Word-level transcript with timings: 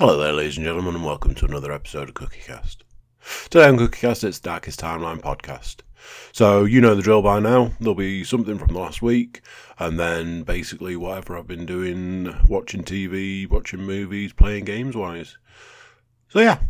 Hello 0.00 0.16
there, 0.16 0.32
ladies 0.32 0.56
and 0.56 0.64
gentlemen, 0.64 0.94
and 0.94 1.04
welcome 1.04 1.34
to 1.34 1.44
another 1.44 1.70
episode 1.70 2.08
of 2.08 2.14
CookieCast. 2.14 2.78
Today 3.50 3.68
on 3.68 3.76
CookieCast, 3.76 4.24
it's 4.24 4.40
Darkest 4.40 4.80
Timeline 4.80 5.20
podcast. 5.20 5.82
So, 6.32 6.64
you 6.64 6.80
know 6.80 6.94
the 6.94 7.02
drill 7.02 7.20
by 7.20 7.38
now. 7.38 7.72
There'll 7.80 7.94
be 7.94 8.24
something 8.24 8.56
from 8.56 8.68
the 8.68 8.78
last 8.78 9.02
week, 9.02 9.42
and 9.78 10.00
then 10.00 10.42
basically 10.42 10.96
whatever 10.96 11.36
I've 11.36 11.46
been 11.46 11.66
doing 11.66 12.34
watching 12.48 12.82
TV, 12.82 13.46
watching 13.46 13.82
movies, 13.82 14.32
playing 14.32 14.64
games 14.64 14.96
wise. 14.96 15.36
So, 16.28 16.40
yeah. 16.40 16.60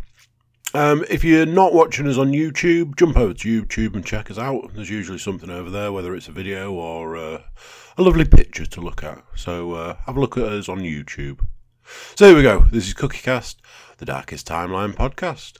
Um, 0.74 1.04
if 1.08 1.22
you're 1.22 1.46
not 1.46 1.72
watching 1.72 2.08
us 2.08 2.18
on 2.18 2.32
YouTube, 2.32 2.96
jump 2.96 3.16
over 3.16 3.32
to 3.32 3.62
YouTube 3.62 3.94
and 3.94 4.04
check 4.04 4.28
us 4.32 4.38
out. 4.38 4.74
There's 4.74 4.90
usually 4.90 5.18
something 5.18 5.50
over 5.50 5.70
there, 5.70 5.92
whether 5.92 6.16
it's 6.16 6.26
a 6.26 6.32
video 6.32 6.72
or 6.72 7.16
uh, 7.16 7.42
a 7.96 8.02
lovely 8.02 8.24
picture 8.24 8.66
to 8.66 8.80
look 8.80 9.04
at. 9.04 9.22
So, 9.36 9.74
uh, 9.74 9.96
have 10.06 10.16
a 10.16 10.20
look 10.20 10.36
at 10.36 10.42
us 10.42 10.68
on 10.68 10.80
YouTube. 10.80 11.46
So 12.16 12.26
here 12.26 12.36
we 12.36 12.42
go. 12.42 12.66
This 12.70 12.88
is 12.88 12.94
CookieCast, 12.94 13.56
the 13.98 14.04
Darkest 14.04 14.46
Timeline 14.46 14.94
podcast. 14.94 15.58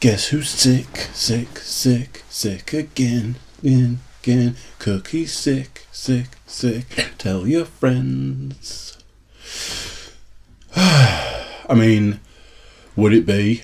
Guess 0.00 0.30
who's 0.30 0.50
sick, 0.50 1.08
sick, 1.12 1.58
sick, 1.58 2.24
sick 2.28 2.72
again, 2.72 3.36
again, 3.62 4.00
again. 4.20 4.56
Cookie 4.80 5.26
sick, 5.26 5.86
sick, 5.92 6.26
sick. 6.52 7.12
Tell 7.18 7.46
your 7.46 7.64
friends. 7.64 8.98
I 10.76 11.74
mean, 11.74 12.20
would 12.94 13.14
it 13.14 13.26
be 13.26 13.62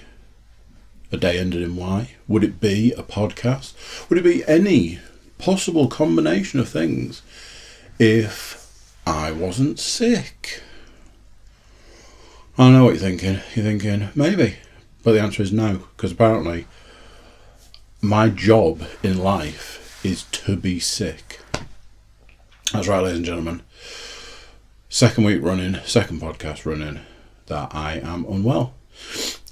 a 1.12 1.16
day 1.16 1.38
ended 1.38 1.62
in 1.62 1.76
Y? 1.76 2.10
Would 2.26 2.44
it 2.44 2.60
be 2.60 2.92
a 2.92 3.02
podcast? 3.02 3.74
Would 4.08 4.18
it 4.18 4.24
be 4.24 4.44
any 4.46 4.98
possible 5.38 5.88
combination 5.88 6.58
of 6.60 6.68
things 6.68 7.22
if 7.98 8.92
I 9.06 9.32
wasn't 9.32 9.78
sick? 9.78 10.62
I 12.56 12.70
know 12.70 12.84
what 12.84 12.94
you're 12.94 13.02
thinking. 13.02 13.40
You're 13.54 13.64
thinking, 13.64 14.08
maybe. 14.14 14.56
But 15.04 15.12
the 15.12 15.20
answer 15.20 15.42
is 15.42 15.52
no, 15.52 15.84
because 15.96 16.12
apparently 16.12 16.66
my 18.00 18.28
job 18.28 18.82
in 19.02 19.18
life 19.18 20.04
is 20.04 20.24
to 20.24 20.56
be 20.56 20.80
sick. 20.80 21.37
That's 22.72 22.86
right, 22.86 23.02
ladies 23.02 23.16
and 23.16 23.24
gentlemen. 23.24 23.62
Second 24.90 25.24
week 25.24 25.42
running, 25.42 25.76
second 25.86 26.20
podcast 26.20 26.66
running, 26.66 27.00
that 27.46 27.74
I 27.74 27.94
am 27.94 28.26
unwell. 28.26 28.74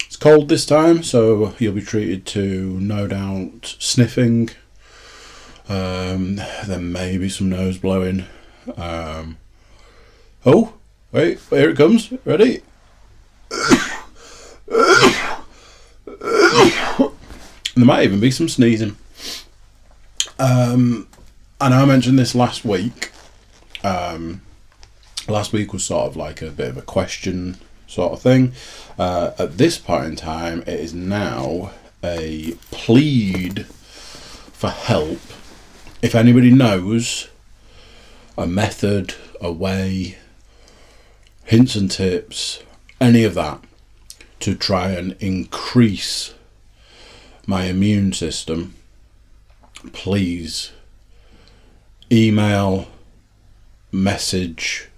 It's 0.05 0.17
cold 0.17 0.51
this 0.51 0.67
time, 0.67 1.03
so 1.03 1.55
you'll 1.59 1.73
be 1.73 1.81
treated 1.81 2.27
to 2.27 2.79
no 2.79 3.07
doubt 3.07 3.75
sniffing, 3.79 4.51
um, 5.67 6.39
may 6.69 7.17
be 7.17 7.31
some 7.31 7.49
nose 7.49 7.79
blowing. 7.79 8.27
Um, 8.77 9.39
oh, 10.45 10.75
wait, 11.11 11.41
here 11.49 11.71
it 11.71 11.77
comes. 11.79 12.13
Ready? 12.27 12.61
there 13.51 13.79
might 17.77 18.05
even 18.05 18.21
be 18.21 18.31
some 18.31 18.51
sneezing. 18.51 18.95
Um, 20.39 21.09
Know 21.59 21.83
I 21.83 21.85
mentioned 21.87 22.19
this 22.19 22.35
last 22.35 22.65
week. 22.65 23.11
Um, 23.83 24.43
last 25.27 25.53
week 25.53 25.73
was 25.73 25.85
sort 25.85 26.07
of 26.07 26.17
like 26.17 26.43
a 26.43 26.51
bit 26.51 26.69
of 26.69 26.77
a 26.77 26.83
question 26.83 27.57
sort 27.87 28.13
of 28.13 28.21
thing. 28.21 28.53
Uh, 28.99 29.33
at 29.39 29.59
this 29.59 29.79
point 29.79 30.05
in 30.05 30.17
time, 30.17 30.61
it 30.63 30.79
is 30.81 30.95
now 30.95 31.73
a 32.05 32.53
plead 32.71 33.67
for 33.67 34.71
help. 34.71 35.19
If 36.03 36.15
anybody 36.15 36.51
knows 36.51 37.29
a 38.39 38.47
method, 38.47 39.15
a 39.41 39.51
way, 39.51 40.19
hints 41.45 41.75
and 41.75 41.91
tips, 41.91 42.63
any 43.01 43.25
of 43.25 43.35
that 43.35 43.61
to 44.41 44.55
try 44.55 44.91
and 44.91 45.17
increase 45.21 46.35
my 47.47 47.65
immune 47.65 48.13
system, 48.13 48.75
please 49.93 50.73
email, 52.11 52.89
message, 53.93 54.89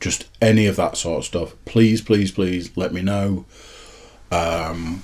just 0.00 0.28
any 0.40 0.66
of 0.66 0.76
that 0.76 0.96
sort 0.96 1.18
of 1.18 1.24
stuff. 1.24 1.54
Please, 1.64 2.00
please, 2.00 2.30
please 2.30 2.76
let 2.76 2.92
me 2.92 3.02
know. 3.02 3.44
Um, 4.30 5.02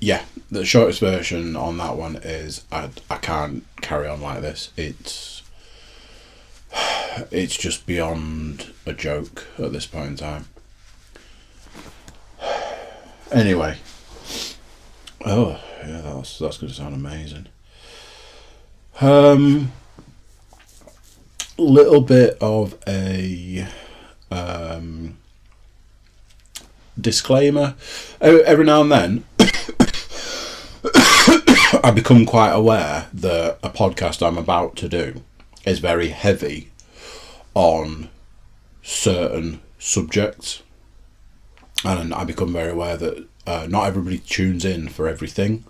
yeah, 0.00 0.24
the 0.50 0.64
shortest 0.64 1.00
version 1.00 1.56
on 1.56 1.78
that 1.78 1.96
one 1.96 2.16
is 2.16 2.64
I, 2.72 2.90
I 3.08 3.16
can't 3.16 3.64
carry 3.80 4.08
on 4.08 4.20
like 4.20 4.42
this. 4.42 4.72
It's 4.76 5.42
it's 7.30 7.56
just 7.56 7.86
beyond 7.86 8.72
a 8.86 8.92
joke 8.92 9.46
at 9.58 9.72
this 9.72 9.86
point 9.86 10.08
in 10.08 10.16
time. 10.16 10.44
Anyway, 13.30 13.78
oh 15.24 15.58
yeah, 15.86 16.02
that's 16.02 16.38
that's 16.38 16.58
going 16.58 16.68
to 16.68 16.74
sound 16.74 16.94
amazing. 16.94 17.46
Um, 19.00 19.72
little 21.58 22.00
bit 22.02 22.36
of 22.40 22.76
a 22.86 23.66
um, 24.30 25.16
disclaimer. 27.00 27.74
Every 28.20 28.64
now 28.64 28.82
and 28.82 28.92
then, 28.92 29.24
I 31.82 31.90
become 31.94 32.26
quite 32.26 32.50
aware 32.52 33.08
that 33.12 33.58
a 33.62 33.70
podcast 33.70 34.26
I'm 34.26 34.38
about 34.38 34.76
to 34.76 34.88
do 34.88 35.22
is 35.64 35.78
very 35.78 36.08
heavy 36.08 36.70
on 37.54 38.08
certain 38.82 39.60
subjects, 39.78 40.62
and 41.84 42.12
I 42.14 42.24
become 42.24 42.52
very 42.52 42.72
aware 42.72 42.96
that 42.96 43.26
uh, 43.46 43.66
not 43.68 43.86
everybody 43.86 44.18
tunes 44.18 44.64
in 44.64 44.88
for 44.88 45.08
everything. 45.08 45.64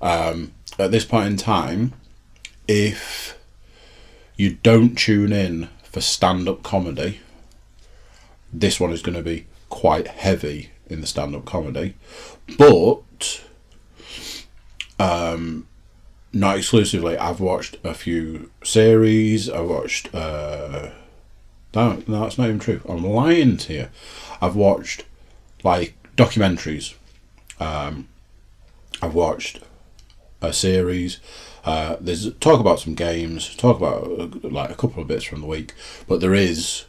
Um, 0.00 0.52
at 0.78 0.90
this 0.90 1.04
point 1.04 1.26
in 1.26 1.36
time, 1.36 1.94
if 2.68 3.38
you 4.36 4.58
don't 4.62 4.96
tune 4.96 5.32
in 5.32 5.68
for 5.84 6.00
stand 6.00 6.48
up 6.48 6.62
comedy, 6.62 7.20
this 8.52 8.80
one 8.80 8.92
is 8.92 9.02
going 9.02 9.16
to 9.16 9.22
be 9.22 9.46
quite 9.68 10.08
heavy 10.08 10.70
in 10.88 11.00
the 11.00 11.06
stand 11.06 11.34
up 11.34 11.44
comedy, 11.44 11.94
but 12.58 13.42
um, 14.98 15.66
not 16.32 16.58
exclusively. 16.58 17.16
I've 17.16 17.40
watched 17.40 17.78
a 17.84 17.94
few 17.94 18.50
series. 18.62 19.48
I 19.48 19.60
watched. 19.60 20.14
Uh, 20.14 20.90
no, 21.74 22.02
no, 22.06 22.20
that's 22.20 22.38
not 22.38 22.48
even 22.48 22.58
true. 22.58 22.80
I'm 22.88 23.04
lying 23.04 23.56
to 23.58 23.72
you. 23.72 23.88
I've 24.40 24.56
watched 24.56 25.04
like 25.62 25.94
documentaries. 26.16 26.94
Um, 27.60 28.08
I've 29.02 29.14
watched 29.14 29.60
a 30.40 30.52
series. 30.52 31.20
Uh, 31.66 31.96
there's 32.00 32.32
talk 32.34 32.60
about 32.60 32.78
some 32.78 32.94
games, 32.94 33.54
talk 33.56 33.76
about 33.76 34.04
uh, 34.04 34.48
like 34.48 34.70
a 34.70 34.74
couple 34.76 35.02
of 35.02 35.08
bits 35.08 35.24
from 35.24 35.40
the 35.40 35.46
week, 35.46 35.74
but 36.06 36.20
there 36.20 36.34
is. 36.34 36.84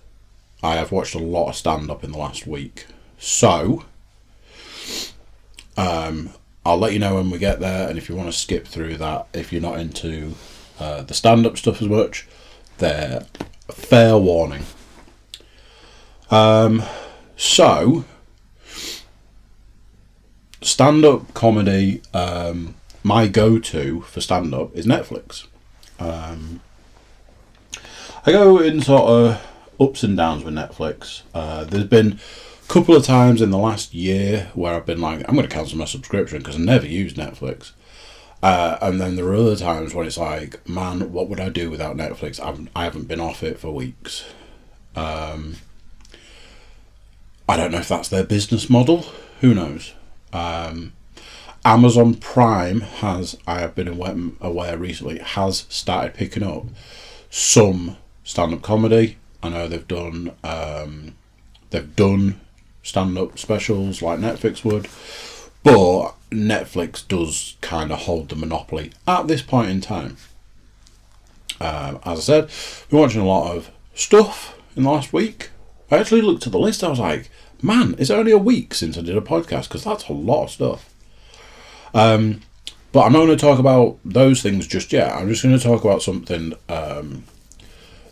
I 0.61 0.75
have 0.75 0.91
watched 0.91 1.15
a 1.15 1.19
lot 1.19 1.49
of 1.49 1.55
stand 1.55 1.89
up 1.91 2.03
in 2.03 2.11
the 2.11 2.17
last 2.17 2.45
week, 2.45 2.85
so 3.17 3.85
um, 5.75 6.29
I'll 6.63 6.77
let 6.77 6.93
you 6.93 6.99
know 6.99 7.15
when 7.15 7.31
we 7.31 7.39
get 7.39 7.59
there. 7.59 7.89
And 7.89 7.97
if 7.97 8.07
you 8.07 8.15
want 8.15 8.29
to 8.29 8.37
skip 8.37 8.67
through 8.67 8.97
that, 8.97 9.27
if 9.33 9.51
you're 9.51 9.61
not 9.61 9.79
into 9.79 10.35
uh, 10.79 11.01
the 11.01 11.13
stand 11.13 11.45
up 11.47 11.57
stuff 11.57 11.81
as 11.81 11.87
much, 11.87 12.27
there, 12.77 13.25
fair 13.71 14.17
warning. 14.17 14.63
Um, 16.29 16.83
so 17.35 18.05
stand 20.61 21.03
up 21.03 21.33
comedy. 21.33 22.01
Um, 22.13 22.75
my 23.07 23.27
go 23.27 23.57
to 23.57 24.01
for 24.01 24.19
stand 24.19 24.53
up 24.53 24.75
is 24.75 24.85
Netflix. 24.85 25.47
Um, 25.97 26.59
I 28.25 28.33
go 28.33 28.59
in 28.59 28.81
sort 28.81 29.03
of 29.03 29.47
ups 29.79 30.03
and 30.03 30.17
downs 30.17 30.43
with 30.43 30.53
Netflix. 30.53 31.21
Uh, 31.33 31.63
there's 31.63 31.85
been 31.85 32.19
a 32.63 32.67
couple 32.67 32.95
of 32.95 33.05
times 33.05 33.41
in 33.41 33.49
the 33.49 33.57
last 33.57 33.93
year 33.93 34.51
where 34.53 34.73
I've 34.73 34.85
been 34.85 34.99
like, 34.99 35.19
I'm 35.27 35.35
going 35.35 35.47
to 35.47 35.55
cancel 35.55 35.77
my 35.77 35.85
subscription 35.85 36.39
because 36.39 36.57
I 36.57 36.59
never 36.59 36.85
use 36.85 37.13
Netflix. 37.13 37.71
Uh, 38.43 38.77
and 38.81 38.99
then 38.99 39.15
there 39.15 39.25
are 39.27 39.35
other 39.35 39.55
times 39.55 39.93
when 39.93 40.05
it's 40.05 40.17
like, 40.17 40.67
man, 40.67 41.13
what 41.13 41.29
would 41.29 41.39
I 41.39 41.47
do 41.47 41.71
without 41.71 41.95
Netflix? 41.95 42.43
I've, 42.43 42.67
I 42.75 42.83
haven't 42.83 43.07
been 43.07 43.21
off 43.21 43.41
it 43.41 43.57
for 43.57 43.71
weeks. 43.71 44.25
Um, 44.97 45.55
I 47.47 47.55
don't 47.55 47.71
know 47.71 47.79
if 47.79 47.87
that's 47.87 48.09
their 48.09 48.25
business 48.25 48.69
model. 48.69 49.05
Who 49.39 49.53
knows? 49.55 49.93
Um, 50.33 50.91
Amazon 51.67 52.13
Prime 52.13 52.79
has, 52.79 53.35
I 53.45 53.59
have 53.59 53.75
been 53.75 53.89
aware, 53.89 54.15
aware 54.39 54.77
recently, 54.77 55.19
has 55.19 55.65
started 55.67 56.13
picking 56.13 56.41
up 56.41 56.63
some 57.29 57.97
stand-up 58.23 58.61
comedy. 58.61 59.17
I 59.43 59.49
know 59.49 59.67
they've 59.67 59.85
done 59.85 60.31
um, 60.45 61.15
they've 61.71 61.93
done 61.93 62.39
stand-up 62.83 63.37
specials 63.37 64.01
like 64.01 64.17
Netflix 64.17 64.63
would, 64.63 64.87
but 65.61 66.13
Netflix 66.31 67.05
does 67.05 67.57
kind 67.59 67.91
of 67.91 67.99
hold 67.99 68.29
the 68.29 68.37
monopoly 68.37 68.93
at 69.05 69.27
this 69.27 69.41
point 69.41 69.69
in 69.69 69.81
time. 69.81 70.15
Um, 71.59 71.99
as 72.05 72.29
I 72.29 72.47
said, 72.47 72.49
been 72.89 72.99
watching 72.99 73.19
a 73.19 73.27
lot 73.27 73.57
of 73.57 73.71
stuff 73.93 74.57
in 74.77 74.83
the 74.83 74.89
last 74.89 75.11
week. 75.11 75.49
I 75.91 75.97
actually 75.97 76.21
looked 76.21 76.45
at 76.45 76.53
the 76.53 76.59
list. 76.59 76.81
I 76.81 76.87
was 76.87 76.99
like, 76.99 77.29
man, 77.61 77.93
it's 77.99 78.09
only 78.09 78.31
a 78.31 78.37
week 78.37 78.73
since 78.73 78.97
I 78.97 79.01
did 79.01 79.17
a 79.17 79.21
podcast 79.21 79.63
because 79.63 79.83
that's 79.83 80.07
a 80.07 80.13
lot 80.13 80.45
of 80.45 80.51
stuff. 80.51 80.93
Um, 81.93 82.41
but 82.91 83.01
I'm 83.01 83.13
not 83.13 83.25
going 83.25 83.37
to 83.37 83.37
talk 83.37 83.59
about 83.59 83.99
those 84.05 84.41
things 84.41 84.65
just 84.65 84.91
yet. 84.93 85.11
I'm 85.11 85.29
just 85.29 85.43
going 85.43 85.57
to 85.57 85.63
talk 85.63 85.83
about 85.83 86.01
something 86.01 86.53
um, 86.69 87.25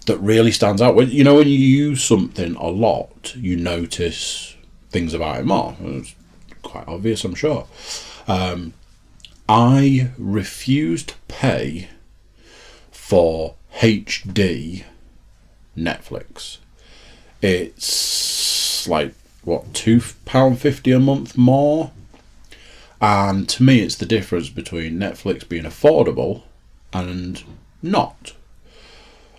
that 0.06 0.18
really 0.18 0.52
stands 0.52 0.82
out. 0.82 0.96
When 0.96 1.10
you 1.10 1.24
know 1.24 1.36
when 1.36 1.48
you 1.48 1.58
use 1.58 2.04
something 2.04 2.56
a 2.56 2.68
lot, 2.68 3.36
you 3.36 3.56
notice 3.56 4.56
things 4.90 5.14
about 5.14 5.40
it 5.40 5.46
more. 5.46 5.76
It's 5.82 6.16
quite 6.62 6.88
obvious, 6.88 7.24
I'm 7.24 7.36
sure. 7.36 7.68
Um, 8.28 8.74
I 9.48 10.12
refuse 10.18 11.04
to 11.04 11.16
pay 11.28 11.90
for 12.92 13.56
HD 13.78 14.84
Netflix. 15.78 16.58
It's 17.42 18.88
like 18.88 19.14
what 19.44 19.74
two 19.74 20.02
pound 20.26 20.60
fifty 20.60 20.92
a 20.92 21.00
month 21.00 21.38
more, 21.38 21.92
and 23.06 23.48
to 23.50 23.62
me, 23.62 23.82
it's 23.82 23.98
the 23.98 24.06
difference 24.08 24.50
between 24.50 24.98
Netflix 24.98 25.48
being 25.48 25.66
affordable 25.66 26.42
and 26.92 27.44
not. 27.84 28.34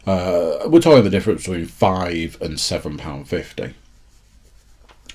Uh, 0.07 0.69
we're 0.69 0.81
talking 0.81 1.03
the 1.03 1.11
difference 1.11 1.43
between 1.43 1.67
five 1.67 2.41
and 2.41 2.61
seven 2.61 2.97
pound 2.97 3.29
fifty. 3.29 3.75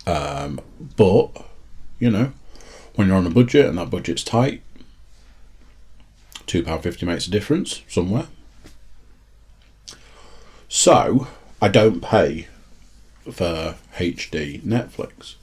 Um, 0.05 0.59
but 0.97 1.45
you 1.97 2.11
know, 2.11 2.33
when 2.95 3.07
you're 3.07 3.15
on 3.15 3.25
a 3.25 3.29
budget 3.29 3.67
and 3.67 3.77
that 3.77 3.89
budget's 3.89 4.21
tight, 4.21 4.61
two 6.45 6.61
pound 6.61 6.83
fifty 6.83 7.05
makes 7.05 7.27
a 7.27 7.31
difference 7.31 7.83
somewhere. 7.87 8.27
So 10.67 11.27
I 11.61 11.69
don't 11.69 12.01
pay 12.01 12.47
for 13.31 13.75
HD 13.95 14.61
Netflix. 14.63 15.35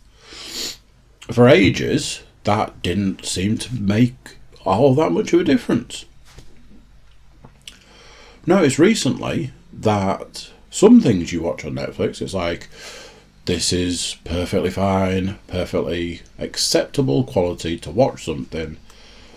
For 1.32 1.49
ages, 1.49 2.22
that 2.49 2.81
didn't 2.81 3.27
seem 3.27 3.59
to 3.59 3.75
make 3.75 4.39
all 4.65 4.95
that 4.95 5.12
much 5.12 5.35
of 5.35 5.41
a 5.41 5.45
difference. 5.45 6.06
Notice 8.47 8.79
recently 8.79 9.50
that 9.71 10.50
some 10.71 11.03
things 11.03 11.31
you 11.31 11.43
watch 11.43 11.67
on 11.67 11.75
Netflix, 11.75 12.23
it's 12.23 12.33
like 12.33 12.71
this 13.45 13.71
is 13.71 14.17
perfectly 14.25 14.71
fine, 14.71 15.39
perfectly 15.47 16.23
acceptable 16.39 17.23
quality 17.23 17.79
to 17.81 17.91
watch 17.91 18.25
something 18.25 18.79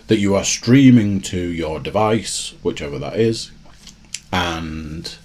that 0.06 0.18
you 0.18 0.34
are 0.34 0.42
streaming 0.42 1.20
to 1.20 1.38
your 1.38 1.80
device, 1.80 2.54
whichever 2.62 2.98
that 2.98 3.20
is, 3.20 3.50
and 4.32 5.18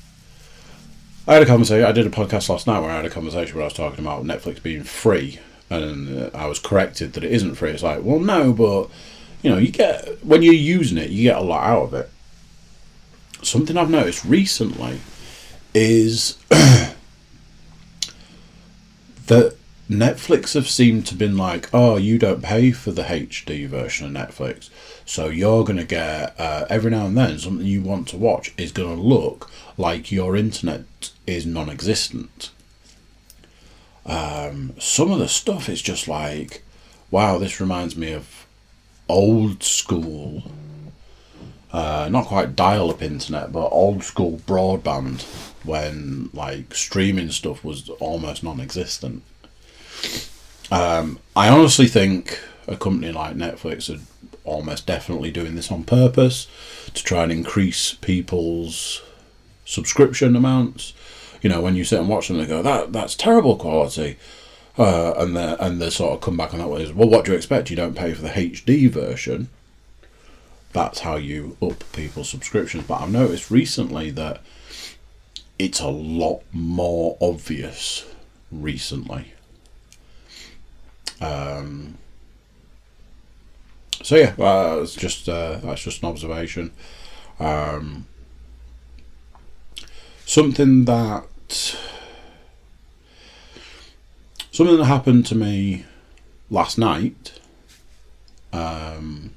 I 1.25 1.35
had 1.35 1.43
a 1.43 1.45
conversation. 1.45 1.85
I 1.85 1.93
did 1.93 2.05
a 2.05 2.09
podcast 2.09 2.49
last 2.49 2.67
night 2.67 2.81
where 2.81 2.91
I 2.91 2.97
had 2.97 3.05
a 3.05 3.09
conversation 3.09 3.55
where 3.55 3.63
I 3.63 3.67
was 3.67 3.73
talking 3.73 4.03
about 4.03 4.25
Netflix 4.25 4.61
being 4.61 4.83
free, 4.83 5.39
and 5.69 6.23
uh, 6.23 6.29
I 6.33 6.47
was 6.47 6.59
corrected 6.59 7.13
that 7.13 7.23
it 7.23 7.31
isn't 7.31 7.55
free. 7.55 7.71
It's 7.71 7.83
like, 7.83 8.03
well, 8.03 8.19
no, 8.19 8.53
but 8.53 8.89
you 9.41 9.49
know, 9.49 9.57
you 9.57 9.71
get 9.71 10.23
when 10.23 10.41
you're 10.41 10.53
using 10.53 10.97
it, 10.97 11.09
you 11.09 11.23
get 11.23 11.37
a 11.37 11.41
lot 11.41 11.63
out 11.63 11.83
of 11.83 11.93
it. 11.93 12.09
Something 13.41 13.77
I've 13.77 13.89
noticed 13.89 14.25
recently 14.25 14.99
is 15.73 16.37
that 16.49 16.95
Netflix 19.89 20.53
have 20.53 20.67
seemed 20.67 21.05
to 21.07 21.15
been 21.15 21.37
like, 21.37 21.69
oh, 21.73 21.95
you 21.95 22.17
don't 22.17 22.43
pay 22.43 22.71
for 22.71 22.91
the 22.91 23.03
HD 23.03 23.67
version 23.67 24.15
of 24.15 24.29
Netflix, 24.29 24.69
so 25.05 25.29
you're 25.29 25.63
gonna 25.63 25.85
get 25.85 26.37
uh, 26.39 26.65
every 26.69 26.91
now 26.91 27.05
and 27.05 27.17
then 27.17 27.37
something 27.37 27.65
you 27.65 27.81
want 27.81 28.07
to 28.09 28.17
watch 28.17 28.53
is 28.57 28.71
gonna 28.71 29.01
look 29.01 29.49
like 29.77 30.11
your 30.11 30.35
internet 30.35 31.11
is 31.25 31.45
non-existent. 31.45 32.51
Um, 34.07 34.73
some 34.79 35.11
of 35.11 35.19
the 35.19 35.27
stuff 35.27 35.67
is 35.67 35.81
just 35.81 36.07
like, 36.07 36.63
wow, 37.11 37.37
this 37.37 37.59
reminds 37.59 37.97
me 37.97 38.13
of 38.13 38.47
old 39.09 39.63
school, 39.63 40.43
uh, 41.73 42.07
not 42.09 42.25
quite 42.25 42.55
dial-up 42.55 43.01
internet, 43.01 43.51
but 43.51 43.67
old 43.67 44.03
school 44.03 44.39
broadband 44.47 45.23
when 45.65 46.29
like 46.33 46.73
streaming 46.73 47.29
stuff 47.31 47.63
was 47.63 47.89
almost 47.99 48.43
non-existent. 48.43 49.23
Um, 50.71 51.19
I 51.35 51.49
honestly 51.49 51.87
think 51.87 52.39
a 52.67 52.77
company 52.77 53.11
like 53.11 53.35
Netflix 53.35 53.93
are 53.93 54.01
almost 54.43 54.85
definitely 54.85 55.31
doing 55.31 55.55
this 55.55 55.71
on 55.71 55.83
purpose 55.83 56.47
to 56.93 57.03
try 57.03 57.23
and 57.23 57.31
increase 57.31 57.93
people's 57.93 59.01
subscription 59.65 60.35
amounts. 60.35 60.93
You 61.41 61.49
know, 61.49 61.61
when 61.61 61.75
you 61.75 61.83
sit 61.83 61.99
and 61.99 62.09
watch 62.09 62.27
them, 62.27 62.37
they 62.37 62.45
go, 62.45 62.61
"That 62.61 62.93
that's 62.93 63.15
terrible 63.15 63.55
quality," 63.55 64.17
uh, 64.77 65.13
and 65.17 65.35
they 65.35 65.55
and 65.59 65.81
they 65.81 65.89
sort 65.89 66.13
of 66.13 66.21
come 66.21 66.37
back 66.37 66.53
on 66.53 66.59
that 66.59 66.69
way. 66.69 66.91
Well, 66.91 67.09
what 67.09 67.25
do 67.25 67.31
you 67.31 67.37
expect? 67.37 67.69
You 67.69 67.75
don't 67.75 67.95
pay 67.95 68.13
for 68.13 68.21
the 68.21 68.29
HD 68.29 68.89
version. 68.89 69.49
That's 70.73 70.99
how 70.99 71.15
you 71.15 71.57
up 71.61 71.83
people's 71.93 72.29
subscriptions. 72.29 72.85
But 72.85 73.01
I've 73.01 73.11
noticed 73.11 73.49
recently 73.49 74.11
that 74.11 74.41
it's 75.59 75.79
a 75.79 75.87
lot 75.87 76.43
more 76.51 77.17
obvious 77.19 78.05
recently. 78.51 79.33
Um, 81.19 81.97
so 84.03 84.15
yeah, 84.15 84.33
well, 84.37 84.83
it's 84.83 84.95
just 84.95 85.27
uh, 85.27 85.57
that's 85.57 85.83
just 85.83 86.03
an 86.03 86.09
observation. 86.09 86.71
Um, 87.39 88.07
something 90.27 90.83
that 90.83 91.23
something 94.51 94.77
that 94.77 94.85
happened 94.85 95.25
to 95.25 95.33
me 95.35 95.85
last 96.51 96.77
night. 96.77 97.39
Um, 98.51 99.31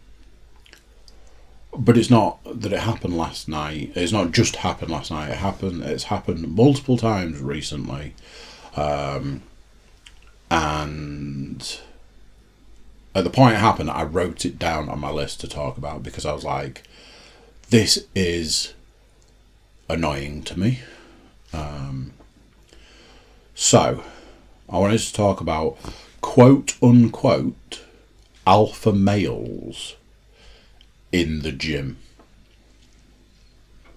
but 1.72 1.96
it's 1.96 2.10
not 2.10 2.40
that 2.44 2.72
it 2.72 2.80
happened 2.80 3.16
last 3.16 3.48
night. 3.48 3.92
It's 3.94 4.12
not 4.12 4.32
just 4.32 4.56
happened 4.56 4.90
last 4.90 5.12
night. 5.12 5.30
It 5.30 5.36
happened. 5.36 5.84
It's 5.84 6.04
happened 6.04 6.48
multiple 6.48 6.96
times 6.96 7.38
recently, 7.38 8.14
um, 8.76 9.42
and 10.50 11.78
at 13.14 13.22
the 13.22 13.30
point 13.30 13.54
it 13.54 13.58
happened, 13.58 13.90
I 13.90 14.02
wrote 14.02 14.44
it 14.44 14.58
down 14.58 14.88
on 14.88 14.98
my 14.98 15.10
list 15.10 15.40
to 15.40 15.48
talk 15.48 15.78
about 15.78 16.02
because 16.02 16.26
I 16.26 16.32
was 16.32 16.44
like, 16.44 16.82
"This 17.68 18.04
is 18.16 18.74
annoying 19.90 20.42
to 20.44 20.58
me." 20.58 20.80
Um, 21.52 22.12
so, 23.54 24.02
I 24.68 24.78
wanted 24.78 24.98
to 25.00 25.12
talk 25.12 25.40
about 25.40 25.76
quote 26.20 26.76
unquote 26.82 27.82
alpha 28.46 28.92
males 28.92 29.96
in 31.12 31.42
the 31.42 31.52
gym. 31.52 31.98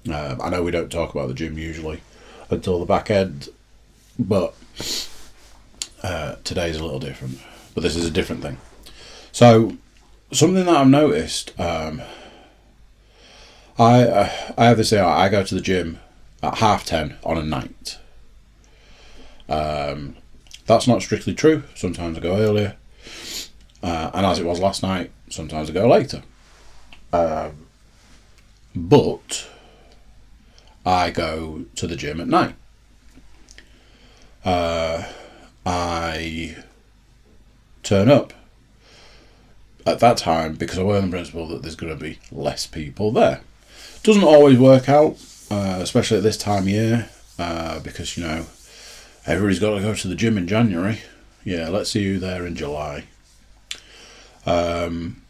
Uh, 0.09 0.35
I 0.41 0.50
know 0.50 0.63
we 0.63 0.71
don't 0.71 0.91
talk 0.91 1.12
about 1.13 1.27
the 1.27 1.33
gym 1.33 1.57
usually 1.57 2.01
until 2.50 2.79
the 2.79 2.85
back 2.85 3.09
end, 3.09 3.50
but 4.19 4.53
uh, 6.01 6.35
today's 6.43 6.77
a 6.77 6.83
little 6.83 7.00
different. 7.00 7.39
But 7.73 7.81
this 7.81 7.95
is 7.95 8.05
a 8.05 8.12
different 8.12 8.41
thing. 8.41 8.57
So, 9.31 9.77
something 10.31 10.65
that 10.65 10.75
I've 10.75 10.88
noticed, 10.88 11.57
um, 11.59 12.01
I 13.77 14.03
uh, 14.03 14.53
I 14.57 14.65
have 14.65 14.77
this. 14.77 14.93
I 14.93 15.29
go 15.29 15.43
to 15.43 15.55
the 15.55 15.61
gym 15.61 15.99
at 16.41 16.59
half 16.59 16.85
ten 16.85 17.17
on 17.23 17.37
a 17.37 17.43
night. 17.43 17.97
Um, 19.49 20.15
that's 20.65 20.87
not 20.87 21.01
strictly 21.01 21.33
true. 21.33 21.63
Sometimes 21.75 22.17
I 22.17 22.21
go 22.21 22.37
earlier, 22.37 22.75
uh, 23.81 24.11
and 24.13 24.25
as 24.25 24.39
it 24.39 24.45
was 24.45 24.59
last 24.59 24.83
night, 24.83 25.11
sometimes 25.29 25.69
I 25.69 25.73
go 25.73 25.87
later. 25.87 26.23
Um, 27.11 27.67
but 28.75 29.47
I 30.85 31.11
go 31.11 31.65
to 31.75 31.87
the 31.87 31.95
gym 31.95 32.21
at 32.21 32.27
night. 32.27 32.55
Uh, 34.45 35.03
I 35.65 36.57
turn 37.81 38.09
up 38.09 38.33
at 39.85 39.99
that 39.99 40.17
time 40.17 40.55
because 40.55 40.77
I 40.79 40.83
work 40.83 41.03
on 41.03 41.09
the 41.09 41.15
principle 41.15 41.47
that 41.49 41.61
there's 41.61 41.75
going 41.75 41.95
to 41.95 42.01
be 42.01 42.19
less 42.31 42.67
people 42.67 43.11
there. 43.11 43.41
Doesn't 44.03 44.24
always 44.24 44.57
work 44.60 44.89
out, 44.89 45.17
uh, 45.50 45.79
especially 45.81 46.17
at 46.17 46.24
this 46.24 46.38
time 46.38 46.63
of 46.63 46.69
year, 46.69 47.10
uh, 47.39 47.79
because 47.79 48.17
you 48.17 48.24
know 48.24 48.45
everybody's 49.25 49.60
got 49.60 49.75
to 49.75 49.81
go 49.81 49.93
to 49.93 50.07
the 50.10 50.15
gym 50.15 50.38
in 50.38 50.45
January. 50.45 51.00
Yeah, 51.45 51.69
let's 51.69 51.91
see 51.91 52.03
you 52.03 52.19
there 52.19 52.45
in 52.45 52.55
July. 52.55 53.05
Um, 54.45 55.22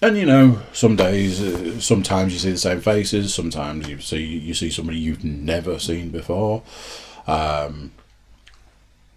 and 0.00 0.16
you 0.16 0.24
know, 0.24 0.60
some 0.72 0.96
days, 0.96 1.42
uh, 1.42 1.80
sometimes 1.80 2.32
you 2.32 2.38
see 2.38 2.50
the 2.52 2.58
same 2.58 2.80
faces. 2.80 3.34
Sometimes 3.34 3.88
you 3.88 4.00
see 4.00 4.24
you 4.24 4.54
see 4.54 4.70
somebody 4.70 4.98
you've 4.98 5.24
never 5.24 5.78
seen 5.78 6.08
before. 6.08 6.62
Um, 7.26 7.92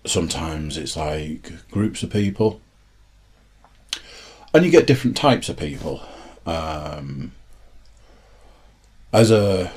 sometimes 0.06 0.78
it's 0.78 0.98
like 0.98 1.52
groups 1.72 2.04
of 2.04 2.10
people, 2.10 2.60
and 4.54 4.66
you 4.66 4.72
get 4.72 4.86
different 4.88 5.16
types 5.16 5.48
of 5.48 5.58
people. 5.58 6.02
Um, 6.46 7.32
as 9.14 9.32
a 9.32 9.72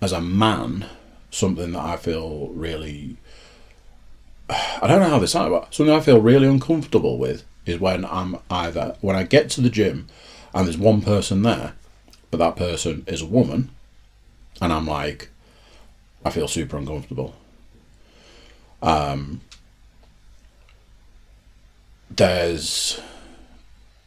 as 0.00 0.12
a 0.12 0.20
man, 0.20 0.86
something 1.30 1.72
that 1.72 1.84
I 1.84 1.96
feel 1.96 2.48
really 2.48 3.16
I 4.50 4.86
don't 4.86 5.00
know 5.00 5.08
how 5.08 5.18
this 5.18 5.32
sounds, 5.32 5.50
but 5.50 5.72
something 5.74 5.94
I 5.94 6.00
feel 6.00 6.20
really 6.20 6.46
uncomfortable 6.46 7.18
with 7.18 7.44
is 7.64 7.78
when 7.78 8.04
I'm 8.04 8.36
either 8.50 8.96
when 9.00 9.16
I 9.16 9.22
get 9.22 9.50
to 9.50 9.60
the 9.60 9.70
gym 9.70 10.08
and 10.54 10.66
there's 10.66 10.78
one 10.78 11.00
person 11.00 11.42
there, 11.42 11.74
but 12.30 12.38
that 12.38 12.56
person 12.56 13.04
is 13.06 13.22
a 13.22 13.26
woman, 13.26 13.70
and 14.60 14.72
I'm 14.72 14.86
like, 14.86 15.30
I 16.24 16.30
feel 16.30 16.48
super 16.48 16.76
uncomfortable. 16.76 17.34
Um, 18.82 19.40
there's 22.10 23.00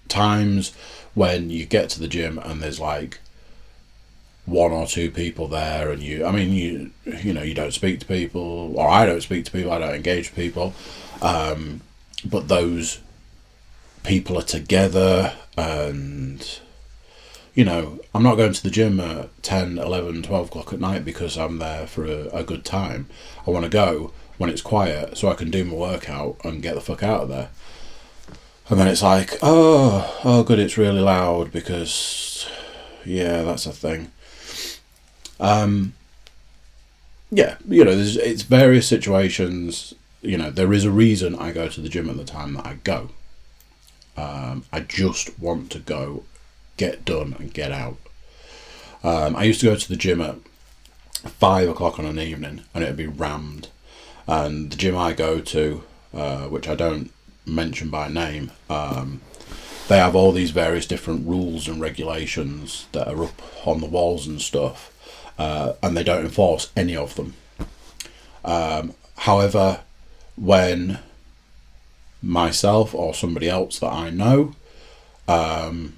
times 0.07 0.73
when 1.13 1.49
you 1.49 1.65
get 1.65 1.89
to 1.89 1.99
the 1.99 2.07
gym 2.07 2.37
and 2.37 2.61
there's 2.61 2.79
like 2.79 3.19
one 4.45 4.71
or 4.71 4.85
two 4.85 5.09
people 5.09 5.47
there 5.47 5.91
and 5.91 6.03
you 6.03 6.25
i 6.25 6.31
mean 6.31 6.53
you 6.53 6.91
you 7.23 7.33
know 7.33 7.41
you 7.41 7.53
don't 7.53 7.73
speak 7.73 7.99
to 7.99 8.05
people 8.05 8.75
or 8.77 8.87
i 8.87 9.05
don't 9.05 9.21
speak 9.21 9.43
to 9.43 9.51
people 9.51 9.71
i 9.71 9.79
don't 9.79 9.95
engage 9.95 10.35
people 10.35 10.73
um, 11.21 11.81
but 12.23 12.47
those 12.47 12.99
people 14.03 14.37
are 14.37 14.43
together 14.43 15.33
and 15.57 16.59
you 17.55 17.65
know 17.65 17.99
i'm 18.13 18.21
not 18.21 18.35
going 18.35 18.53
to 18.53 18.61
the 18.61 18.69
gym 18.69 18.99
at 18.99 19.29
10 19.41 19.79
11 19.79 20.21
12 20.21 20.47
o'clock 20.47 20.73
at 20.73 20.79
night 20.79 21.03
because 21.03 21.37
i'm 21.37 21.57
there 21.57 21.87
for 21.87 22.05
a, 22.05 22.27
a 22.27 22.43
good 22.43 22.63
time. 22.63 23.07
I 23.47 23.51
want 23.51 23.63
to 23.63 23.69
go 23.69 24.11
when 24.37 24.49
it's 24.49 24.61
quiet 24.61 25.17
so 25.17 25.29
i 25.29 25.33
can 25.33 25.49
do 25.49 25.63
my 25.65 25.73
workout 25.73 26.37
and 26.43 26.61
get 26.61 26.75
the 26.75 26.81
fuck 26.81 27.01
out 27.01 27.21
of 27.21 27.29
there. 27.29 27.49
And 28.69 28.79
then 28.79 28.87
it's 28.87 29.01
like 29.01 29.37
oh 29.41 30.19
oh 30.23 30.43
good 30.43 30.59
it's 30.59 30.77
really 30.77 31.01
loud 31.01 31.51
because 31.51 32.47
yeah 33.05 33.43
that's 33.43 33.65
a 33.65 33.71
thing 33.71 34.11
um 35.39 35.93
yeah 37.31 37.55
you 37.67 37.83
know 37.83 37.91
it's 37.91 38.43
various 38.43 38.87
situations 38.87 39.93
you 40.21 40.37
know 40.37 40.49
there 40.49 40.73
is 40.73 40.85
a 40.85 40.91
reason 40.91 41.35
i 41.35 41.51
go 41.51 41.67
to 41.67 41.81
the 41.81 41.89
gym 41.89 42.09
at 42.09 42.17
the 42.17 42.23
time 42.23 42.53
that 42.53 42.65
i 42.65 42.75
go 42.83 43.09
um, 44.17 44.63
I 44.71 44.79
just 44.79 45.37
want 45.39 45.71
to 45.71 45.79
go, 45.79 46.23
get 46.77 47.05
done, 47.05 47.35
and 47.37 47.53
get 47.53 47.71
out. 47.71 47.97
Um, 49.03 49.35
I 49.35 49.43
used 49.43 49.59
to 49.59 49.67
go 49.67 49.75
to 49.75 49.89
the 49.89 49.95
gym 49.97 50.21
at 50.21 50.37
five 51.13 51.69
o'clock 51.69 51.99
on 51.99 52.05
an 52.05 52.19
evening, 52.19 52.61
and 52.73 52.83
it'd 52.83 52.97
be 52.97 53.07
rammed. 53.07 53.67
And 54.27 54.71
the 54.71 54.77
gym 54.77 54.97
I 54.97 55.13
go 55.13 55.39
to, 55.39 55.83
uh, 56.13 56.45
which 56.45 56.67
I 56.67 56.75
don't 56.75 57.11
mention 57.45 57.89
by 57.89 58.07
name, 58.07 58.51
um, 58.69 59.21
they 59.87 59.97
have 59.97 60.15
all 60.15 60.31
these 60.31 60.51
various 60.51 60.87
different 60.87 61.27
rules 61.27 61.67
and 61.67 61.79
regulations 61.79 62.87
that 62.93 63.07
are 63.07 63.25
up 63.25 63.67
on 63.67 63.81
the 63.81 63.85
walls 63.85 64.25
and 64.25 64.41
stuff, 64.41 64.91
uh, 65.37 65.73
and 65.81 65.95
they 65.95 66.03
don't 66.03 66.25
enforce 66.25 66.71
any 66.75 66.95
of 66.95 67.15
them. 67.15 67.33
Um, 68.43 68.93
however, 69.17 69.81
when 70.35 70.99
myself 72.21 72.93
or 72.93 73.13
somebody 73.13 73.49
else 73.49 73.79
that 73.79 73.91
I 73.91 74.09
know 74.09 74.55
um, 75.27 75.95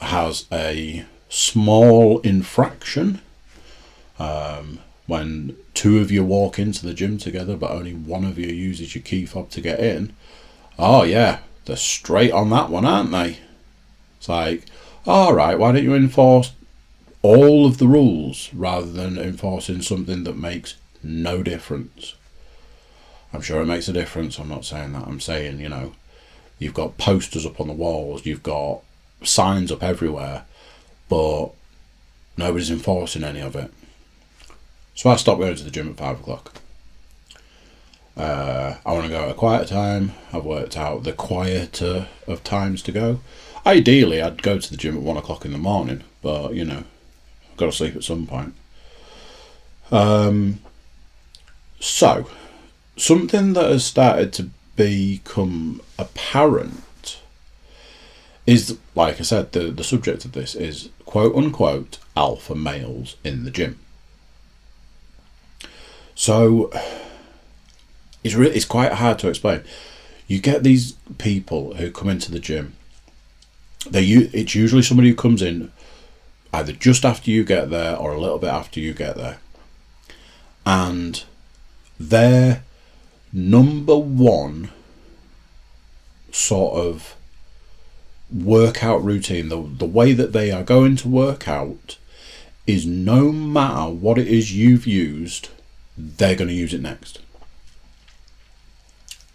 has 0.00 0.46
a 0.52 1.04
small 1.28 2.20
infraction 2.20 3.20
um, 4.18 4.80
when 5.06 5.56
two 5.74 5.98
of 5.98 6.10
you 6.10 6.24
walk 6.24 6.58
into 6.58 6.84
the 6.84 6.94
gym 6.94 7.18
together 7.18 7.56
but 7.56 7.70
only 7.70 7.94
one 7.94 8.24
of 8.24 8.38
you 8.38 8.48
uses 8.48 8.94
your 8.94 9.02
key 9.02 9.26
fob 9.26 9.50
to 9.50 9.60
get 9.60 9.80
in, 9.80 10.14
oh 10.78 11.04
yeah, 11.04 11.38
they're 11.64 11.76
straight 11.76 12.32
on 12.32 12.50
that 12.50 12.70
one, 12.70 12.84
aren't 12.84 13.12
they? 13.12 13.38
It's 14.18 14.28
like, 14.28 14.64
alright, 15.06 15.58
why 15.58 15.72
don't 15.72 15.84
you 15.84 15.94
enforce 15.94 16.52
all 17.22 17.66
of 17.66 17.78
the 17.78 17.88
rules 17.88 18.52
rather 18.54 18.90
than 18.90 19.18
enforcing 19.18 19.82
something 19.82 20.24
that 20.24 20.36
makes 20.36 20.76
no 21.02 21.42
difference? 21.42 22.14
I'm 23.32 23.42
sure 23.42 23.60
it 23.60 23.66
makes 23.66 23.88
a 23.88 23.92
difference. 23.92 24.38
I'm 24.38 24.48
not 24.48 24.64
saying 24.64 24.92
that. 24.92 25.06
I'm 25.06 25.20
saying, 25.20 25.60
you 25.60 25.68
know, 25.68 25.92
you've 26.58 26.74
got 26.74 26.98
posters 26.98 27.44
up 27.44 27.60
on 27.60 27.68
the 27.68 27.72
walls, 27.72 28.24
you've 28.24 28.42
got 28.42 28.80
signs 29.22 29.70
up 29.70 29.82
everywhere, 29.82 30.44
but 31.08 31.50
nobody's 32.36 32.70
enforcing 32.70 33.24
any 33.24 33.40
of 33.40 33.56
it. 33.56 33.72
So 34.94 35.10
I 35.10 35.16
stopped 35.16 35.40
going 35.40 35.56
to 35.56 35.64
the 35.64 35.70
gym 35.70 35.88
at 35.90 35.96
five 35.96 36.20
o'clock. 36.20 36.54
Uh, 38.16 38.76
I 38.84 38.92
want 38.92 39.04
to 39.04 39.10
go 39.10 39.24
at 39.24 39.30
a 39.30 39.34
quiet 39.34 39.68
time. 39.68 40.12
I've 40.32 40.44
worked 40.44 40.76
out 40.76 41.04
the 41.04 41.12
quieter 41.12 42.08
of 42.26 42.42
times 42.42 42.82
to 42.82 42.92
go. 42.92 43.20
Ideally, 43.64 44.20
I'd 44.20 44.42
go 44.42 44.58
to 44.58 44.70
the 44.70 44.76
gym 44.76 44.96
at 44.96 45.02
one 45.02 45.16
o'clock 45.16 45.44
in 45.44 45.52
the 45.52 45.58
morning, 45.58 46.02
but 46.20 46.54
you 46.54 46.64
know, 46.64 46.82
got 47.58 47.66
to 47.66 47.72
sleep 47.72 47.96
at 47.96 48.04
some 48.04 48.26
point. 48.26 48.54
Um, 49.90 50.60
so, 51.80 52.28
something 52.96 53.52
that 53.54 53.70
has 53.70 53.84
started 53.84 54.32
to 54.34 54.50
become 54.76 55.80
apparent 55.98 57.20
is, 58.46 58.78
like 58.94 59.20
I 59.20 59.24
said, 59.24 59.52
the, 59.52 59.70
the 59.70 59.84
subject 59.84 60.24
of 60.24 60.32
this 60.32 60.54
is 60.54 60.90
quote 61.04 61.34
unquote 61.34 61.98
alpha 62.16 62.54
males 62.54 63.16
in 63.24 63.44
the 63.44 63.50
gym. 63.50 63.78
So 66.14 66.70
it's 68.24 68.34
really 68.34 68.56
it's 68.56 68.64
quite 68.64 68.92
hard 68.92 69.18
to 69.20 69.28
explain. 69.28 69.62
You 70.26 70.40
get 70.40 70.62
these 70.62 70.92
people 71.16 71.74
who 71.74 71.90
come 71.90 72.08
into 72.08 72.32
the 72.32 72.40
gym. 72.40 72.74
They 73.88 74.04
it's 74.04 74.54
usually 74.54 74.82
somebody 74.82 75.10
who 75.10 75.14
comes 75.14 75.42
in 75.42 75.70
either 76.52 76.72
just 76.72 77.04
after 77.04 77.30
you 77.30 77.44
get 77.44 77.70
there 77.70 77.96
or 77.96 78.12
a 78.12 78.20
little 78.20 78.38
bit 78.38 78.50
after 78.50 78.80
you 78.80 78.92
get 78.92 79.16
there, 79.16 79.38
and 80.64 81.24
they're 81.98 82.62
number 83.32 83.96
one 83.96 84.70
sort 86.30 86.78
of 86.78 87.16
workout 88.32 89.02
routine, 89.04 89.48
the, 89.48 89.62
the 89.62 89.86
way 89.86 90.12
that 90.12 90.32
they 90.32 90.50
are 90.50 90.62
going 90.62 90.96
to 90.96 91.08
work 91.08 91.48
out 91.48 91.96
is 92.66 92.84
no 92.84 93.32
matter 93.32 93.90
what 93.90 94.18
it 94.18 94.28
is 94.28 94.54
you've 94.54 94.86
used, 94.86 95.48
they're 95.96 96.36
going 96.36 96.48
to 96.48 96.54
use 96.54 96.74
it 96.74 96.82
next. 96.82 97.18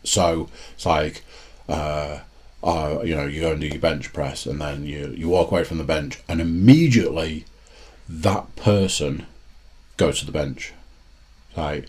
So 0.04 0.50
it's 0.76 0.86
like, 0.86 1.24
uh, 1.68 2.20
uh, 2.64 3.02
you 3.04 3.14
know, 3.14 3.26
you 3.26 3.42
go 3.42 3.52
and 3.52 3.62
do 3.62 3.68
your 3.68 3.80
bench 3.80 4.14
press, 4.14 4.46
and 4.46 4.62
then 4.62 4.86
you, 4.86 5.14
you 5.18 5.28
walk 5.28 5.52
away 5.52 5.66
from 5.66 5.78
the 5.78 5.84
bench, 5.84 6.20
and 6.30 6.40
immediately 6.40 7.46
that 8.08 8.56
person 8.56 9.26
goes 9.98 10.20
to 10.20 10.26
the 10.26 10.32
bench. 10.32 10.74
Like, 11.58 11.88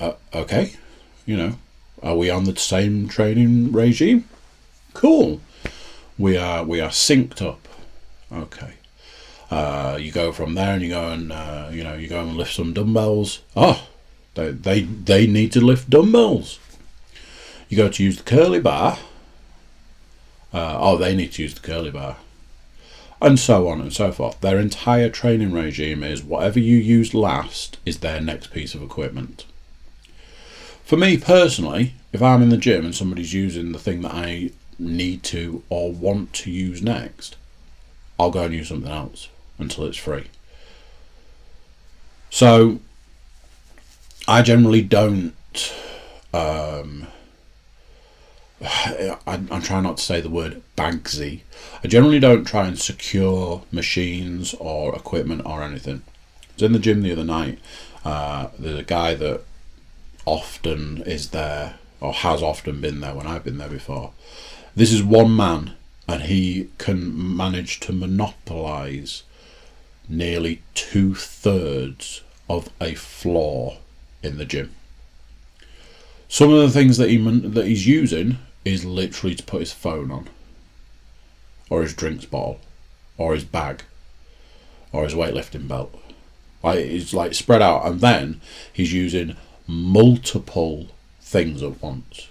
uh, 0.00 0.12
okay, 0.34 0.72
you 1.26 1.36
know, 1.36 1.58
are 2.02 2.16
we 2.16 2.30
on 2.30 2.44
the 2.44 2.56
same 2.56 3.08
training 3.08 3.72
regime? 3.72 4.24
Cool. 4.94 5.40
We 6.18 6.36
are 6.36 6.64
we 6.64 6.80
are 6.80 6.90
synced 6.90 7.42
up. 7.42 7.68
Okay. 8.32 8.74
Uh, 9.50 9.98
you 10.00 10.12
go 10.12 10.32
from 10.32 10.54
there 10.54 10.74
and 10.74 10.82
you 10.82 10.90
go 10.90 11.10
and 11.10 11.32
uh, 11.32 11.68
you 11.72 11.84
know 11.84 11.94
you 11.94 12.08
go 12.08 12.20
and 12.20 12.36
lift 12.36 12.54
some 12.54 12.72
dumbbells. 12.72 13.40
Oh, 13.54 13.86
they 14.34 14.50
they 14.50 14.80
they 14.82 15.26
need 15.26 15.52
to 15.52 15.60
lift 15.60 15.90
dumbbells. 15.90 16.58
You 17.68 17.76
go 17.76 17.88
to 17.88 18.02
use 18.02 18.16
the 18.16 18.22
curly 18.22 18.60
bar. 18.60 18.98
Uh, 20.52 20.76
oh, 20.80 20.96
they 20.96 21.14
need 21.14 21.32
to 21.32 21.42
use 21.42 21.54
the 21.54 21.60
curly 21.60 21.90
bar, 21.90 22.16
and 23.22 23.38
so 23.38 23.68
on 23.68 23.80
and 23.80 23.92
so 23.92 24.10
forth. 24.10 24.40
Their 24.40 24.58
entire 24.58 25.08
training 25.08 25.52
regime 25.52 26.02
is 26.02 26.22
whatever 26.22 26.58
you 26.58 26.76
used 26.76 27.14
last 27.14 27.78
is 27.86 27.98
their 27.98 28.20
next 28.20 28.52
piece 28.52 28.74
of 28.74 28.82
equipment. 28.82 29.44
For 30.84 30.96
me 30.96 31.16
personally, 31.16 31.94
if 32.12 32.20
I'm 32.20 32.42
in 32.42 32.48
the 32.48 32.56
gym 32.56 32.84
and 32.84 32.94
somebody's 32.94 33.32
using 33.32 33.70
the 33.70 33.78
thing 33.78 34.02
that 34.02 34.12
I 34.14 34.50
need 34.78 35.22
to 35.24 35.62
or 35.68 35.92
want 35.92 36.32
to 36.32 36.50
use 36.50 36.82
next, 36.82 37.36
I'll 38.18 38.30
go 38.30 38.44
and 38.44 38.54
use 38.54 38.68
something 38.68 38.90
else 38.90 39.28
until 39.58 39.84
it's 39.84 39.96
free. 39.96 40.24
So 42.30 42.80
I 44.26 44.42
generally 44.42 44.82
don't. 44.82 45.34
Um, 46.32 47.06
I'm 49.26 49.62
trying 49.62 49.84
not 49.84 49.96
to 49.96 50.02
say 50.02 50.20
the 50.20 50.28
word 50.28 50.62
bagsy. 50.76 51.40
I 51.82 51.88
generally 51.88 52.20
don't 52.20 52.44
try 52.44 52.66
and 52.66 52.78
secure 52.78 53.62
machines 53.72 54.54
or 54.54 54.94
equipment 54.94 55.42
or 55.46 55.62
anything. 55.62 56.02
I 56.42 56.52
was 56.54 56.62
in 56.64 56.72
the 56.72 56.78
gym 56.78 57.02
the 57.02 57.12
other 57.12 57.24
night. 57.24 57.58
Uh, 58.04 58.48
there's 58.58 58.78
a 58.78 58.84
guy 58.84 59.14
that 59.14 59.42
often 60.26 61.02
is 61.02 61.30
there 61.30 61.78
or 62.00 62.12
has 62.12 62.42
often 62.42 62.80
been 62.80 63.00
there 63.00 63.14
when 63.14 63.26
I've 63.26 63.44
been 63.44 63.58
there 63.58 63.68
before. 63.68 64.12
This 64.74 64.92
is 64.92 65.02
one 65.02 65.34
man 65.34 65.74
and 66.06 66.22
he 66.22 66.68
can 66.78 67.36
manage 67.36 67.80
to 67.80 67.92
monopolize 67.92 69.22
nearly 70.08 70.62
two 70.74 71.14
thirds 71.14 72.22
of 72.48 72.68
a 72.80 72.94
floor 72.94 73.78
in 74.22 74.36
the 74.36 74.44
gym. 74.44 74.74
Some 76.28 76.52
of 76.52 76.60
the 76.60 76.70
things 76.70 76.96
that 76.98 77.08
he 77.08 77.16
that 77.16 77.66
he's 77.66 77.86
using 77.86 78.38
is 78.64 78.84
literally 78.84 79.34
to 79.34 79.42
put 79.42 79.60
his 79.60 79.72
phone 79.72 80.10
on, 80.10 80.28
or 81.68 81.82
his 81.82 81.94
drinks 81.94 82.24
bottle, 82.24 82.60
or 83.16 83.34
his 83.34 83.44
bag, 83.44 83.82
or 84.92 85.04
his 85.04 85.14
weightlifting 85.14 85.68
belt. 85.68 85.94
Like 86.62 86.78
it's 86.78 87.14
like 87.14 87.34
spread 87.34 87.62
out, 87.62 87.86
and 87.86 88.00
then 88.00 88.40
he's 88.72 88.92
using 88.92 89.36
multiple 89.66 90.88
things 91.20 91.62
at 91.62 91.80
once. 91.82 92.28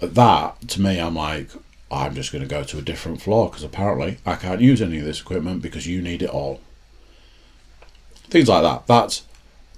That 0.00 0.68
to 0.68 0.80
me, 0.80 1.00
I'm 1.00 1.16
like, 1.16 1.50
I'm 1.90 2.14
just 2.14 2.32
going 2.32 2.42
to 2.42 2.48
go 2.48 2.64
to 2.64 2.78
a 2.78 2.82
different 2.82 3.22
floor 3.22 3.48
because 3.48 3.64
apparently 3.64 4.18
I 4.24 4.36
can't 4.36 4.60
use 4.60 4.80
any 4.80 4.98
of 4.98 5.04
this 5.04 5.20
equipment 5.20 5.62
because 5.62 5.86
you 5.86 6.00
need 6.00 6.22
it 6.22 6.30
all. 6.30 6.60
Things 8.28 8.48
like 8.48 8.62
that. 8.62 8.86
That's 8.86 9.24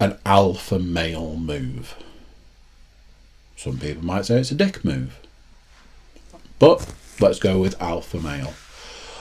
an 0.01 0.19
alpha 0.27 0.79
male 0.79 1.37
move. 1.37 1.95
Some 3.61 3.77
people 3.77 4.03
might 4.03 4.25
say 4.25 4.41
it's 4.41 4.51
a 4.51 4.55
dick 4.55 4.87
move. 4.87 5.19
But 6.59 6.91
let's 7.21 7.39
go 7.39 7.61
with 7.61 7.81
alpha 7.83 8.19
male. 8.19 8.55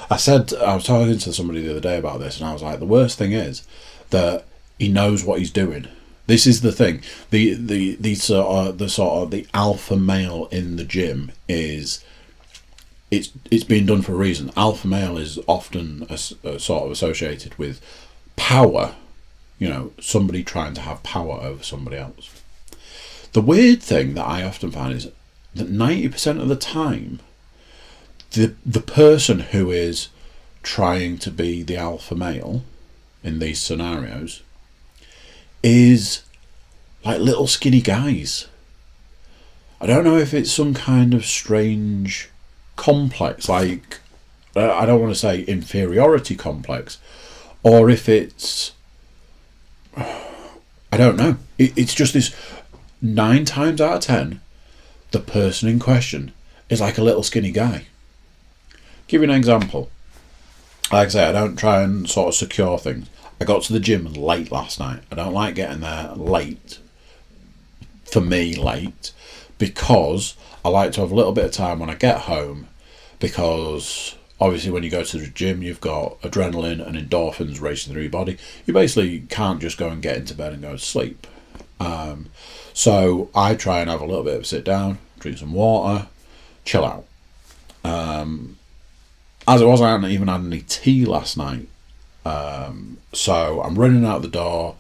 I 0.10 0.16
said 0.16 0.54
I 0.54 0.76
was 0.76 0.86
talking 0.86 1.18
to 1.18 1.34
somebody 1.34 1.62
the 1.62 1.72
other 1.72 1.82
day 1.82 1.98
about 1.98 2.22
this, 2.22 2.40
and 2.40 2.48
I 2.48 2.54
was 2.54 2.64
like, 2.64 2.80
the 2.80 2.86
worst 2.86 3.18
thing 3.18 3.34
is 3.34 3.68
that 4.12 4.46
he 4.78 4.88
knows 4.88 5.26
what 5.26 5.40
he's 5.40 5.52
doing. 5.52 5.90
This 6.28 6.48
is 6.48 6.62
the 6.62 6.72
thing. 6.72 7.02
The 7.32 7.56
the 7.56 7.98
the 8.00 8.16
sort 8.16 8.48
of, 8.48 8.78
the 8.78 8.88
sort 8.88 9.24
of 9.24 9.32
the 9.32 9.46
alpha 9.54 9.98
male 9.98 10.48
in 10.52 10.78
the 10.78 10.86
gym 10.86 11.34
is 11.50 12.02
it's 13.12 13.32
it's 13.52 13.66
being 13.66 13.88
done 13.88 14.04
for 14.04 14.14
a 14.14 14.24
reason. 14.28 14.52
Alpha 14.56 14.88
male 14.88 15.18
is 15.18 15.38
often 15.48 16.08
a, 16.10 16.18
a 16.46 16.56
uh, 16.56 16.60
sort 16.60 16.86
of 16.86 16.92
associated 16.92 17.58
with 17.58 17.82
power. 18.38 18.96
You 19.58 19.68
know, 19.68 19.92
somebody 20.00 20.46
trying 20.46 20.76
to 20.76 20.82
have 20.82 21.04
power 21.04 21.42
over 21.42 21.62
somebody 21.62 21.98
else. 21.98 22.39
The 23.34 23.42
weird 23.42 23.82
thing 23.82 24.16
that 24.16 24.26
I 24.26 24.44
often 24.44 24.72
find 24.72 24.94
is 24.94 25.10
that 25.56 25.70
ninety 25.70 26.10
percent 26.10 26.42
of 26.42 26.48
the 26.48 26.56
time 26.56 27.20
the 28.32 28.56
the 28.66 28.82
person 28.82 29.40
who 29.40 29.72
is 29.72 30.10
trying 30.62 31.18
to 31.18 31.32
be 31.32 31.64
the 31.64 31.78
alpha 31.78 32.16
male 32.16 32.64
in 33.24 33.40
these 33.40 33.60
scenarios 33.60 34.44
is 35.64 36.24
like 37.04 37.20
little 37.20 37.48
skinny 37.48 37.82
guys. 37.82 38.48
I 39.82 39.86
don't 39.86 40.04
know 40.04 40.18
if 40.18 40.34
it's 40.34 40.52
some 40.52 40.74
kind 40.74 41.14
of 41.14 41.26
strange 41.26 42.30
complex, 42.76 43.48
like 43.48 44.00
uh, 44.56 44.74
I 44.74 44.86
don't 44.86 45.02
want 45.02 45.14
to 45.14 45.20
say 45.20 45.42
inferiority 45.42 46.36
complex, 46.36 46.98
or 47.64 47.90
if 47.90 48.08
it's 48.10 48.74
I 49.98 50.98
don't 50.98 51.18
know. 51.18 51.38
It, 51.58 51.78
it's 51.78 51.94
just 51.94 52.14
this 52.14 52.36
nine 53.02 53.46
times 53.46 53.82
out 53.82 53.98
of 53.98 54.02
ten, 54.02 54.42
the 55.12 55.20
person 55.20 55.70
in 55.70 55.80
question 55.80 56.32
is 56.70 56.82
like 56.82 56.98
a 56.98 57.04
little 57.04 57.24
skinny 57.24 57.52
guy. 57.52 57.86
Give 59.08 59.22
you 59.22 59.30
an 59.30 59.36
example. 59.36 59.90
Like 60.92 61.08
I 61.08 61.10
say, 61.10 61.26
I 61.26 61.32
don't 61.32 61.56
try 61.56 61.82
and 61.82 62.10
sort 62.10 62.30
of 62.30 62.36
secure 62.36 62.78
things. 62.78 63.08
I 63.42 63.46
got 63.46 63.64
to 63.64 63.74
the 63.74 63.80
gym 63.80 64.12
late 64.14 64.52
last 64.52 64.80
night. 64.80 65.02
I 65.12 65.16
don't 65.16 65.34
like 65.34 65.56
getting 65.56 65.82
there 65.82 66.14
late. 66.16 66.80
For 68.06 68.22
me, 68.22 68.56
late. 68.56 69.14
Because 69.58 70.36
I 70.64 70.70
like 70.70 70.92
to 70.94 71.02
have 71.02 71.12
a 71.12 71.16
little 71.16 71.32
bit 71.32 71.46
of 71.46 71.52
time 71.52 71.80
when 71.80 71.90
I 71.90 71.96
get 71.96 72.22
home. 72.22 72.68
Because 73.20 74.16
obviously, 74.40 74.72
when 74.72 74.84
you 74.84 74.90
go 74.90 75.04
to 75.04 75.18
the 75.18 75.28
gym, 75.28 75.64
you've 75.64 75.82
got 75.82 76.22
adrenaline 76.22 76.86
and 76.86 76.98
endorphins 76.98 77.62
racing 77.62 77.94
through 77.94 78.04
your 78.04 78.12
body. 78.12 78.38
You 78.66 78.74
basically 78.74 79.22
can't 79.22 79.62
just 79.62 79.78
go 79.78 79.90
and 79.90 80.02
get 80.02 80.18
into 80.18 80.36
bed 80.36 80.54
and 80.54 80.62
go 80.62 80.74
to 80.74 80.78
sleep. 80.78 81.26
Um, 81.80 82.28
so 82.80 83.30
I 83.36 83.56
try 83.56 83.82
and 83.82 83.90
have 83.90 84.00
a 84.00 84.06
little 84.06 84.24
bit 84.24 84.36
of 84.36 84.44
a 84.44 84.46
sit 84.46 84.64
down, 84.64 85.00
drink 85.20 85.38
some 85.38 85.52
water, 85.52 86.08
chill 86.64 86.86
out. 86.86 87.04
Um, 87.84 88.58
as 89.46 89.60
it 89.60 89.66
was, 89.66 89.82
I 89.82 89.92
hadn't 89.92 90.12
even 90.12 90.30
had 90.30 90.40
any 90.46 90.62
tea 90.62 91.04
last 91.04 91.36
night. 91.36 91.68
Um, 92.24 93.00
so 93.12 93.62
I'm 93.62 93.78
running 93.78 94.06
out 94.06 94.22
the 94.22 94.30
door 94.30 94.78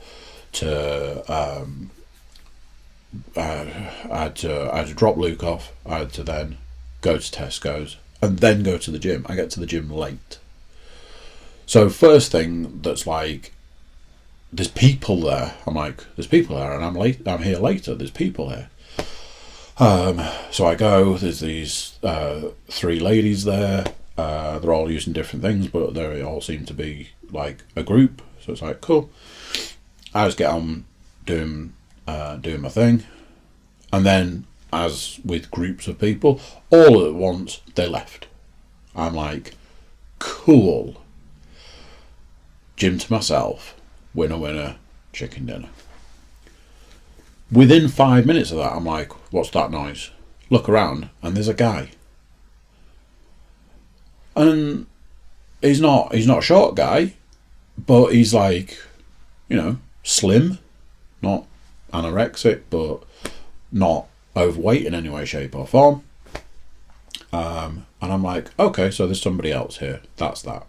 to. 0.53 1.29
Um, 1.29 1.91
uh, 3.35 3.65
I 4.09 4.17
had 4.17 4.35
to 4.37 4.73
I 4.73 4.77
had 4.77 4.87
to 4.87 4.93
drop 4.93 5.17
Luke 5.17 5.43
off. 5.43 5.73
I 5.85 5.97
had 5.97 6.13
to 6.13 6.23
then 6.23 6.57
go 7.01 7.17
to 7.17 7.31
Tesco's 7.37 7.97
and 8.21 8.39
then 8.39 8.63
go 8.63 8.77
to 8.77 8.91
the 8.91 8.99
gym. 8.99 9.25
I 9.27 9.35
get 9.35 9.49
to 9.51 9.59
the 9.59 9.65
gym 9.65 9.89
late. 9.89 10.39
So 11.65 11.89
first 11.89 12.31
thing 12.31 12.79
that's 12.81 13.05
like, 13.05 13.51
there's 14.51 14.67
people 14.67 15.21
there. 15.21 15.55
I'm 15.67 15.75
like, 15.75 16.03
there's 16.15 16.27
people 16.27 16.55
there, 16.55 16.73
and 16.73 16.83
I'm 16.83 16.95
late. 16.95 17.27
I'm 17.27 17.43
here 17.43 17.59
later. 17.59 17.95
There's 17.95 18.11
people 18.11 18.49
here. 18.49 18.69
Um, 19.77 20.21
so 20.51 20.65
I 20.65 20.75
go. 20.75 21.17
There's 21.17 21.39
these 21.39 21.97
uh, 22.03 22.49
three 22.69 22.99
ladies 22.99 23.45
there. 23.45 23.85
Uh, 24.17 24.59
they're 24.59 24.73
all 24.73 24.91
using 24.91 25.13
different 25.13 25.43
things, 25.43 25.67
but 25.67 25.93
they 25.93 26.21
all 26.21 26.41
seem 26.41 26.65
to 26.65 26.73
be 26.73 27.09
like 27.31 27.63
a 27.75 27.83
group. 27.83 28.21
So 28.41 28.51
it's 28.51 28.61
like 28.61 28.81
cool. 28.81 29.09
I 30.13 30.25
just 30.25 30.37
get 30.37 30.49
on 30.49 30.85
doing 31.25 31.73
uh, 32.07 32.37
doing 32.37 32.61
my 32.61 32.69
thing, 32.69 33.03
and 33.93 34.05
then 34.05 34.45
as 34.73 35.19
with 35.23 35.51
groups 35.51 35.87
of 35.87 35.99
people, 35.99 36.41
all 36.69 37.05
at 37.05 37.13
once 37.13 37.61
they 37.75 37.87
left. 37.87 38.27
I'm 38.95 39.13
like, 39.13 39.55
cool. 40.17 41.01
Gym 42.75 42.97
to 42.97 43.13
myself, 43.13 43.75
winner 44.13 44.37
winner, 44.37 44.77
chicken 45.13 45.45
dinner. 45.45 45.69
Within 47.51 47.87
five 47.87 48.25
minutes 48.25 48.51
of 48.51 48.57
that, 48.57 48.73
I'm 48.73 48.85
like, 48.85 49.11
what's 49.33 49.49
that 49.51 49.71
noise? 49.71 50.11
Look 50.49 50.69
around, 50.69 51.09
and 51.21 51.35
there's 51.35 51.47
a 51.47 51.53
guy 51.53 51.91
and 54.39 54.85
he's 55.61 55.81
not 55.81 56.13
he's 56.15 56.27
not 56.27 56.39
a 56.39 56.43
short 56.43 56.75
guy, 56.75 57.13
but 57.77 58.13
he's 58.13 58.33
like, 58.33 58.77
you 59.47 59.57
know, 59.57 59.77
slim, 60.03 60.59
not 61.21 61.45
anorexic, 61.93 62.61
but 62.69 63.03
not 63.71 64.07
overweight 64.35 64.85
in 64.85 64.93
any 64.93 65.09
way, 65.09 65.25
shape, 65.25 65.55
or 65.55 65.67
form. 65.67 66.03
Um, 67.31 67.85
and 68.01 68.13
I'm 68.13 68.23
like, 68.23 68.49
okay, 68.57 68.89
so 68.89 69.05
there's 69.05 69.21
somebody 69.21 69.51
else 69.51 69.77
here. 69.77 70.01
That's 70.17 70.41
that. 70.43 70.65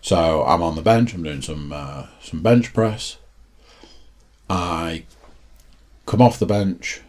So 0.00 0.44
I'm 0.44 0.62
on 0.62 0.76
the 0.76 0.82
bench. 0.82 1.14
I'm 1.14 1.22
doing 1.22 1.42
some 1.42 1.72
uh, 1.72 2.06
some 2.20 2.42
bench 2.42 2.72
press. 2.72 3.18
I 4.48 5.04
come 6.06 6.22
off 6.22 6.38
the 6.38 6.46
bench, 6.46 7.02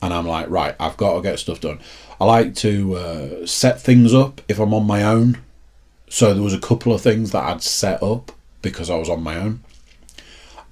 and 0.00 0.14
I'm 0.14 0.26
like, 0.26 0.48
right, 0.48 0.76
I've 0.78 0.96
got 0.96 1.14
to 1.14 1.22
get 1.22 1.38
stuff 1.38 1.60
done. 1.60 1.80
I 2.20 2.24
like 2.24 2.54
to 2.56 2.94
uh, 2.94 3.46
set 3.46 3.80
things 3.80 4.14
up 4.14 4.40
if 4.48 4.58
I'm 4.58 4.74
on 4.74 4.86
my 4.86 5.02
own. 5.02 5.38
So 6.08 6.34
there 6.34 6.42
was 6.42 6.54
a 6.54 6.60
couple 6.60 6.92
of 6.92 7.00
things 7.00 7.30
that 7.30 7.44
I'd 7.44 7.62
set 7.62 8.02
up 8.02 8.32
because 8.62 8.90
I 8.90 8.96
was 8.96 9.08
on 9.08 9.22
my 9.22 9.36
own. 9.36 9.60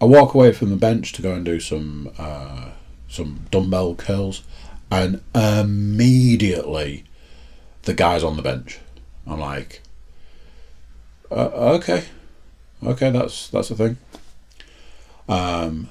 I 0.01 0.05
walk 0.05 0.35
away 0.35 0.53
from 0.53 0.71
the 0.71 0.77
bench 0.77 1.13
to 1.15 1.23
go 1.23 1.33
and 1.33 1.45
do 1.45 1.59
some 1.59 2.11
uh, 2.19 2.71
some 3.09 3.47
dumbbell 3.51 3.95
curls, 3.95 4.43
and 4.91 5.23
immediately 5.35 7.05
the 7.83 7.95
guy's 7.95 8.23
on 8.23 8.37
the 8.37 8.43
bench. 8.43 8.79
I'm 9.27 9.41
like, 9.41 9.83
uh, 11.31 11.75
okay, 11.77 12.05
okay, 12.85 13.11
that's 13.11 13.49
that's 13.49 13.71
a 13.71 13.75
thing. 13.75 13.97
Um, 15.29 15.91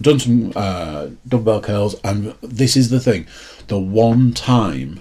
done 0.00 0.18
some 0.18 0.52
uh, 0.56 1.08
dumbbell 1.26 1.60
curls, 1.60 1.96
and 2.02 2.34
this 2.42 2.76
is 2.76 2.90
the 2.90 3.00
thing: 3.00 3.26
the 3.68 3.78
one 3.78 4.32
time 4.32 5.00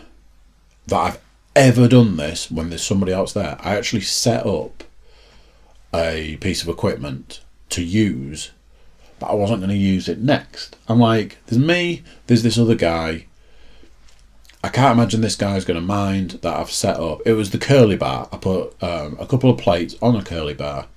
that 0.88 0.98
I've 0.98 1.20
ever 1.56 1.88
done 1.88 2.18
this 2.18 2.52
when 2.52 2.70
there's 2.70 2.84
somebody 2.84 3.12
else 3.12 3.34
there, 3.34 3.58
I 3.62 3.78
actually 3.78 4.02
set 4.02 4.46
up 4.46 4.84
a 5.94 6.38
piece 6.38 6.62
of 6.62 6.70
equipment 6.70 7.42
to 7.70 7.84
use, 7.84 8.52
but 9.20 9.28
I 9.28 9.34
wasn't 9.34 9.60
going 9.60 9.70
to 9.70 9.76
use 9.76 10.10
it 10.10 10.20
next. 10.20 10.78
I'm 10.88 11.00
like, 11.00 11.38
there's 11.48 11.62
me, 11.62 12.04
there's 12.28 12.44
this 12.44 12.58
other 12.58 12.76
guy. 12.76 13.28
I 14.66 14.70
can't 14.70 14.98
imagine 14.98 15.22
this 15.22 15.36
guy's 15.36 15.64
going 15.64 15.80
to 15.80 15.86
mind 15.86 16.32
that 16.42 16.56
I've 16.56 16.72
set 16.72 16.98
up. 16.98 17.22
It 17.26 17.34
was 17.34 17.52
the 17.52 17.58
curly 17.58 17.96
bar. 17.96 18.28
I 18.32 18.38
put 18.38 18.82
um, 18.84 19.16
a 19.20 19.28
couple 19.28 19.50
of 19.50 19.58
plates 19.58 19.96
on 20.02 20.16
a 20.16 20.24
curly 20.24 20.54
bar 20.54 20.88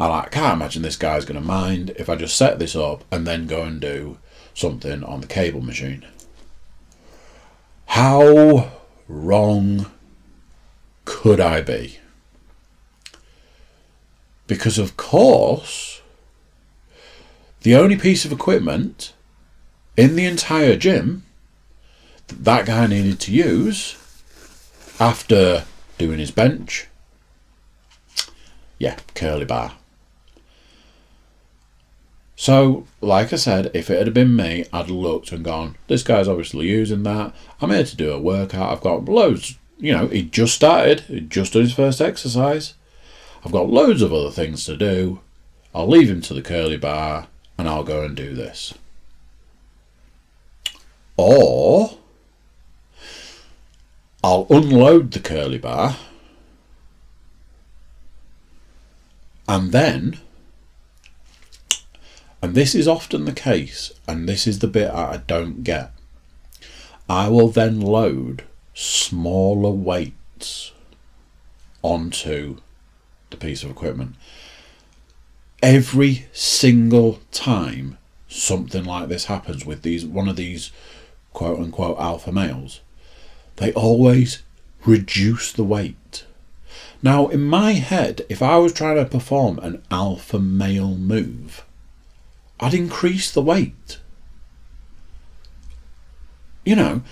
I 0.00 0.06
like, 0.06 0.30
can't 0.30 0.54
imagine 0.54 0.80
this 0.80 0.96
guy's 0.96 1.26
going 1.26 1.38
to 1.38 1.46
mind 1.46 1.90
if 1.98 2.08
I 2.08 2.16
just 2.16 2.34
set 2.34 2.58
this 2.58 2.74
up 2.74 3.04
and 3.10 3.26
then 3.26 3.46
go 3.46 3.64
and 3.64 3.78
do 3.78 4.16
something 4.54 5.04
on 5.04 5.20
the 5.20 5.26
cable 5.26 5.60
machine. 5.60 6.06
How 7.84 8.72
wrong 9.06 9.90
could 11.04 11.38
I 11.38 11.60
be? 11.60 11.98
Because, 14.46 14.78
of 14.78 14.96
course, 14.96 16.00
the 17.60 17.74
only 17.74 17.96
piece 17.96 18.24
of 18.24 18.32
equipment 18.32 19.12
in 19.98 20.16
the 20.16 20.24
entire 20.24 20.76
gym 20.76 21.26
that 22.30 22.66
guy 22.66 22.86
needed 22.86 23.20
to 23.20 23.32
use 23.32 23.96
after 24.98 25.64
doing 25.98 26.18
his 26.18 26.30
bench, 26.30 26.88
yeah, 28.78 28.98
curly 29.14 29.44
bar. 29.44 29.72
So, 32.36 32.86
like 33.02 33.34
I 33.34 33.36
said, 33.36 33.70
if 33.74 33.90
it 33.90 34.02
had 34.02 34.14
been 34.14 34.34
me, 34.34 34.64
I'd 34.72 34.88
looked 34.88 35.30
and 35.30 35.44
gone, 35.44 35.76
this 35.88 36.02
guy's 36.02 36.26
obviously 36.26 36.68
using 36.68 37.02
that. 37.02 37.34
I'm 37.60 37.70
here 37.70 37.84
to 37.84 37.96
do 37.96 38.12
a 38.12 38.18
workout. 38.18 38.72
I've 38.72 38.80
got 38.80 39.04
loads, 39.04 39.58
you 39.78 39.92
know, 39.92 40.06
he 40.06 40.22
just 40.22 40.54
started, 40.54 41.00
he 41.00 41.20
just 41.20 41.52
did 41.52 41.62
his 41.62 41.74
first 41.74 42.00
exercise. 42.00 42.72
I've 43.44 43.52
got 43.52 43.68
loads 43.68 44.00
of 44.00 44.14
other 44.14 44.30
things 44.30 44.64
to 44.64 44.76
do. 44.76 45.20
I'll 45.74 45.86
leave 45.86 46.10
him 46.10 46.22
to 46.22 46.34
the 46.34 46.40
curly 46.40 46.78
bar 46.78 47.28
and 47.58 47.68
I'll 47.68 47.84
go 47.84 48.02
and 48.02 48.16
do 48.16 48.34
this. 48.34 48.72
Or 51.18 51.98
I'll 54.22 54.46
unload 54.50 55.12
the 55.12 55.20
curly 55.20 55.58
bar 55.58 55.96
and 59.50 59.72
then, 59.72 60.18
and 62.40 62.54
this 62.54 62.72
is 62.72 62.86
often 62.86 63.24
the 63.24 63.32
case, 63.32 63.92
and 64.06 64.28
this 64.28 64.46
is 64.46 64.60
the 64.60 64.68
bit 64.68 64.90
I 64.92 65.22
don't 65.26 65.64
get, 65.64 65.92
I 67.08 67.28
will 67.28 67.48
then 67.48 67.80
load 67.80 68.44
smaller 68.74 69.72
weights 69.72 70.70
onto 71.82 72.58
the 73.30 73.36
piece 73.36 73.64
of 73.64 73.70
equipment. 73.70 74.14
Every 75.62 76.26
single 76.32 77.18
time 77.32 77.98
something 78.28 78.84
like 78.84 79.08
this 79.08 79.24
happens 79.24 79.66
with 79.66 79.82
these 79.82 80.06
one 80.06 80.28
of 80.28 80.36
these 80.36 80.70
quote 81.32 81.58
unquote 81.58 81.98
alpha 81.98 82.30
males, 82.30 82.80
they 83.60 83.72
always 83.74 84.42
reduce 84.86 85.52
the 85.52 85.62
weight. 85.62 86.24
Now, 87.02 87.28
in 87.28 87.42
my 87.42 87.72
head, 87.72 88.22
if 88.30 88.42
I 88.42 88.56
was 88.56 88.72
trying 88.72 88.96
to 88.96 89.04
perform 89.04 89.58
an 89.58 89.82
alpha 89.90 90.38
male 90.38 90.96
move, 90.96 91.64
I'd 92.58 92.72
increase 92.72 93.30
the 93.30 93.42
weight. 93.42 94.00
You 96.64 96.74
know, 96.74 97.02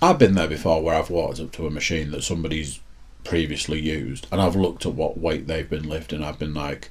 I've 0.00 0.18
been 0.18 0.34
there 0.34 0.48
before 0.48 0.82
where 0.82 0.94
I've 0.94 1.10
walked 1.10 1.40
up 1.40 1.50
to 1.52 1.66
a 1.66 1.70
machine 1.70 2.12
that 2.12 2.22
somebody's 2.22 2.78
previously 3.24 3.80
used 3.80 4.28
and 4.30 4.40
I've 4.40 4.56
looked 4.56 4.86
at 4.86 4.94
what 4.94 5.18
weight 5.18 5.48
they've 5.48 5.68
been 5.68 5.88
lifting. 5.88 6.22
I've 6.22 6.38
been 6.38 6.54
like, 6.54 6.90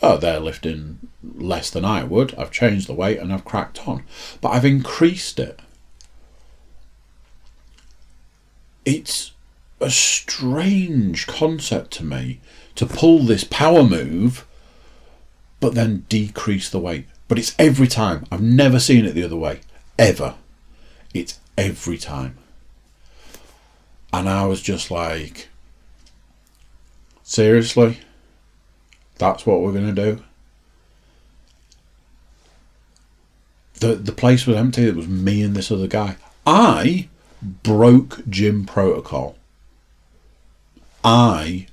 oh, 0.00 0.16
they're 0.16 0.40
lifting 0.40 1.08
less 1.22 1.70
than 1.70 1.84
I 1.84 2.04
would. 2.04 2.36
I've 2.36 2.52
changed 2.52 2.86
the 2.86 2.94
weight 2.94 3.18
and 3.18 3.32
I've 3.32 3.44
cracked 3.44 3.88
on. 3.88 4.04
But 4.40 4.50
I've 4.50 4.64
increased 4.64 5.40
it. 5.40 5.58
It's 8.88 9.32
a 9.82 9.90
strange 9.90 11.26
concept 11.26 11.90
to 11.98 12.04
me 12.06 12.40
to 12.74 12.86
pull 12.86 13.18
this 13.18 13.44
power 13.44 13.84
move 13.84 14.46
but 15.60 15.74
then 15.74 16.06
decrease 16.08 16.70
the 16.70 16.78
weight. 16.78 17.04
But 17.28 17.38
it's 17.38 17.54
every 17.58 17.86
time. 17.86 18.24
I've 18.32 18.40
never 18.40 18.80
seen 18.80 19.04
it 19.04 19.12
the 19.12 19.24
other 19.24 19.36
way. 19.36 19.60
Ever. 19.98 20.36
It's 21.12 21.38
every 21.58 21.98
time. 21.98 22.38
And 24.10 24.26
I 24.26 24.46
was 24.46 24.62
just 24.62 24.90
like, 24.90 25.50
seriously? 27.22 28.00
That's 29.18 29.44
what 29.44 29.60
we're 29.60 29.72
going 29.72 29.94
to 29.94 30.14
do? 30.14 30.22
The, 33.80 33.96
the 33.96 34.12
place 34.12 34.46
was 34.46 34.56
empty. 34.56 34.88
It 34.88 34.96
was 34.96 35.08
me 35.08 35.42
and 35.42 35.54
this 35.54 35.70
other 35.70 35.88
guy. 35.88 36.16
I 36.46 37.08
broke 37.42 38.26
gym 38.28 38.64
protocol. 38.64 39.36
I 41.04 41.66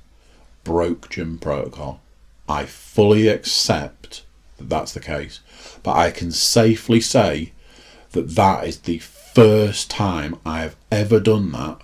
broke 0.64 1.10
gym 1.10 1.38
protocol. 1.38 2.00
I 2.48 2.64
fully 2.64 3.28
accept 3.28 4.24
that 4.58 4.68
that's 4.68 4.92
the 4.92 5.00
case. 5.00 5.40
But 5.82 5.96
I 5.96 6.10
can 6.10 6.30
safely 6.32 7.00
say 7.00 7.52
that 8.12 8.34
that 8.36 8.66
is 8.66 8.80
the 8.80 8.98
first 8.98 9.90
time 9.90 10.36
I 10.46 10.60
have 10.60 10.76
ever 10.90 11.20
done 11.20 11.52
that 11.52 11.80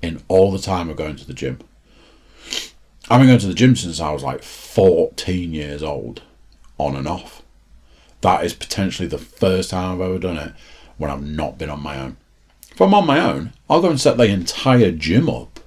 in 0.00 0.22
all 0.28 0.50
the 0.50 0.58
time 0.58 0.88
of 0.88 0.96
going 0.96 1.16
to 1.16 1.26
the 1.26 1.34
gym. 1.34 1.60
I've 3.10 3.20
been 3.20 3.28
going 3.28 3.40
to 3.40 3.46
the 3.46 3.54
gym 3.54 3.76
since 3.76 4.00
I 4.00 4.12
was 4.12 4.22
like 4.22 4.42
14 4.42 5.52
years 5.52 5.82
old, 5.82 6.22
on 6.78 6.96
and 6.96 7.06
off. 7.06 7.42
That 8.22 8.44
is 8.44 8.54
potentially 8.54 9.08
the 9.08 9.18
first 9.18 9.70
time 9.70 9.94
I've 9.94 10.00
ever 10.00 10.18
done 10.18 10.38
it 10.38 10.54
when 10.96 11.10
I've 11.10 11.22
not 11.22 11.58
been 11.58 11.68
on 11.68 11.82
my 11.82 11.98
own. 11.98 12.16
If 12.74 12.80
I'm 12.80 12.92
on 12.92 13.06
my 13.06 13.20
own, 13.20 13.52
I'll 13.70 13.80
go 13.80 13.90
and 13.90 14.00
set 14.00 14.16
the 14.16 14.24
entire 14.24 14.90
gym 14.90 15.30
up. 15.30 15.60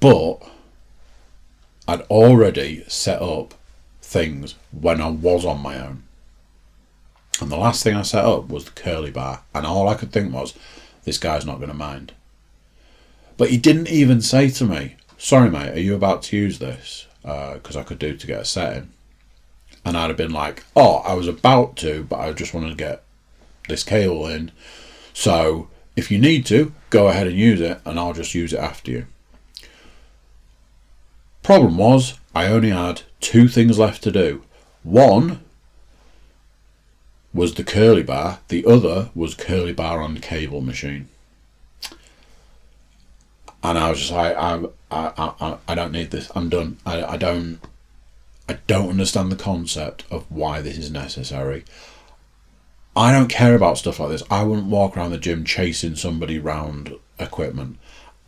But 0.00 0.42
I'd 1.86 2.00
already 2.02 2.82
set 2.88 3.22
up 3.22 3.54
things 4.02 4.56
when 4.72 5.00
I 5.00 5.10
was 5.10 5.44
on 5.44 5.60
my 5.60 5.78
own. 5.78 6.02
And 7.40 7.52
the 7.52 7.56
last 7.56 7.84
thing 7.84 7.94
I 7.94 8.02
set 8.02 8.24
up 8.24 8.48
was 8.48 8.64
the 8.64 8.72
curly 8.72 9.12
bar, 9.12 9.42
and 9.54 9.64
all 9.64 9.88
I 9.88 9.94
could 9.94 10.10
think 10.10 10.34
was, 10.34 10.54
this 11.04 11.18
guy's 11.18 11.46
not 11.46 11.58
going 11.58 11.68
to 11.68 11.74
mind. 11.74 12.12
But 13.36 13.50
he 13.50 13.58
didn't 13.58 13.88
even 13.88 14.20
say 14.20 14.50
to 14.50 14.64
me, 14.64 14.96
sorry, 15.18 15.50
mate, 15.50 15.70
are 15.70 15.80
you 15.80 15.94
about 15.94 16.22
to 16.24 16.36
use 16.36 16.58
this? 16.58 17.06
Because 17.22 17.76
uh, 17.76 17.80
I 17.80 17.84
could 17.84 18.00
do 18.00 18.16
to 18.16 18.26
get 18.26 18.40
a 18.40 18.44
setting. 18.44 18.90
And 19.84 19.96
I'd 19.96 20.08
have 20.08 20.16
been 20.16 20.32
like, 20.32 20.64
oh, 20.74 20.96
I 21.04 21.14
was 21.14 21.28
about 21.28 21.76
to, 21.76 22.02
but 22.02 22.18
I 22.18 22.32
just 22.32 22.54
wanted 22.54 22.70
to 22.70 22.74
get 22.74 23.04
this 23.68 23.82
cable 23.82 24.26
in. 24.26 24.50
So 25.12 25.68
if 25.96 26.10
you 26.10 26.18
need 26.18 26.44
to, 26.46 26.72
go 26.90 27.08
ahead 27.08 27.26
and 27.26 27.36
use 27.36 27.60
it, 27.60 27.80
and 27.84 27.98
I'll 27.98 28.12
just 28.12 28.34
use 28.34 28.52
it 28.52 28.60
after 28.60 28.90
you. 28.90 29.06
Problem 31.42 31.76
was, 31.76 32.18
I 32.34 32.46
only 32.46 32.70
had 32.70 33.02
two 33.20 33.48
things 33.48 33.78
left 33.78 34.02
to 34.04 34.10
do. 34.10 34.42
One 34.82 35.40
was 37.32 37.54
the 37.54 37.64
curly 37.64 38.02
bar, 38.02 38.40
the 38.48 38.64
other 38.64 39.10
was 39.14 39.34
curly 39.34 39.72
bar 39.72 40.00
on 40.00 40.18
cable 40.18 40.60
machine. 40.60 41.08
And 43.62 43.78
I 43.78 43.90
was 43.90 43.98
just 43.98 44.12
like, 44.12 44.36
I, 44.36 44.62
I, 44.90 45.32
I, 45.40 45.56
I 45.66 45.74
don't 45.74 45.92
need 45.92 46.10
this. 46.10 46.30
I'm 46.34 46.48
done. 46.48 46.78
I, 46.84 47.02
I 47.02 47.16
don't, 47.16 47.60
I 48.48 48.58
don't 48.66 48.90
understand 48.90 49.32
the 49.32 49.36
concept 49.36 50.04
of 50.10 50.30
why 50.30 50.60
this 50.60 50.76
is 50.76 50.90
necessary. 50.90 51.64
I 52.96 53.10
don't 53.10 53.28
care 53.28 53.54
about 53.54 53.78
stuff 53.78 53.98
like 53.98 54.10
this. 54.10 54.22
I 54.30 54.44
wouldn't 54.44 54.68
walk 54.68 54.96
around 54.96 55.10
the 55.10 55.18
gym 55.18 55.44
chasing 55.44 55.96
somebody 55.96 56.38
round 56.38 56.94
equipment. 57.18 57.78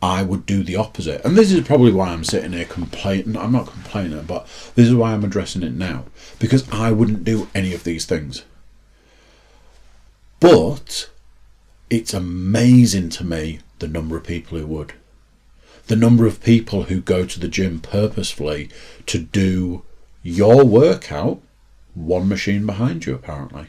I 0.01 0.23
would 0.23 0.45
do 0.45 0.61
the 0.61 0.75
opposite. 0.75 1.23
And 1.25 1.35
this 1.35 1.51
is 1.51 1.65
probably 1.65 1.91
why 1.91 2.09
I'm 2.09 2.23
sitting 2.23 2.51
here 2.51 2.65
complaining. 2.65 3.37
I'm 3.37 3.53
not 3.53 3.67
complaining, 3.67 4.23
but 4.23 4.45
this 4.75 4.87
is 4.87 4.93
why 4.93 5.13
I'm 5.13 5.23
addressing 5.23 5.63
it 5.63 5.73
now. 5.73 6.05
Because 6.37 6.69
I 6.71 6.91
wouldn't 6.91 7.23
do 7.23 7.47
any 7.55 7.73
of 7.73 7.83
these 7.83 8.05
things. 8.05 8.43
But 10.39 11.09
it's 11.89 12.13
amazing 12.13 13.09
to 13.11 13.23
me 13.23 13.59
the 13.79 13.87
number 13.87 14.17
of 14.17 14.23
people 14.25 14.59
who 14.59 14.67
would. 14.67 14.93
The 15.87 15.95
number 15.95 16.27
of 16.27 16.43
people 16.43 16.83
who 16.83 16.99
go 16.99 17.25
to 17.25 17.39
the 17.39 17.47
gym 17.47 17.79
purposefully 17.79 18.69
to 19.05 19.17
do 19.17 19.83
your 20.21 20.65
workout, 20.65 21.41
one 21.95 22.27
machine 22.27 22.65
behind 22.65 23.05
you, 23.05 23.15
apparently. 23.15 23.67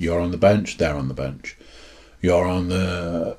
You're 0.00 0.20
on 0.20 0.30
the 0.30 0.38
bench, 0.38 0.78
they're 0.78 0.96
on 0.96 1.08
the 1.08 1.14
bench. 1.14 1.58
You're 2.22 2.46
on 2.46 2.70
the 2.70 3.36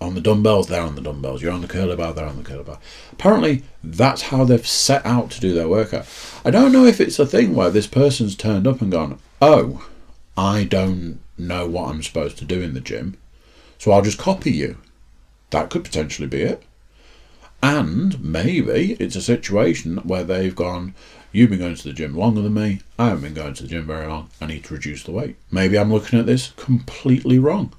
on 0.00 0.14
the 0.14 0.20
dumbbells, 0.20 0.68
they're 0.68 0.80
on 0.80 0.94
the 0.94 1.00
dumbbells. 1.00 1.42
You're 1.42 1.52
on 1.52 1.60
the 1.60 1.66
curler 1.66 1.96
bar, 1.96 2.14
they're 2.14 2.24
on 2.24 2.36
the 2.36 2.44
curler 2.44 2.62
bar. 2.62 2.78
Apparently, 3.10 3.64
that's 3.82 4.22
how 4.22 4.44
they've 4.44 4.64
set 4.64 5.04
out 5.04 5.32
to 5.32 5.40
do 5.40 5.52
their 5.52 5.68
workout. 5.68 6.06
I 6.44 6.52
don't 6.52 6.70
know 6.70 6.84
if 6.84 7.00
it's 7.00 7.18
a 7.18 7.26
thing 7.26 7.52
where 7.52 7.70
this 7.70 7.88
person's 7.88 8.36
turned 8.36 8.68
up 8.68 8.80
and 8.80 8.92
gone, 8.92 9.18
oh, 9.42 9.84
I 10.36 10.62
don't 10.62 11.18
know 11.36 11.66
what 11.66 11.88
I'm 11.90 12.04
supposed 12.04 12.38
to 12.38 12.44
do 12.44 12.62
in 12.62 12.74
the 12.74 12.80
gym, 12.80 13.16
so 13.76 13.90
I'll 13.90 14.02
just 14.02 14.18
copy 14.18 14.52
you. 14.52 14.78
That 15.50 15.68
could 15.68 15.82
potentially 15.82 16.28
be 16.28 16.42
it. 16.42 16.62
And 17.62 18.22
maybe 18.22 18.96
it's 19.00 19.16
a 19.16 19.22
situation 19.22 19.98
where 19.98 20.24
they've 20.24 20.54
gone, 20.54 20.94
You've 21.34 21.50
been 21.50 21.58
going 21.58 21.74
to 21.74 21.82
the 21.82 21.92
gym 21.92 22.16
longer 22.16 22.42
than 22.42 22.54
me. 22.54 22.80
I 22.96 23.06
haven't 23.06 23.24
been 23.24 23.34
going 23.34 23.54
to 23.54 23.64
the 23.64 23.68
gym 23.68 23.88
very 23.88 24.06
long. 24.06 24.30
I 24.40 24.46
need 24.46 24.62
to 24.66 24.74
reduce 24.74 25.02
the 25.02 25.10
weight. 25.10 25.34
Maybe 25.50 25.76
I'm 25.76 25.92
looking 25.92 26.20
at 26.20 26.26
this 26.26 26.52
completely 26.52 27.40
wrong. 27.40 27.72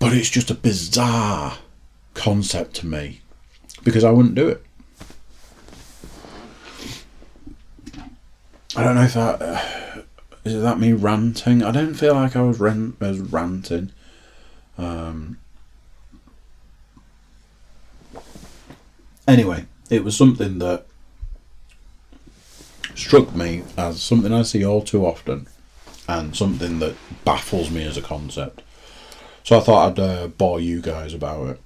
But 0.00 0.12
it's 0.12 0.28
just 0.28 0.50
a 0.50 0.54
bizarre 0.54 1.58
concept 2.14 2.74
to 2.76 2.86
me 2.86 3.20
because 3.84 4.02
I 4.02 4.10
wouldn't 4.10 4.34
do 4.34 4.48
it. 4.48 4.64
I 8.76 8.82
don't 8.82 8.96
know 8.96 9.02
if 9.02 9.14
that 9.14 9.40
uh, 9.40 10.02
is 10.44 10.60
that 10.62 10.80
me 10.80 10.92
ranting. 10.92 11.62
I 11.62 11.70
don't 11.70 11.94
feel 11.94 12.14
like 12.14 12.34
I 12.34 12.42
was, 12.42 12.58
was 12.58 13.20
ranting. 13.20 13.92
Um, 14.76 15.38
anyway, 19.26 19.66
it 19.90 20.04
was 20.04 20.16
something 20.16 20.58
that 20.58 20.86
struck 22.94 23.34
me 23.34 23.62
as 23.76 24.00
something 24.02 24.32
I 24.32 24.42
see 24.42 24.64
all 24.64 24.82
too 24.82 25.04
often 25.04 25.46
and 26.08 26.36
something 26.36 26.78
that 26.78 26.94
baffles 27.24 27.70
me 27.70 27.84
as 27.84 27.96
a 27.96 28.02
concept. 28.02 28.62
So 29.42 29.58
I 29.58 29.60
thought 29.60 29.98
I'd 29.98 29.98
uh, 29.98 30.26
bore 30.28 30.60
you 30.60 30.80
guys 30.80 31.14
about 31.14 31.48
it. 31.48 31.60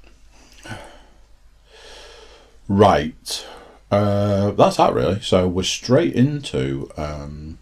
Right. 2.69 3.47
Uh, 3.91 4.51
that's 4.53 4.77
that 4.77 4.93
really. 4.93 5.21
So 5.21 5.49
we're 5.49 5.63
straight 5.63 6.15
into 6.15 6.91
um, 6.97 7.59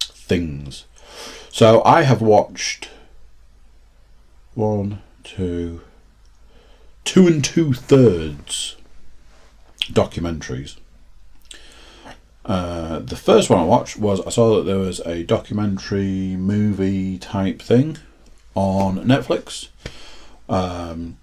things. 0.00 0.84
So 1.50 1.82
I 1.84 2.02
have 2.02 2.22
watched 2.22 2.90
one, 4.54 5.02
two, 5.24 5.80
two 7.04 7.26
and 7.26 7.44
two 7.44 7.72
thirds 7.72 8.76
documentaries. 9.92 10.76
Uh, 12.44 12.98
the 12.98 13.16
first 13.16 13.48
one 13.48 13.58
I 13.58 13.64
watched 13.64 13.96
was 13.96 14.20
I 14.26 14.30
saw 14.30 14.56
that 14.56 14.64
there 14.64 14.78
was 14.78 15.00
a 15.00 15.22
documentary 15.24 16.36
movie 16.36 17.18
type 17.18 17.62
thing 17.62 17.98
on 18.54 18.98
Netflix. 18.98 19.68
Um, 20.48 21.16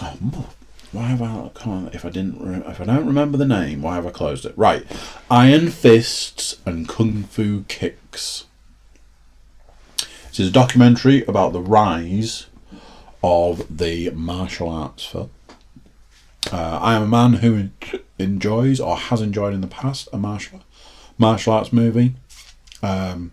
oh, 0.00 0.48
why 0.92 1.02
have 1.02 1.20
I 1.20 1.50
come 1.54 1.72
on 1.72 1.90
if 1.92 2.04
I 2.04 2.10
didn't 2.10 2.64
if 2.66 2.80
I 2.80 2.84
don't 2.84 3.06
remember 3.06 3.36
the 3.36 3.44
name? 3.44 3.82
Why 3.82 3.96
have 3.96 4.06
I 4.06 4.10
closed 4.10 4.46
it? 4.46 4.54
Right, 4.56 4.86
Iron 5.30 5.68
Fists 5.70 6.56
and 6.64 6.88
Kung 6.88 7.24
Fu 7.24 7.64
Kicks. 7.68 8.44
This 10.28 10.40
is 10.40 10.48
a 10.48 10.52
documentary 10.52 11.24
about 11.26 11.52
the 11.52 11.60
rise 11.60 12.46
of 13.22 13.78
the 13.78 14.10
martial 14.10 14.68
arts 14.68 15.04
film. 15.04 15.30
Uh, 16.54 16.78
I 16.80 16.94
am 16.94 17.02
a 17.02 17.08
man 17.08 17.32
who 17.32 17.70
enjoys 18.16 18.78
or 18.78 18.96
has 18.96 19.20
enjoyed 19.20 19.54
in 19.54 19.60
the 19.60 19.66
past 19.66 20.08
a 20.12 20.16
martial 20.16 20.62
martial 21.18 21.52
arts 21.52 21.72
movie. 21.72 22.14
Um, 22.80 23.32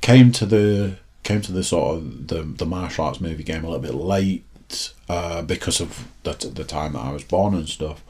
came 0.00 0.32
to 0.32 0.46
the 0.46 0.96
came 1.22 1.42
to 1.42 1.52
the 1.52 1.62
sort 1.62 1.96
of 1.98 2.28
the 2.28 2.44
the 2.44 2.64
martial 2.64 3.04
arts 3.04 3.20
movie 3.20 3.42
game 3.42 3.62
a 3.62 3.68
little 3.68 3.82
bit 3.82 3.94
late 3.94 4.94
uh, 5.10 5.42
because 5.42 5.82
of 5.82 6.08
the, 6.22 6.32
the 6.32 6.64
time 6.64 6.94
that 6.94 7.00
I 7.00 7.12
was 7.12 7.24
born 7.24 7.52
and 7.52 7.68
stuff. 7.68 8.02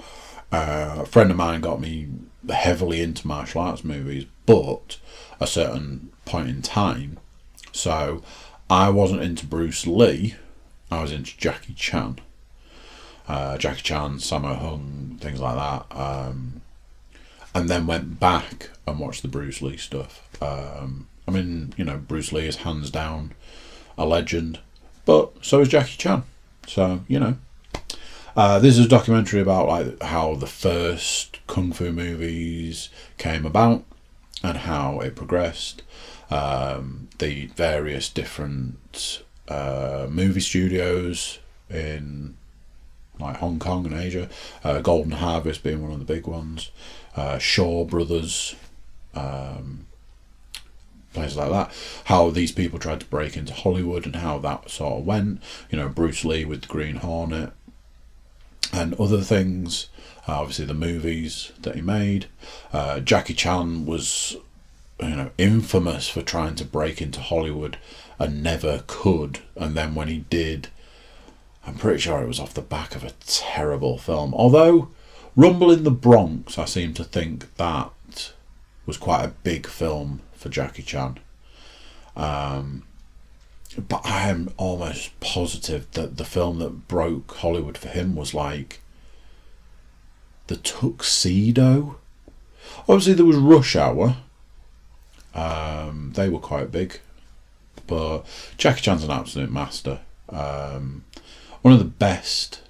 Uh, 0.52 0.98
a 1.00 1.06
friend 1.06 1.32
of 1.32 1.36
mine 1.36 1.60
got 1.60 1.80
me 1.80 2.06
heavily 2.48 3.00
into 3.00 3.26
martial 3.26 3.62
arts 3.62 3.82
movies, 3.82 4.26
but 4.46 4.98
a 5.40 5.46
certain 5.48 6.12
point 6.24 6.50
in 6.50 6.62
time. 6.62 7.18
So 7.72 8.22
I 8.70 8.90
wasn't 8.90 9.22
into 9.22 9.44
Bruce 9.44 9.88
Lee, 9.88 10.36
I 10.88 11.02
was 11.02 11.10
into 11.10 11.36
Jackie 11.36 11.74
Chan. 11.74 12.20
Uh, 13.30 13.56
Jackie 13.56 13.82
Chan, 13.82 14.18
Sammo 14.18 14.56
Hung, 14.56 15.16
things 15.20 15.38
like 15.38 15.54
that. 15.54 15.96
Um, 15.96 16.62
and 17.54 17.68
then 17.68 17.86
went 17.86 18.18
back 18.18 18.70
and 18.88 18.98
watched 18.98 19.22
the 19.22 19.28
Bruce 19.28 19.62
Lee 19.62 19.76
stuff. 19.76 20.28
Um, 20.42 21.06
I 21.28 21.30
mean, 21.30 21.72
you 21.76 21.84
know, 21.84 21.96
Bruce 21.96 22.32
Lee 22.32 22.48
is 22.48 22.56
hands 22.56 22.90
down 22.90 23.34
a 23.96 24.04
legend, 24.04 24.58
but 25.04 25.30
so 25.42 25.60
is 25.60 25.68
Jackie 25.68 25.96
Chan. 25.96 26.24
So 26.66 27.02
you 27.06 27.20
know, 27.20 27.36
uh, 28.34 28.58
this 28.58 28.76
is 28.76 28.86
a 28.86 28.88
documentary 28.88 29.40
about 29.40 29.68
like 29.68 30.02
how 30.02 30.34
the 30.34 30.48
first 30.48 31.38
kung 31.46 31.72
fu 31.72 31.92
movies 31.92 32.88
came 33.16 33.46
about 33.46 33.84
and 34.42 34.58
how 34.58 34.98
it 34.98 35.14
progressed. 35.14 35.82
Um, 36.32 37.06
the 37.18 37.46
various 37.46 38.08
different 38.08 39.22
uh, 39.46 40.08
movie 40.10 40.40
studios 40.40 41.38
in 41.68 42.34
like 43.20 43.36
Hong 43.36 43.58
Kong 43.58 43.86
and 43.86 43.94
Asia, 43.94 44.28
uh, 44.64 44.80
Golden 44.80 45.12
Harvest 45.12 45.62
being 45.62 45.82
one 45.82 45.92
of 45.92 45.98
the 45.98 46.12
big 46.12 46.26
ones, 46.26 46.70
uh, 47.16 47.38
Shaw 47.38 47.84
Brothers, 47.84 48.54
um, 49.14 49.86
places 51.12 51.36
like 51.36 51.50
that. 51.50 51.72
How 52.04 52.30
these 52.30 52.52
people 52.52 52.78
tried 52.78 53.00
to 53.00 53.06
break 53.06 53.36
into 53.36 53.52
Hollywood 53.52 54.06
and 54.06 54.16
how 54.16 54.38
that 54.38 54.70
sort 54.70 55.00
of 55.00 55.06
went. 55.06 55.42
You 55.70 55.78
know, 55.78 55.88
Bruce 55.88 56.24
Lee 56.24 56.44
with 56.44 56.62
the 56.62 56.68
Green 56.68 56.96
Hornet 56.96 57.52
and 58.72 58.94
other 58.94 59.20
things. 59.20 59.88
Uh, 60.28 60.40
obviously, 60.40 60.66
the 60.66 60.74
movies 60.74 61.52
that 61.60 61.74
he 61.74 61.80
made. 61.80 62.26
Uh, 62.72 63.00
Jackie 63.00 63.34
Chan 63.34 63.86
was, 63.86 64.36
you 65.00 65.16
know, 65.16 65.30
infamous 65.38 66.08
for 66.08 66.22
trying 66.22 66.54
to 66.56 66.64
break 66.64 67.00
into 67.00 67.20
Hollywood 67.20 67.78
and 68.18 68.42
never 68.42 68.84
could. 68.86 69.40
And 69.56 69.74
then 69.74 69.94
when 69.94 70.08
he 70.08 70.18
did, 70.30 70.68
I'm 71.66 71.74
pretty 71.74 72.00
sure 72.00 72.22
it 72.22 72.28
was 72.28 72.40
off 72.40 72.54
the 72.54 72.62
back 72.62 72.94
of 72.96 73.04
a 73.04 73.12
terrible 73.26 73.98
film. 73.98 74.34
Although 74.34 74.88
Rumble 75.36 75.70
in 75.70 75.84
the 75.84 75.90
Bronx, 75.90 76.58
I 76.58 76.64
seem 76.64 76.94
to 76.94 77.04
think 77.04 77.54
that 77.56 78.32
was 78.86 78.96
quite 78.96 79.24
a 79.24 79.34
big 79.42 79.66
film 79.66 80.20
for 80.32 80.48
Jackie 80.48 80.82
Chan. 80.82 81.18
Um, 82.16 82.82
but 83.88 84.00
I 84.04 84.28
am 84.28 84.50
almost 84.56 85.18
positive 85.20 85.90
that 85.92 86.16
the 86.16 86.24
film 86.24 86.58
that 86.58 86.88
broke 86.88 87.32
Hollywood 87.36 87.78
for 87.78 87.88
him 87.88 88.16
was 88.16 88.34
like 88.34 88.80
The 90.48 90.56
Tuxedo. 90.56 91.98
Obviously, 92.88 93.14
there 93.14 93.24
was 93.24 93.36
Rush 93.36 93.76
Hour. 93.76 94.16
Um, 95.34 96.12
they 96.16 96.28
were 96.28 96.40
quite 96.40 96.72
big. 96.72 96.98
But 97.86 98.22
Jackie 98.56 98.80
Chan's 98.80 99.04
an 99.04 99.10
absolute 99.10 99.52
master. 99.52 100.00
Um, 100.28 101.04
one 101.62 101.72
of 101.72 101.78
the 101.78 101.84
best 101.84 102.62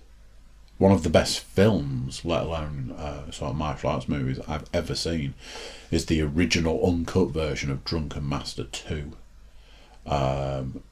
one 0.80 0.92
of 0.92 1.02
the 1.02 1.10
best 1.10 1.40
films, 1.40 2.24
let 2.24 2.44
alone 2.44 2.94
uh, 2.96 3.30
sort 3.30 3.50
of 3.50 3.56
martial 3.58 3.90
arts 3.90 4.08
movies 4.08 4.40
I've 4.48 4.64
ever 4.72 4.94
seen, 4.94 5.34
is 5.90 6.06
the 6.06 6.22
original 6.22 6.82
uncut 6.86 7.28
version 7.28 7.70
of 7.70 7.84
Drunken 7.84 8.26
Master 8.26 8.64
Two. 8.64 9.12
Um, 10.06 10.82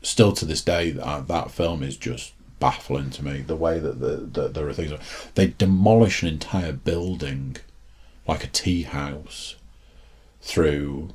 still 0.00 0.32
to 0.32 0.46
this 0.46 0.62
day, 0.62 0.90
that, 0.92 1.28
that 1.28 1.50
film 1.50 1.82
is 1.82 1.98
just 1.98 2.32
baffling 2.58 3.10
to 3.10 3.22
me. 3.22 3.42
The 3.42 3.56
way 3.56 3.78
that 3.78 4.00
the, 4.00 4.16
the, 4.16 4.48
there 4.48 4.66
are 4.66 4.72
things 4.72 4.98
they 5.34 5.48
demolish 5.48 6.22
an 6.22 6.30
entire 6.30 6.72
building, 6.72 7.58
like 8.26 8.42
a 8.42 8.48
tea 8.48 8.84
house, 8.84 9.56
through 10.40 11.10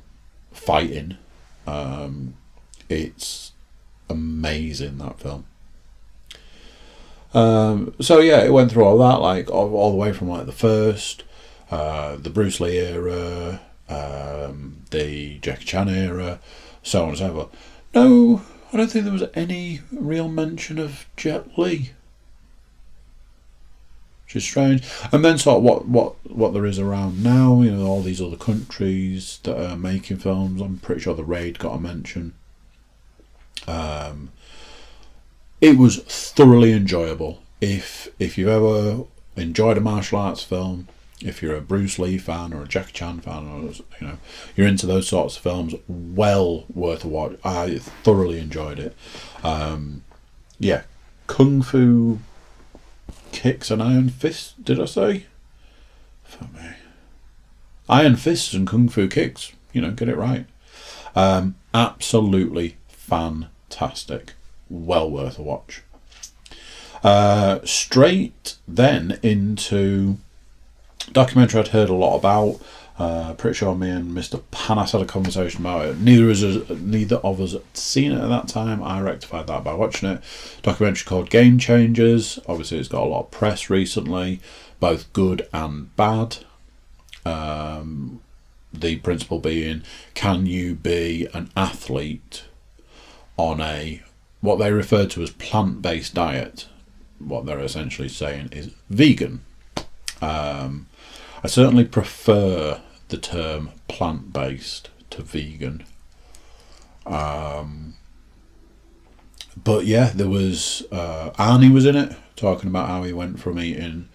fighting. 0.52 1.18
Um, 1.66 2.34
it's 2.88 3.50
amazing 4.08 4.98
that 4.98 5.18
film. 5.18 5.46
Um, 7.32 7.94
so 8.00 8.18
yeah, 8.20 8.42
it 8.42 8.52
went 8.52 8.72
through 8.72 8.84
all 8.84 8.98
that, 8.98 9.20
like 9.20 9.50
all, 9.50 9.74
all 9.74 9.90
the 9.90 9.96
way 9.96 10.12
from 10.12 10.28
like 10.28 10.46
the 10.46 10.52
first, 10.52 11.22
uh, 11.70 12.16
the 12.16 12.30
Bruce 12.30 12.60
Lee 12.60 12.78
era, 12.78 13.60
um, 13.88 14.82
the 14.90 15.38
Jackie 15.38 15.64
Chan 15.64 15.88
era, 15.88 16.40
so 16.82 17.02
on 17.02 17.10
and 17.10 17.18
so 17.18 17.32
forth. 17.32 17.48
No, 17.94 18.42
I 18.72 18.76
don't 18.76 18.90
think 18.90 19.04
there 19.04 19.12
was 19.12 19.24
any 19.34 19.80
real 19.92 20.28
mention 20.28 20.78
of 20.78 21.06
Jet 21.16 21.58
Li. 21.58 21.92
Which 24.24 24.36
is 24.36 24.44
strange. 24.44 24.88
And 25.10 25.24
then 25.24 25.38
sort 25.38 25.58
of 25.58 25.62
what, 25.64 25.88
what, 25.88 26.14
what 26.30 26.52
there 26.52 26.66
is 26.66 26.78
around 26.78 27.20
now, 27.20 27.62
you 27.62 27.72
know, 27.72 27.84
all 27.84 28.00
these 28.00 28.22
other 28.22 28.36
countries 28.36 29.40
that 29.42 29.72
are 29.72 29.76
making 29.76 30.18
films. 30.18 30.60
I'm 30.60 30.78
pretty 30.78 31.00
sure 31.00 31.14
the 31.14 31.24
Raid 31.24 31.58
got 31.58 31.74
a 31.74 31.80
mention. 31.80 32.34
Um, 33.66 34.30
it 35.60 35.76
was 35.76 35.98
thoroughly 35.98 36.72
enjoyable. 36.72 37.42
If 37.60 38.08
if 38.18 38.38
you've 38.38 38.48
ever 38.48 39.04
enjoyed 39.36 39.76
a 39.76 39.80
martial 39.80 40.18
arts 40.18 40.42
film, 40.42 40.88
if 41.20 41.42
you're 41.42 41.56
a 41.56 41.60
Bruce 41.60 41.98
Lee 41.98 42.18
fan 42.18 42.52
or 42.52 42.62
a 42.62 42.68
Jackie 42.68 42.92
Chan 42.92 43.20
fan, 43.20 43.46
or 43.46 43.72
you 44.00 44.06
know 44.06 44.18
you're 44.56 44.66
into 44.66 44.86
those 44.86 45.08
sorts 45.08 45.36
of 45.36 45.42
films, 45.42 45.74
well 45.88 46.64
worth 46.72 47.04
a 47.04 47.08
watch. 47.08 47.38
I 47.44 47.78
thoroughly 47.78 48.40
enjoyed 48.40 48.78
it. 48.78 48.96
Um, 49.44 50.02
yeah, 50.58 50.82
Kung 51.26 51.62
Fu 51.62 52.20
kicks 53.32 53.70
and 53.70 53.82
Iron 53.82 54.08
Fists. 54.08 54.54
Did 54.62 54.80
I 54.80 54.86
say? 54.86 55.26
For 56.24 56.44
me, 56.44 56.70
Iron 57.88 58.16
Fists 58.16 58.54
and 58.54 58.66
Kung 58.66 58.88
Fu 58.88 59.08
kicks. 59.08 59.52
You 59.72 59.82
know, 59.82 59.90
get 59.90 60.08
it 60.08 60.16
right. 60.16 60.46
Um, 61.14 61.56
absolutely 61.74 62.76
fantastic 62.88 64.34
well 64.70 65.10
worth 65.10 65.38
a 65.38 65.42
watch. 65.42 65.82
Uh, 67.02 67.60
straight 67.64 68.56
then 68.66 69.18
into 69.22 70.18
documentary 71.12 71.60
I'd 71.60 71.68
heard 71.68 71.88
a 71.88 71.94
lot 71.94 72.16
about. 72.16 72.60
Uh, 72.98 73.32
pretty 73.32 73.54
sure 73.54 73.74
me 73.74 73.88
and 73.88 74.14
Mr. 74.14 74.42
Panas 74.52 74.92
had 74.92 75.00
a 75.00 75.06
conversation 75.06 75.62
about 75.62 75.86
it. 75.86 75.98
Neither 75.98 76.30
of 76.30 76.42
us, 76.42 76.78
neither 76.80 77.16
of 77.16 77.40
us 77.40 77.52
had 77.52 77.62
seen 77.72 78.12
it 78.12 78.20
at 78.20 78.28
that 78.28 78.46
time. 78.46 78.82
I 78.82 79.00
rectified 79.00 79.46
that 79.46 79.64
by 79.64 79.72
watching 79.72 80.10
it. 80.10 80.22
Documentary 80.60 81.06
called 81.06 81.30
Game 81.30 81.58
Changers. 81.58 82.38
Obviously, 82.46 82.78
it's 82.78 82.88
got 82.88 83.04
a 83.04 83.08
lot 83.08 83.20
of 83.20 83.30
press 83.30 83.70
recently, 83.70 84.40
both 84.80 85.10
good 85.14 85.48
and 85.50 85.96
bad. 85.96 86.38
Um, 87.24 88.20
the 88.70 88.96
principle 88.96 89.38
being, 89.38 89.82
can 90.12 90.44
you 90.44 90.74
be 90.74 91.26
an 91.32 91.50
athlete 91.56 92.44
on 93.38 93.62
a 93.62 94.02
what 94.40 94.58
they 94.58 94.72
refer 94.72 95.06
to 95.06 95.22
as 95.22 95.30
plant 95.30 95.82
based 95.82 96.14
diet, 96.14 96.68
what 97.18 97.46
they're 97.46 97.60
essentially 97.60 98.08
saying 98.08 98.48
is 98.52 98.74
vegan. 98.88 99.42
Um, 100.22 100.86
I 101.42 101.48
certainly 101.48 101.84
prefer 101.84 102.80
the 103.08 103.18
term 103.18 103.70
plant 103.88 104.32
based 104.32 104.90
to 105.10 105.22
vegan. 105.22 105.84
Um, 107.06 107.94
but 109.62 109.86
yeah, 109.86 110.12
there 110.14 110.28
was 110.28 110.84
uh, 110.92 111.30
Arnie 111.32 111.72
was 111.72 111.86
in 111.86 111.96
it 111.96 112.16
talking 112.36 112.70
about 112.70 112.88
how 112.88 113.02
he 113.02 113.12
went 113.12 113.40
from 113.40 113.58
eating 113.58 114.08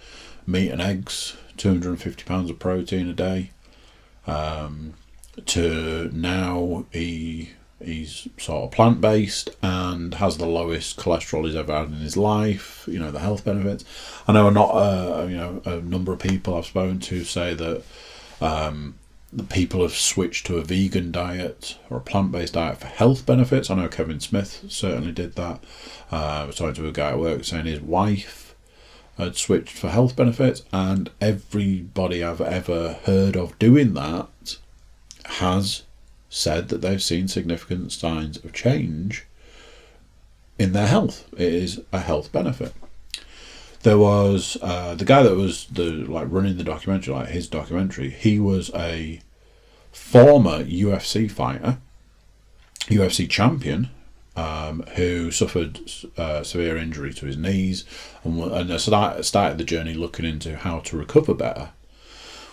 meat 0.47 0.69
and 0.71 0.81
eggs, 0.81 1.35
two 1.57 1.69
hundred 1.69 1.89
and 1.89 2.01
fifty 2.01 2.23
pounds 2.23 2.49
of 2.49 2.59
protein 2.59 3.09
a 3.09 3.13
day, 3.13 3.51
um, 4.25 4.93
to 5.45 6.09
now 6.13 6.85
he 6.91 7.51
he's 7.85 8.27
sort 8.37 8.63
of 8.65 8.71
plant 8.71 9.01
based 9.01 9.49
and 9.61 10.15
has 10.15 10.37
the 10.37 10.45
lowest 10.45 10.97
cholesterol 10.97 11.45
he's 11.45 11.55
ever 11.55 11.73
had 11.73 11.87
in 11.87 11.95
his 11.95 12.17
life. 12.17 12.83
You 12.87 12.99
know 12.99 13.11
the 13.11 13.19
health 13.19 13.45
benefits. 13.45 13.85
I 14.27 14.33
know 14.33 14.49
not 14.49 14.71
uh, 14.71 15.25
you 15.29 15.37
know 15.37 15.61
a 15.65 15.77
number 15.77 16.13
of 16.13 16.19
people 16.19 16.55
I've 16.55 16.65
spoken 16.65 16.99
to 17.01 17.23
say 17.23 17.53
that 17.53 17.83
um, 18.41 18.95
the 19.31 19.43
people 19.43 19.81
have 19.81 19.95
switched 19.95 20.45
to 20.47 20.57
a 20.57 20.63
vegan 20.63 21.11
diet 21.11 21.77
or 21.89 21.97
a 21.97 22.01
plant 22.01 22.31
based 22.31 22.53
diet 22.53 22.79
for 22.79 22.87
health 22.87 23.25
benefits. 23.25 23.69
I 23.69 23.75
know 23.75 23.87
Kevin 23.87 24.19
Smith 24.19 24.65
certainly 24.69 25.11
did 25.11 25.35
that. 25.35 25.63
Uh, 26.11 26.15
I 26.15 26.45
was 26.45 26.55
talking 26.55 26.75
to 26.75 26.87
a 26.87 26.91
guy 26.91 27.09
at 27.09 27.19
work 27.19 27.43
saying 27.43 27.65
his 27.65 27.81
wife 27.81 28.55
had 29.17 29.35
switched 29.35 29.77
for 29.77 29.89
health 29.89 30.15
benefits, 30.15 30.63
and 30.73 31.09
everybody 31.21 32.23
I've 32.23 32.41
ever 32.41 32.99
heard 33.03 33.35
of 33.37 33.57
doing 33.59 33.93
that 33.93 34.57
has 35.25 35.83
said 36.35 36.67
that 36.67 36.81
they've 36.81 37.01
seen 37.01 37.29
significant 37.29 37.93
signs 37.93 38.35
of 38.43 38.51
change 38.51 39.25
in 40.59 40.73
their 40.73 40.87
health. 40.87 41.29
It 41.31 41.53
is 41.53 41.81
a 41.93 41.99
health 41.99 42.29
benefit. 42.33 42.73
There 43.83 43.97
was 43.97 44.57
uh, 44.61 44.95
the 44.95 45.05
guy 45.05 45.23
that 45.23 45.35
was 45.35 45.67
the 45.67 45.91
like 45.91 46.27
running 46.29 46.57
the 46.57 46.63
documentary, 46.65 47.13
like 47.13 47.29
his 47.29 47.47
documentary. 47.47 48.09
He 48.09 48.37
was 48.37 48.69
a 48.75 49.21
former 49.93 50.61
UFC 50.63 51.31
fighter, 51.31 51.77
UFC 52.87 53.29
champion, 53.29 53.89
um, 54.35 54.83
who 54.95 55.31
suffered 55.31 55.79
uh, 56.17 56.43
severe 56.43 56.75
injury 56.75 57.13
to 57.13 57.27
his 57.27 57.37
knees 57.37 57.85
and, 58.25 58.41
and 58.41 58.81
started 58.81 59.57
the 59.57 59.63
journey 59.63 59.93
looking 59.93 60.25
into 60.25 60.57
how 60.57 60.79
to 60.79 60.97
recover 60.97 61.33
better, 61.33 61.69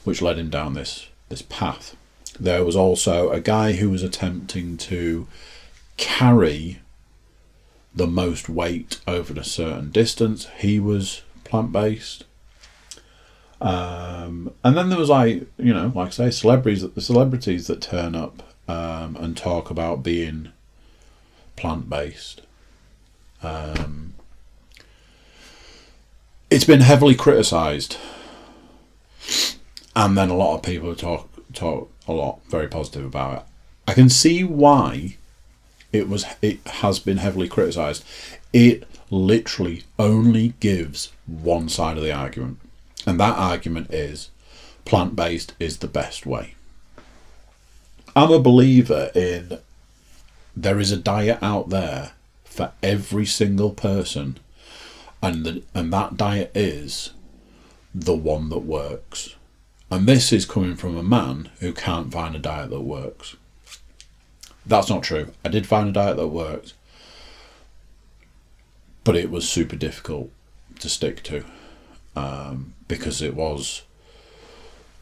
which 0.05 0.23
led 0.23 0.39
him 0.39 0.51
down 0.51 0.75
this 0.75 1.09
this 1.29 1.43
path. 1.43 1.97
There 2.39 2.65
was 2.65 2.77
also 2.77 3.31
a 3.31 3.41
guy 3.41 3.73
who 3.73 3.91
was 3.91 4.03
attempting 4.03 4.77
to 4.79 5.27
carry 5.97 6.81
the 7.95 8.07
most 8.07 8.49
weight 8.49 9.01
over 9.07 9.39
a 9.39 9.45
certain 9.45 9.91
distance. 9.91 10.49
He 10.59 10.81
was 10.81 11.23
plant 11.45 11.73
based. 11.73 12.25
Um, 13.61 14.53
and 14.65 14.77
then 14.77 14.89
there 14.89 14.99
was 14.99 15.09
like 15.09 15.47
you 15.57 15.73
know, 15.73 15.93
like 15.95 16.09
I 16.09 16.11
say, 16.11 16.31
celebrities 16.31 16.83
the 16.83 17.01
celebrities 17.01 17.69
that 17.69 17.81
turn 17.81 18.17
up 18.17 18.43
um, 18.67 19.17
and 19.17 19.37
talk 19.37 19.71
about 19.71 20.03
being 20.03 20.51
plant 21.55 21.89
based. 21.89 22.43
Um, 23.43 24.15
it's 26.51 26.65
been 26.65 26.81
heavily 26.81 27.15
criticised, 27.15 27.99
and 29.95 30.19
then 30.19 30.29
a 30.29 30.35
lot 30.35 30.57
of 30.57 30.63
people 30.63 30.95
talk 30.97 31.29
talk 31.53 31.92
a 32.07 32.13
lot 32.13 32.41
very 32.49 32.69
positive 32.69 33.05
about 33.05 33.39
it. 33.39 33.45
I 33.87 33.95
can 33.95 34.09
see 34.09 34.45
why 34.45 35.17
it 35.93 36.09
was 36.09 36.25
it 36.41 36.67
has 36.67 36.99
been 36.99 37.19
heavily 37.19 37.49
criticised. 37.49 38.05
It 38.53 38.87
literally 39.11 39.85
only 39.99 40.55
gives 40.61 41.13
one 41.27 41.69
side 41.69 41.97
of 41.97 42.03
the 42.03 42.13
argument. 42.13 42.59
And 43.07 43.19
that 43.21 43.37
argument 43.37 43.93
is 43.93 44.31
plant 44.85 45.17
based 45.17 45.55
is 45.59 45.79
the 45.79 45.89
best 45.89 46.27
way. 46.27 46.55
I'm 48.15 48.31
a 48.31 48.39
believer 48.39 49.11
in 49.15 49.59
there 50.55 50.79
is 50.79 50.93
a 50.93 50.97
diet 50.97 51.39
out 51.43 51.71
there 51.71 52.13
for 52.45 52.73
every 52.83 53.25
single 53.25 53.71
person, 53.71 54.39
and, 55.23 55.45
the, 55.47 55.63
and 55.75 55.93
that 55.93 56.17
diet 56.17 56.51
is 56.55 57.13
the 57.95 58.15
one 58.15 58.51
that 58.51 58.59
works. 58.59 59.37
And 59.93 60.07
this 60.07 60.33
is 60.33 60.47
coming 60.47 60.75
from 60.75 60.97
a 60.97 61.03
man 61.03 61.51
who 61.61 61.75
can't 61.75 62.11
find 62.11 62.35
a 62.35 62.39
diet 62.39 62.71
that 62.71 62.81
works. 62.81 63.37
That's 64.65 64.89
not 64.89 65.03
true. 65.03 65.33
I 65.45 65.51
did 65.51 65.67
find 65.67 65.91
a 65.91 65.93
diet 65.93 66.17
that 66.17 66.29
worked, 66.29 66.73
but 69.05 69.17
it 69.17 69.31
was 69.31 69.47
super 69.47 69.77
difficult 69.77 70.31
to 70.81 70.89
stick 70.89 71.23
to 71.25 71.45
um, 72.17 72.73
because 72.89 73.21
it 73.21 73.35
was 73.35 73.83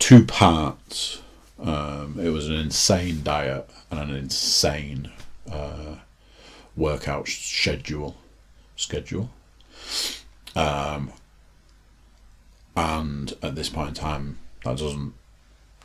two 0.01 0.25
parts. 0.25 1.23
Um, 1.61 2.19
it 2.19 2.31
was 2.31 2.49
an 2.49 2.57
insane 2.57 3.23
diet 3.23 3.71
and 3.93 4.01
an 4.01 4.17
insane 4.17 5.13
uh, 5.49 5.99
workout 6.75 7.29
schedule. 7.29 8.17
Schedule. 8.75 9.31
Um, 10.57 11.13
and 12.75 13.35
at 13.41 13.55
this 13.55 13.69
point 13.69 13.91
in 13.91 13.95
time, 13.95 14.39
that 14.65 14.79
doesn't 14.79 15.15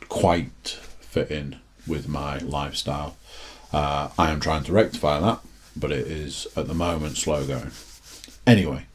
quite 0.08 0.78
fit 1.00 1.30
in 1.30 1.56
with 1.86 2.08
my 2.08 2.38
lifestyle. 2.38 3.16
Uh, 3.72 4.10
I 4.18 4.30
am 4.30 4.40
trying 4.40 4.64
to 4.64 4.72
rectify 4.72 5.20
that, 5.20 5.40
but 5.74 5.92
it 5.92 6.06
is 6.06 6.46
at 6.56 6.68
the 6.68 6.74
moment 6.74 7.16
slow 7.16 7.46
going. 7.46 7.70
Anyway, 8.46 8.86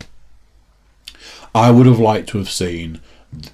I 1.53 1.71
would 1.71 1.85
have 1.85 1.99
liked 1.99 2.29
to 2.29 2.37
have 2.37 2.49
seen 2.49 3.01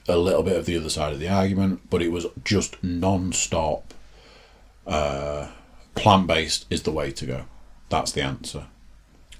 a 0.07 0.17
little 0.17 0.43
bit 0.43 0.57
of 0.57 0.65
the 0.65 0.77
other 0.77 0.89
side 0.89 1.13
of 1.13 1.19
the 1.19 1.29
argument, 1.29 1.81
but 1.89 2.01
it 2.01 2.11
was 2.11 2.27
just 2.43 2.81
non 2.83 3.33
stop. 3.33 3.93
Uh, 4.85 5.49
Plant 5.95 6.27
based 6.27 6.67
is 6.69 6.83
the 6.83 6.91
way 6.91 7.11
to 7.11 7.25
go. 7.25 7.45
That's 7.89 8.11
the 8.11 8.21
answer. 8.21 8.67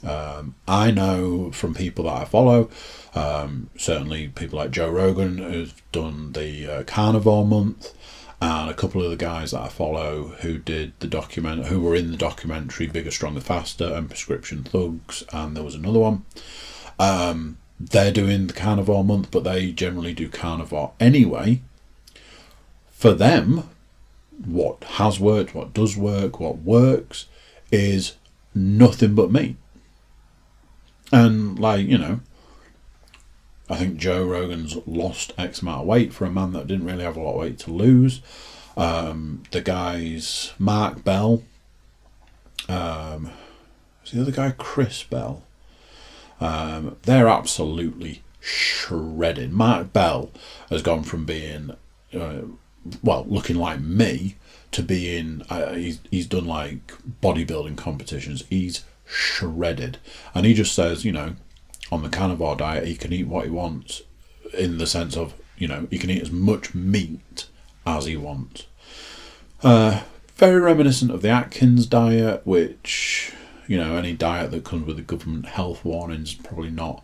Um, 0.06 0.56
I 0.68 0.92
know 0.92 1.52
from 1.52 1.74
people 1.74 2.06
that 2.06 2.22
I 2.22 2.26
follow, 2.26 2.70
um, 3.16 3.70
certainly 3.78 4.28
people 4.28 4.60
like 4.60 4.72
Joe 4.72 4.90
Rogan, 4.90 5.40
who's 5.40 5.74
done 5.92 6.34
the 6.34 6.68
uh, 6.68 6.84
Carnivore 6.84 7.46
Month, 7.46 7.94
and 8.40 8.70
a 8.70 8.76
couple 8.76 9.04
of 9.04 9.10
the 9.10 9.18
guys 9.18 9.52
that 9.52 9.62
I 9.62 9.70
follow 9.70 10.36
who 10.42 10.60
did 10.60 10.94
the 11.00 11.08
document, 11.08 11.68
who 11.68 11.82
were 11.82 11.96
in 11.96 12.12
the 12.12 12.18
documentary 12.18 12.86
Bigger, 12.86 13.10
Stronger, 13.10 13.42
Faster, 13.42 13.92
and 13.94 14.08
Prescription 14.08 14.64
Thugs, 14.64 15.24
and 15.34 15.56
there 15.56 15.64
was 15.64 15.76
another 15.76 16.00
one. 16.00 16.26
Um, 17.00 17.58
they're 17.80 18.12
doing 18.12 18.48
the 18.48 18.54
carnivore 18.54 19.04
month, 19.04 19.32
but 19.32 19.44
they 19.44 19.72
generally 19.72 20.14
do 20.14 20.30
carnivore 20.30 20.94
anyway. 21.00 21.62
For 22.92 23.14
them, 23.14 23.70
what 24.46 24.84
has 24.84 25.20
worked, 25.20 25.56
what 25.56 25.74
does 25.74 25.98
work, 25.98 26.40
what 26.40 26.60
works 26.60 27.26
is 27.72 28.16
nothing 28.54 29.16
but 29.16 29.32
meat. 29.32 29.56
And, 31.12 31.58
like, 31.58 31.88
you 31.88 31.98
know, 31.98 32.20
I 33.70 33.76
think 33.76 33.98
Joe 33.98 34.26
Rogan's 34.26 34.78
lost 34.86 35.34
X 35.38 35.62
amount 35.62 35.82
of 35.82 35.88
weight 35.88 36.14
for 36.14 36.26
a 36.26 36.32
man 36.32 36.54
that 36.54 36.68
didn't 36.68 36.86
really 36.86 37.04
have 37.04 37.18
a 37.18 37.22
lot 37.22 37.34
of 37.34 37.40
weight 37.40 37.60
to 37.60 37.72
lose. 37.72 38.22
Um, 38.76 39.44
the 39.52 39.62
guys, 39.62 40.54
Mark 40.60 41.04
Bell, 41.04 41.44
um, 42.70 43.32
is 44.06 44.12
the 44.12 44.22
other 44.22 44.32
guy 44.32 44.52
Chris 44.52 45.04
Bell? 45.04 45.44
Um, 46.40 46.98
they're 47.04 47.28
absolutely 47.28 48.22
shredded. 48.40 49.52
Mark 49.52 49.92
Bell 49.92 50.30
has 50.70 50.82
gone 50.82 51.04
from 51.04 51.26
being, 51.26 51.72
uh, 52.14 52.42
well, 53.02 53.26
looking 53.28 53.56
like 53.56 53.82
me 53.82 54.36
to 54.72 54.84
being, 54.84 55.42
uh, 55.50 55.74
he's, 55.74 56.00
he's 56.12 56.28
done 56.28 56.46
like 56.46 56.94
bodybuilding 57.22 57.78
competitions. 57.78 58.44
He's 58.50 58.86
shredded. 59.08 59.98
And 60.36 60.46
he 60.46 60.54
just 60.54 60.76
says, 60.76 61.06
you 61.06 61.12
know, 61.12 61.36
on 61.92 62.04
the 62.04 62.10
carnivore 62.10 62.56
diet, 62.56 62.88
he 62.88 62.96
can 62.96 63.14
eat 63.14 63.28
what 63.28 63.46
he 63.46 63.52
wants 63.52 64.02
in 64.54 64.78
the 64.78 64.88
sense 64.88 65.16
of, 65.16 65.34
you 65.58 65.68
know, 65.68 65.88
he 65.90 65.98
can 65.98 66.10
eat 66.10 66.22
as 66.22 66.32
much 66.32 66.76
meat 66.76 67.46
as 67.86 68.06
he 68.06 68.18
wants. 68.18 68.68
Uh, 69.64 70.02
very 70.36 70.60
reminiscent 70.60 71.10
of 71.10 71.22
the 71.22 71.30
Atkins 71.30 71.88
diet, 71.88 72.42
which 72.46 73.34
you 73.68 73.78
know, 73.78 73.98
any 73.98 74.14
diet 74.14 74.52
that 74.52 74.64
comes 74.64 74.88
with 74.88 74.98
a 74.98 75.04
government 75.04 75.46
health 75.46 75.84
warning 75.84 76.22
is 76.22 76.34
probably 76.34 76.72
not 76.72 77.04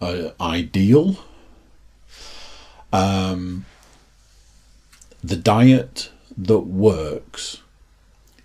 uh, 0.00 0.30
ideal. 0.40 1.16
Um, 2.92 3.66
the 5.22 5.36
diet 5.36 6.10
that 6.36 6.60
works 6.60 7.62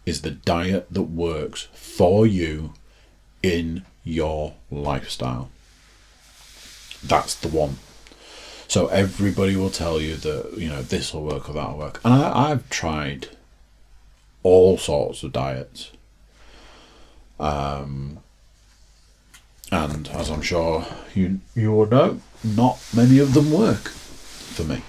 is 0.05 0.21
the 0.21 0.31
diet 0.31 0.87
that 0.91 1.03
works 1.03 1.67
for 1.73 2.27
you 2.27 2.73
in 3.41 3.83
your 4.03 4.53
lifestyle. 4.69 5.49
That's 7.03 7.35
the 7.35 7.47
one. 7.47 7.77
So 8.67 8.87
everybody 8.87 9.55
will 9.55 9.69
tell 9.69 10.01
you 10.01 10.15
that 10.15 10.57
you 10.57 10.69
know 10.69 10.81
this 10.81 11.13
will 11.13 11.23
work 11.23 11.49
or 11.49 11.53
that 11.53 11.69
will 11.69 11.77
work, 11.77 12.01
and 12.03 12.13
I, 12.13 12.51
I've 12.51 12.69
tried 12.69 13.29
all 14.43 14.77
sorts 14.77 15.23
of 15.23 15.31
diets. 15.31 15.91
Um, 17.39 18.19
and 19.71 20.07
as 20.09 20.29
I'm 20.29 20.41
sure 20.41 20.85
you 21.13 21.41
you 21.53 21.71
will 21.71 21.87
know, 21.87 22.21
not 22.43 22.79
many 22.95 23.19
of 23.19 23.33
them 23.33 23.51
work 23.51 23.89
for 23.89 24.63
me. 24.63 24.81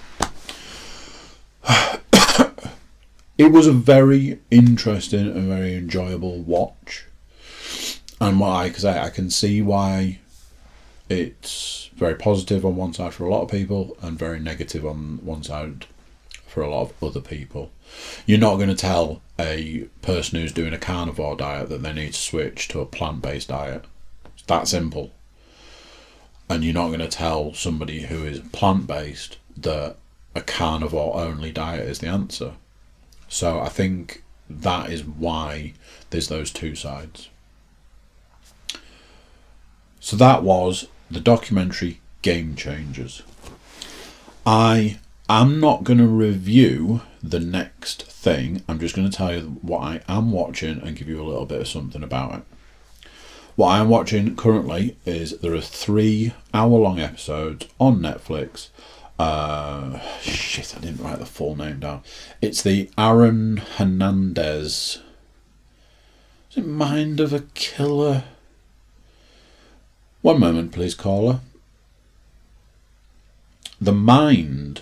it 3.37 3.51
was 3.51 3.67
a 3.67 3.71
very 3.71 4.39
interesting 4.49 5.27
and 5.27 5.47
very 5.47 5.75
enjoyable 5.75 6.39
watch. 6.41 7.05
and 8.19 8.39
like 8.39 8.83
I 8.83 9.05
I 9.05 9.09
can 9.09 9.29
see 9.29 9.61
why 9.61 10.19
it's 11.09 11.89
very 11.95 12.15
positive 12.15 12.65
on 12.65 12.75
one 12.75 12.93
side 12.93 13.13
for 13.13 13.25
a 13.25 13.29
lot 13.29 13.43
of 13.43 13.51
people 13.51 13.97
and 14.01 14.19
very 14.19 14.39
negative 14.39 14.85
on 14.85 15.19
one 15.23 15.43
side 15.43 15.85
for 16.45 16.61
a 16.61 16.69
lot 16.69 16.89
of 16.89 17.03
other 17.03 17.21
people. 17.21 17.71
You're 18.25 18.39
not 18.39 18.55
going 18.55 18.69
to 18.69 18.75
tell 18.75 19.21
a 19.39 19.87
person 20.01 20.39
who's 20.39 20.51
doing 20.51 20.73
a 20.73 20.77
carnivore 20.79 21.35
diet 21.35 21.69
that 21.69 21.83
they 21.83 21.93
need 21.93 22.13
to 22.13 22.19
switch 22.19 22.67
to 22.69 22.79
a 22.79 22.85
plant 22.85 23.21
based 23.21 23.49
diet. 23.49 23.85
It's 24.33 24.43
that 24.43 24.67
simple. 24.67 25.11
And 26.49 26.63
you're 26.63 26.73
not 26.73 26.87
going 26.87 26.99
to 26.99 27.07
tell 27.07 27.53
somebody 27.53 28.01
who 28.03 28.25
is 28.25 28.39
plant 28.51 28.87
based 28.87 29.37
that 29.55 29.97
a 30.33 30.41
carnivore 30.41 31.19
only 31.19 31.51
diet 31.51 31.87
is 31.87 31.99
the 31.99 32.07
answer. 32.07 32.53
So 33.27 33.59
I 33.59 33.69
think 33.69 34.23
that 34.49 34.89
is 34.89 35.03
why 35.03 35.73
there's 36.09 36.27
those 36.27 36.51
two 36.51 36.75
sides. 36.75 37.29
So 39.99 40.15
that 40.15 40.43
was 40.43 40.87
the 41.11 41.19
documentary 41.19 41.99
Game 42.21 42.55
Changers. 42.55 43.23
I 44.45 44.99
am 45.29 45.59
not 45.59 45.83
going 45.83 45.99
to 45.99 46.07
review 46.07 47.01
the 47.21 47.39
next 47.39 48.03
thing. 48.03 48.63
I'm 48.67 48.79
just 48.79 48.95
going 48.95 49.09
to 49.09 49.15
tell 49.15 49.33
you 49.33 49.57
what 49.61 49.81
I 49.81 50.01
am 50.07 50.31
watching 50.31 50.81
and 50.81 50.95
give 50.95 51.09
you 51.09 51.21
a 51.21 51.27
little 51.27 51.45
bit 51.45 51.61
of 51.61 51.67
something 51.67 52.03
about 52.03 52.35
it. 52.35 52.41
What 53.57 53.69
I 53.69 53.79
am 53.79 53.89
watching 53.89 54.35
currently 54.35 54.97
is 55.05 55.39
there 55.39 55.55
are 55.55 55.61
three 55.61 56.33
hour 56.53 56.77
long 56.77 56.99
episodes 56.99 57.67
on 57.79 57.99
Netflix. 57.99 58.69
Uh, 59.19 59.99
shit, 60.21 60.75
I 60.77 60.79
didn't 60.79 61.03
write 61.03 61.19
the 61.19 61.25
full 61.25 61.55
name 61.55 61.79
down. 61.79 62.03
It's 62.41 62.61
the 62.61 62.89
Aaron 62.97 63.57
Hernandez. 63.57 65.01
Is 66.51 66.57
it 66.57 66.67
Mind 66.67 67.19
of 67.19 67.33
a 67.33 67.41
Killer? 67.55 68.23
One 70.21 70.39
moment, 70.39 70.71
please, 70.71 70.93
caller. 70.93 71.39
The 73.81 73.93
Mind 73.93 74.81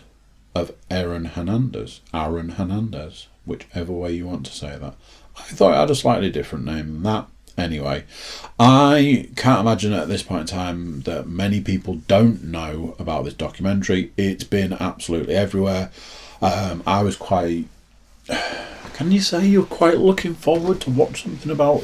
of 0.53 0.71
Aaron 0.89 1.25
Hernandez. 1.25 2.01
Aaron 2.13 2.49
Hernandez, 2.49 3.27
whichever 3.45 3.93
way 3.93 4.13
you 4.13 4.27
want 4.27 4.45
to 4.47 4.51
say 4.51 4.77
that. 4.77 4.95
I 5.37 5.41
thought 5.43 5.73
it 5.73 5.77
had 5.77 5.91
a 5.91 5.95
slightly 5.95 6.29
different 6.29 6.65
name 6.65 6.87
than 6.87 7.03
that. 7.03 7.27
Anyway, 7.57 8.03
I 8.59 9.29
can't 9.37 9.61
imagine 9.61 9.93
at 9.93 10.09
this 10.09 10.23
point 10.23 10.41
in 10.41 10.47
time 10.57 11.01
that 11.01 11.27
many 11.27 11.61
people 11.61 11.95
don't 12.07 12.43
know 12.43 12.95
about 12.99 13.23
this 13.23 13.33
documentary. 13.33 14.11
It's 14.17 14.43
been 14.43 14.73
absolutely 14.73 15.35
everywhere. 15.35 15.91
Um, 16.41 16.83
I 16.85 17.01
was 17.01 17.15
quite. 17.15 17.65
Can 18.93 19.11
you 19.11 19.21
say 19.21 19.45
you're 19.45 19.63
quite 19.65 19.99
looking 19.99 20.35
forward 20.35 20.81
to 20.81 20.89
watch 20.89 21.23
something 21.23 21.51
about 21.51 21.83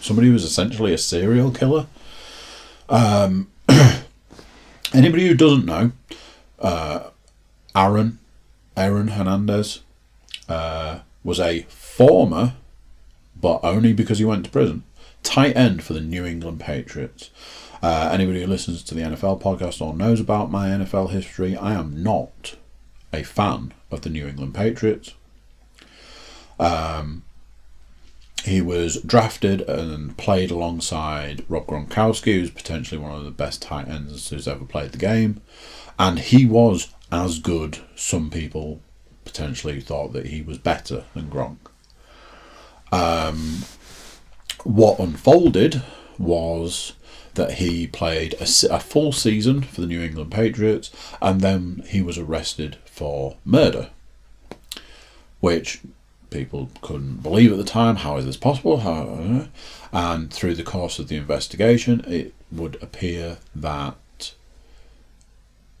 somebody 0.00 0.28
who's 0.28 0.44
essentially 0.44 0.94
a 0.94 0.98
serial 0.98 1.50
killer? 1.50 1.86
Um, 2.88 3.48
anybody 4.94 5.26
who 5.26 5.34
doesn't 5.34 5.66
know, 5.66 5.92
uh, 6.58 7.10
Aaron, 7.74 8.18
Aaron 8.76 9.08
Hernandez, 9.08 9.80
uh, 10.48 11.00
was 11.24 11.40
a 11.40 11.62
former, 11.62 12.54
but 13.46 13.60
only 13.62 13.92
because 13.92 14.18
he 14.18 14.24
went 14.24 14.44
to 14.44 14.50
prison, 14.50 14.82
tight 15.22 15.56
end 15.56 15.80
for 15.80 15.92
the 15.92 16.00
New 16.00 16.26
England 16.26 16.58
Patriots. 16.58 17.30
Uh, 17.80 18.10
anybody 18.12 18.40
who 18.40 18.48
listens 18.48 18.82
to 18.82 18.92
the 18.92 19.02
NFL 19.02 19.40
podcast 19.40 19.80
or 19.80 19.94
knows 19.94 20.18
about 20.18 20.50
my 20.50 20.70
NFL 20.70 21.10
history, 21.10 21.56
I 21.56 21.74
am 21.74 22.02
not 22.02 22.56
a 23.12 23.22
fan 23.22 23.72
of 23.88 24.00
the 24.00 24.10
New 24.10 24.26
England 24.26 24.52
Patriots. 24.52 25.14
Um, 26.58 27.22
he 28.42 28.60
was 28.60 29.00
drafted 29.02 29.60
and 29.60 30.18
played 30.18 30.50
alongside 30.50 31.44
Rob 31.48 31.68
Gronkowski, 31.68 32.40
who's 32.40 32.50
potentially 32.50 33.00
one 33.00 33.12
of 33.12 33.24
the 33.24 33.30
best 33.30 33.62
tight 33.62 33.86
ends 33.86 34.28
who's 34.28 34.48
ever 34.48 34.64
played 34.64 34.90
the 34.90 34.98
game. 34.98 35.40
And 36.00 36.18
he 36.18 36.46
was 36.46 36.92
as 37.12 37.38
good. 37.38 37.78
Some 37.94 38.28
people 38.28 38.80
potentially 39.24 39.80
thought 39.80 40.12
that 40.14 40.26
he 40.26 40.42
was 40.42 40.58
better 40.58 41.04
than 41.14 41.30
Gronk. 41.30 41.58
Um, 42.96 43.62
what 44.64 44.98
unfolded 44.98 45.82
was 46.18 46.94
that 47.34 47.54
he 47.54 47.86
played 47.86 48.34
a, 48.34 48.46
a, 48.70 48.80
full 48.80 49.12
season 49.12 49.62
for 49.62 49.82
the 49.82 49.86
New 49.86 50.00
England 50.00 50.30
Patriots 50.30 50.90
and 51.20 51.42
then 51.42 51.84
he 51.88 52.00
was 52.00 52.16
arrested 52.16 52.78
for 52.86 53.36
murder, 53.44 53.90
which 55.40 55.80
people 56.30 56.70
couldn't 56.80 57.22
believe 57.22 57.52
at 57.52 57.58
the 57.58 57.64
time. 57.64 57.96
How 57.96 58.16
is 58.16 58.24
this 58.24 58.36
possible? 58.36 58.78
How, 58.78 59.48
and 59.92 60.32
through 60.32 60.54
the 60.54 60.62
course 60.62 60.98
of 60.98 61.08
the 61.08 61.16
investigation, 61.16 62.04
it 62.08 62.34
would 62.50 62.82
appear 62.82 63.38
that 63.54 63.96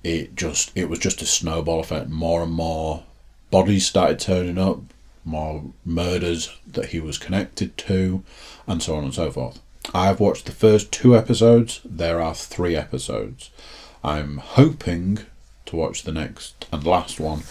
it 0.04 0.36
just 0.36 0.70
it 0.74 0.88
was 0.88 0.98
just 0.98 1.22
a 1.22 1.26
snowball 1.26 1.80
effect. 1.80 2.10
More 2.10 2.42
and 2.42 2.52
more 2.52 3.04
bodies 3.50 3.86
started 3.86 4.20
turning 4.20 4.58
up, 4.58 4.80
more 5.26 5.64
murders 5.84 6.56
that 6.66 6.86
he 6.86 7.00
was 7.00 7.18
connected 7.18 7.76
to, 7.76 8.22
and 8.66 8.82
so 8.82 8.94
on 8.94 9.04
and 9.04 9.14
so 9.14 9.30
forth. 9.30 9.60
I've 9.92 10.20
watched 10.20 10.46
the 10.46 10.52
first 10.52 10.90
two 10.90 11.16
episodes. 11.16 11.80
There 11.84 12.20
are 12.20 12.34
three 12.34 12.74
episodes. 12.74 13.50
I'm 14.02 14.38
hoping 14.38 15.18
to 15.66 15.76
watch 15.76 16.04
the 16.04 16.12
next 16.12 16.66
and 16.72 16.84
last 16.84 17.20
one 17.20 17.42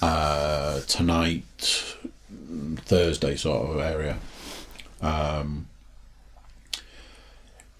uh, 0.00 0.80
tonight, 0.82 1.96
Thursday 2.76 3.36
sort 3.36 3.70
of 3.70 3.80
area. 3.80 4.18
Um, 5.00 5.66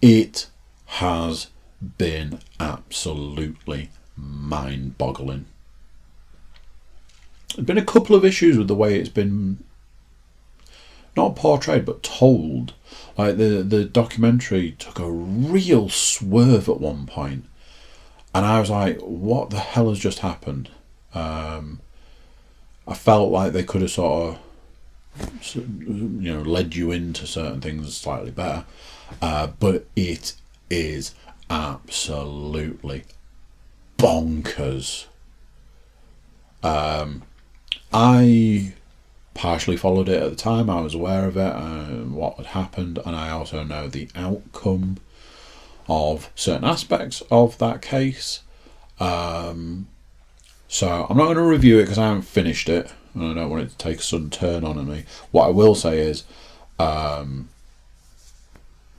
it 0.00 0.48
has 0.86 1.48
been 1.98 2.40
absolutely 2.58 3.90
mind 4.16 4.98
boggling. 4.98 5.46
There's 7.54 7.66
been 7.66 7.78
a 7.78 7.84
couple 7.84 8.16
of 8.16 8.24
issues 8.24 8.56
with 8.56 8.68
the 8.68 8.74
way 8.74 8.98
it's 8.98 9.08
been 9.08 9.62
not 11.16 11.36
portrayed 11.36 11.84
but 11.84 12.02
told. 12.02 12.74
Like 13.18 13.36
the 13.36 13.62
the 13.62 13.84
documentary 13.84 14.72
took 14.72 14.98
a 14.98 15.10
real 15.10 15.88
swerve 15.88 16.68
at 16.68 16.80
one 16.80 17.06
point, 17.06 17.44
and 18.34 18.46
I 18.46 18.58
was 18.60 18.70
like, 18.70 18.98
"What 19.00 19.50
the 19.50 19.58
hell 19.58 19.88
has 19.90 19.98
just 19.98 20.20
happened?" 20.20 20.70
Um, 21.14 21.80
I 22.86 22.94
felt 22.94 23.30
like 23.30 23.52
they 23.52 23.62
could 23.62 23.82
have 23.82 23.90
sort 23.90 24.36
of, 24.36 25.54
you 25.54 26.32
know, 26.32 26.42
led 26.42 26.74
you 26.74 26.90
into 26.90 27.26
certain 27.26 27.60
things 27.60 27.94
slightly 27.96 28.30
better, 28.30 28.64
uh, 29.20 29.48
but 29.58 29.86
it 29.94 30.34
is 30.70 31.14
absolutely 31.50 33.04
bonkers. 33.98 35.06
Um, 36.62 37.22
I 37.92 38.74
partially 39.34 39.76
followed 39.76 40.08
it 40.08 40.22
at 40.22 40.30
the 40.30 40.36
time. 40.36 40.68
I 40.70 40.80
was 40.80 40.94
aware 40.94 41.26
of 41.26 41.36
it 41.36 41.54
and 41.54 42.14
what 42.14 42.36
had 42.36 42.46
happened, 42.46 42.98
and 43.04 43.16
I 43.16 43.30
also 43.30 43.62
know 43.62 43.88
the 43.88 44.08
outcome 44.14 44.98
of 45.88 46.30
certain 46.34 46.64
aspects 46.64 47.22
of 47.30 47.58
that 47.58 47.82
case. 47.82 48.40
Um, 49.00 49.88
so 50.68 51.06
I'm 51.08 51.16
not 51.16 51.24
going 51.24 51.36
to 51.36 51.42
review 51.42 51.78
it 51.78 51.82
because 51.82 51.98
I 51.98 52.08
haven't 52.08 52.22
finished 52.22 52.68
it, 52.68 52.92
and 53.14 53.26
I 53.26 53.34
don't 53.34 53.50
want 53.50 53.64
it 53.64 53.70
to 53.70 53.76
take 53.76 53.98
a 53.98 54.02
sudden 54.02 54.30
turn 54.30 54.64
on 54.64 54.88
me. 54.88 55.04
What 55.30 55.46
I 55.46 55.50
will 55.50 55.74
say 55.74 55.98
is, 55.98 56.24
um, 56.78 57.48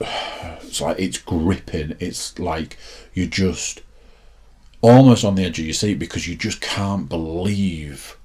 it's 0.00 0.80
like 0.80 0.98
it's 0.98 1.18
gripping. 1.18 1.96
It's 2.00 2.38
like 2.38 2.76
you're 3.12 3.26
just 3.26 3.80
almost 4.80 5.24
on 5.24 5.34
the 5.34 5.44
edge 5.44 5.58
of 5.58 5.64
your 5.64 5.74
seat 5.74 5.98
because 5.98 6.28
you 6.28 6.36
just 6.36 6.60
can't 6.60 7.08
believe 7.08 8.16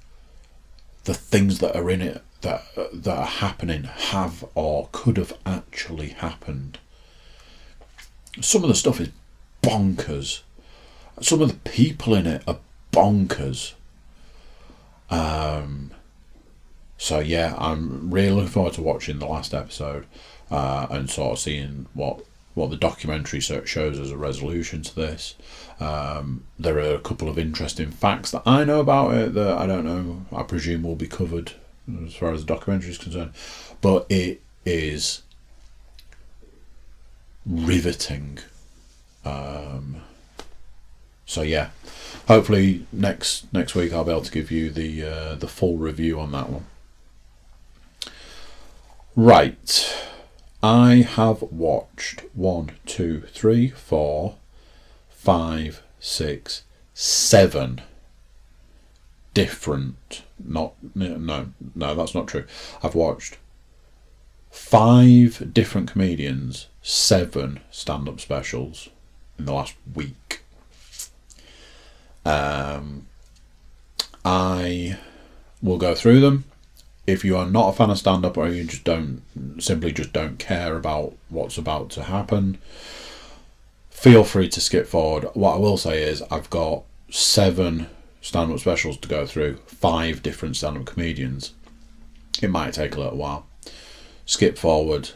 the 1.04 1.14
things 1.14 1.60
that 1.60 1.76
are 1.76 1.89
in 1.89 2.02
it 2.02 2.24
that 2.41 2.64
that 2.93 3.18
are 3.18 3.26
happening 3.26 3.84
have 3.84 4.45
or 4.56 4.89
could 4.91 5.18
have 5.18 5.34
actually 5.45 6.10
happened. 6.10 6.80
Some 8.41 8.64
of 8.64 8.70
the 8.70 8.76
stuff 8.76 9.00
is 9.00 9.10
bonkers. 9.62 10.41
Some 11.22 11.41
of 11.41 11.50
the 11.50 11.70
people 11.70 12.14
in 12.16 12.26
it 12.26 12.43
are 12.47 12.60
bonkers. 12.91 13.74
Um, 15.10 15.91
so 16.97 17.20
yeah, 17.20 17.56
I'm 17.58 18.12
really 18.12 18.32
looking 18.32 18.50
forward 18.50 18.74
to 18.74 18.82
watching 18.82 19.20
the 19.20 19.26
last 19.26 19.54
episode 19.54 20.06
uh, 20.52 20.88
and 20.89 21.10
sort 21.10 21.34
of 21.34 21.39
seeing 21.39 21.88
what 21.93 22.24
what 22.60 22.70
the 22.70 22.76
documentary 22.76 23.39
shows 23.39 23.99
as 23.99 24.12
a 24.12 24.18
resolution 24.18 24.82
to 24.84 24.93
this. 24.93 25.36
Um, 25.80 26.43
there 26.60 26.78
are 26.78 26.93
a 26.93 26.99
couple 26.99 27.30
of 27.30 27.39
interesting 27.39 27.89
facts 27.89 28.32
that 28.32 28.43
I 28.45 28.66
know 28.66 28.82
about 28.82 29.14
it 29.14 29.34
that 29.34 29.57
I 29.57 29.66
don't 29.66 29.86
know, 29.86 30.26
I 30.38 30.43
presume 30.43 30.84
will 30.84 30.97
be 30.97 31.07
covered 31.07 31.53
as 32.05 32.16
far 32.16 32.34
as 32.34 32.41
the 32.41 32.53
documentary 32.53 32.91
is 32.91 32.97
concerned. 32.97 33.32
But 33.80 34.05
it 34.10 34.41
is 34.66 35.22
riveting. 37.45 38.39
Um, 39.24 40.01
so 41.26 41.41
yeah, 41.41 41.70
hopefully 42.28 42.86
next 42.91 43.51
next 43.53 43.74
week 43.74 43.93
I'll 43.93 44.03
be 44.03 44.12
able 44.12 44.22
to 44.22 44.32
give 44.32 44.51
you 44.51 44.70
the 44.70 45.03
uh, 45.03 45.36
the 45.36 45.47
full 45.47 45.78
review 45.78 46.20
on 46.20 46.34
that 46.34 46.49
one. 46.49 46.66
Right. 49.16 49.95
I 50.62 50.95
have 50.95 51.41
watched 51.41 52.24
one, 52.34 52.72
two, 52.86 53.22
three, 53.32 53.70
four, 53.70 54.36
five, 55.10 55.82
six, 55.99 56.64
seven 56.93 57.82
different. 59.34 60.24
Not 60.43 60.74
no, 60.93 61.49
no, 61.76 61.95
that's 61.95 62.14
not 62.14 62.28
true. 62.28 62.45
I've 62.84 62.95
watched 62.95 63.38
five 64.51 65.53
different 65.53 65.91
comedians, 65.91 66.68
seven 66.82 67.62
stand-up 67.72 68.20
specials 68.20 68.89
in 69.38 69.45
the 69.45 69.53
last 69.53 69.76
week. 69.95 70.41
Um, 72.26 73.07
I 74.26 74.97
will 75.62 75.78
go 75.78 75.95
through 75.95 76.20
them. 76.20 76.43
If 77.12 77.26
you 77.26 77.38
are 77.38 77.45
not 77.45 77.70
a 77.70 77.74
fan 77.74 77.89
of 77.89 77.97
stand-up 77.97 78.38
or 78.38 78.47
you 78.47 78.64
just 78.64 78.84
don't 78.84 79.22
simply 79.60 79.91
just 79.91 80.14
don't 80.14 80.38
care 80.39 80.76
about 80.76 81.16
what's 81.30 81.57
about 81.57 81.89
to 81.91 82.03
happen, 82.03 82.57
feel 83.89 84.24
free 84.24 84.49
to 84.49 84.62
skip 84.62 84.88
forward. 84.88 85.26
What 85.34 85.55
I 85.55 85.57
will 85.57 85.78
say 85.78 86.03
is 86.03 86.22
I've 86.32 86.49
got 86.49 86.84
seven 87.10 87.89
stand-up 88.22 88.60
specials 88.60 88.97
to 88.97 89.07
go 89.07 89.26
through, 89.26 89.57
five 89.66 90.22
different 90.22 90.55
stand-up 90.57 90.86
comedians. 90.86 91.53
It 92.41 92.49
might 92.49 92.74
take 92.74 92.95
a 92.95 92.99
little 92.99 93.18
while. 93.18 93.47
Skip 94.26 94.57
forward 94.57 95.12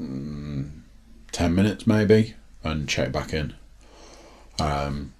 mm, 0.00 0.70
ten 1.32 1.54
minutes 1.54 1.86
maybe 1.86 2.34
and 2.64 2.88
check 2.88 3.12
back 3.12 3.32
in. 3.32 3.54
Um, 4.58 5.12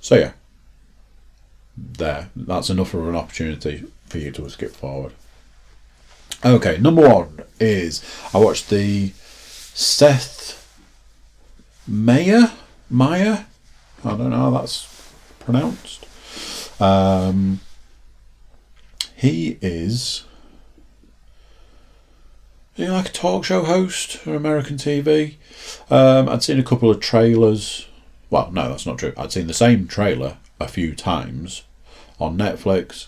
so 0.00 0.16
yeah, 0.16 0.32
there. 1.76 2.30
That's 2.34 2.70
enough 2.70 2.92
of 2.94 3.06
an 3.06 3.14
opportunity 3.14 3.84
for 4.06 4.18
you 4.18 4.30
to 4.32 4.48
skip 4.48 4.72
forward. 4.72 5.12
Okay, 6.44 6.78
number 6.78 7.08
one 7.08 7.40
is 7.58 8.04
I 8.34 8.38
watched 8.38 8.70
the 8.70 9.12
Seth 9.74 10.62
Meyer 11.86 12.52
Meyer. 12.90 13.46
I 14.04 14.08
don't 14.10 14.30
know 14.30 14.36
how 14.36 14.50
that's 14.50 15.12
pronounced. 15.40 16.06
Um, 16.80 17.60
he 19.14 19.58
is 19.62 20.24
you 22.76 22.86
know, 22.86 22.92
like 22.92 23.08
a 23.08 23.12
talk 23.12 23.44
show 23.44 23.64
host 23.64 24.18
for 24.18 24.34
American 24.34 24.76
TV. 24.76 25.36
Um, 25.90 26.28
I'd 26.28 26.42
seen 26.42 26.60
a 26.60 26.64
couple 26.64 26.90
of 26.90 27.00
trailers. 27.00 27.88
Well, 28.28 28.50
no, 28.52 28.68
that's 28.68 28.86
not 28.86 28.98
true. 28.98 29.14
I'd 29.16 29.32
seen 29.32 29.46
the 29.46 29.54
same 29.54 29.88
trailer 29.88 30.36
a 30.60 30.68
few 30.68 30.94
times 30.94 31.62
on 32.20 32.36
Netflix. 32.36 33.06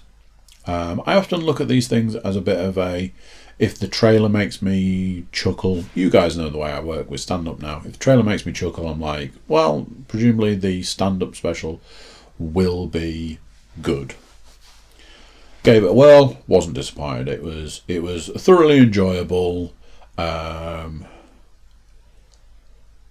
Um, 0.68 1.02
I 1.06 1.16
often 1.16 1.40
look 1.40 1.62
at 1.62 1.68
these 1.68 1.88
things 1.88 2.14
as 2.14 2.36
a 2.36 2.42
bit 2.42 2.60
of 2.60 2.76
a 2.76 3.10
if 3.58 3.78
the 3.78 3.88
trailer 3.88 4.28
makes 4.28 4.62
me 4.62 5.24
chuckle, 5.32 5.84
you 5.94 6.10
guys 6.10 6.36
know 6.36 6.50
the 6.50 6.58
way 6.58 6.70
I 6.70 6.78
work 6.78 7.10
with 7.10 7.20
stand 7.20 7.48
up 7.48 7.60
now. 7.60 7.78
If 7.84 7.92
the 7.92 7.98
trailer 7.98 8.22
makes 8.22 8.46
me 8.46 8.52
chuckle, 8.52 8.86
I'm 8.86 9.00
like, 9.00 9.32
well, 9.48 9.88
presumably 10.06 10.54
the 10.54 10.82
stand 10.82 11.22
up 11.22 11.34
special 11.34 11.80
will 12.38 12.86
be 12.86 13.38
good. 13.82 14.14
Gave 15.62 15.82
it 15.82 15.90
a 15.90 15.92
whirl, 15.92 16.38
wasn't 16.46 16.76
disappointed. 16.76 17.28
It 17.28 17.42
was 17.42 17.80
it 17.88 18.02
was 18.02 18.28
thoroughly 18.28 18.78
enjoyable. 18.78 19.72
Um, 20.18 21.06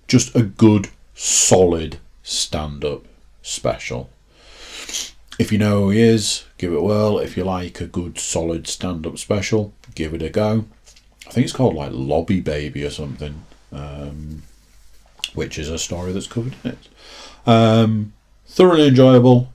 just 0.08 0.36
a 0.36 0.44
good, 0.44 0.90
solid 1.16 1.98
stand 2.22 2.86
up 2.86 3.06
special. 3.42 4.10
If 5.40 5.52
you 5.52 5.58
know 5.58 5.86
who 5.86 5.90
he 5.90 6.02
is, 6.02 6.47
give 6.58 6.74
it 6.74 6.78
a 6.78 6.82
whirl. 6.82 7.20
If 7.20 7.38
you 7.38 7.44
like 7.44 7.82
a 7.82 7.88
good, 7.88 8.20
solid 8.20 8.68
stand 8.68 9.06
up 9.06 9.18
special, 9.18 9.74
give 9.96 10.14
it 10.14 10.22
a 10.22 10.30
go. 10.30 10.66
I 11.28 11.32
think 11.32 11.46
it's 11.46 11.54
called 11.54 11.76
like 11.76 11.92
Lobby 11.94 12.40
Baby 12.40 12.84
or 12.84 12.90
something, 12.90 13.44
um, 13.72 14.44
which 15.34 15.58
is 15.58 15.70
a 15.70 15.78
story 15.78 16.14
that's 16.14 16.28
covered 16.28 16.56
in 16.64 16.72
it. 16.72 16.78
Um, 17.46 18.14
thoroughly 18.46 18.88
enjoyable. 18.88 19.52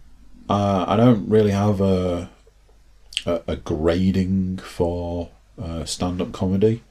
Uh, 0.49 0.85
I 0.87 0.97
don't 0.97 1.29
really 1.29 1.53
have 1.53 1.81
a, 1.81 2.31
a, 3.25 3.41
a 3.47 3.57
grading 3.57 4.59
for 4.59 5.31
uh, 5.61 5.85
stand 5.85 6.21
up 6.21 6.33
comedy. 6.33 6.83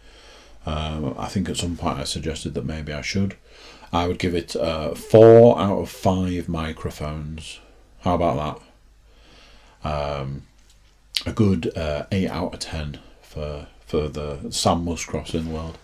Um, 0.65 1.15
I 1.17 1.27
think 1.27 1.49
at 1.49 1.57
some 1.57 1.75
point 1.75 1.99
I 1.99 2.03
suggested 2.03 2.53
that 2.53 2.65
maybe 2.65 2.93
I 2.93 3.01
should. 3.01 3.35
I 3.93 4.07
would 4.07 4.19
give 4.19 4.33
it 4.33 4.55
uh, 4.55 4.95
four 4.95 5.59
out 5.59 5.79
of 5.79 5.89
five 5.89 6.47
microphones. 6.47 7.59
How 8.01 8.15
about 8.15 8.37
that? 8.37 8.70
Um, 9.83 10.43
a 11.25 11.31
good 11.31 11.75
uh, 11.77 12.05
eight 12.11 12.29
out 12.29 12.53
of 12.53 12.59
ten 12.59 12.99
for 13.21 13.67
for 13.85 14.07
the 14.07 14.51
Sam 14.51 14.85
Muscross 14.85 15.33
in 15.33 15.45
the 15.45 15.51
world. 15.51 15.77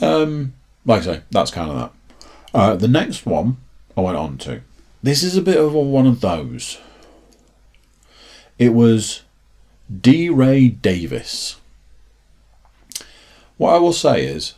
Um, 0.00 0.54
like 0.84 1.02
I 1.02 1.04
say, 1.04 1.22
that's 1.30 1.50
kind 1.50 1.70
of 1.70 1.76
that. 1.76 1.92
Uh, 2.54 2.76
the 2.76 2.88
next 2.88 3.26
one 3.26 3.58
I 3.96 4.00
went 4.00 4.16
on 4.16 4.38
to. 4.38 4.62
This 5.02 5.22
is 5.22 5.36
a 5.36 5.42
bit 5.42 5.56
of 5.56 5.74
a, 5.74 5.80
one 5.80 6.06
of 6.06 6.20
those. 6.20 6.78
It 8.58 8.74
was 8.74 9.22
DeRay 9.90 10.68
Davis. 10.68 11.56
What 13.56 13.74
I 13.74 13.78
will 13.78 13.92
say 13.92 14.24
is, 14.24 14.54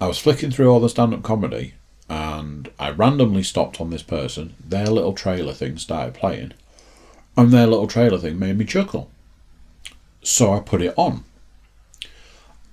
I 0.00 0.06
was 0.06 0.18
flicking 0.18 0.50
through 0.50 0.70
all 0.70 0.80
the 0.80 0.88
stand 0.88 1.14
up 1.14 1.22
comedy 1.22 1.74
and 2.08 2.70
I 2.78 2.90
randomly 2.90 3.42
stopped 3.42 3.80
on 3.80 3.90
this 3.90 4.02
person. 4.02 4.54
Their 4.62 4.86
little 4.86 5.12
trailer 5.12 5.52
thing 5.52 5.78
started 5.78 6.14
playing 6.14 6.52
and 7.36 7.52
their 7.52 7.66
little 7.66 7.86
trailer 7.86 8.18
thing 8.18 8.38
made 8.38 8.58
me 8.58 8.64
chuckle. 8.64 9.10
So 10.22 10.52
I 10.52 10.60
put 10.60 10.82
it 10.82 10.94
on. 10.96 11.24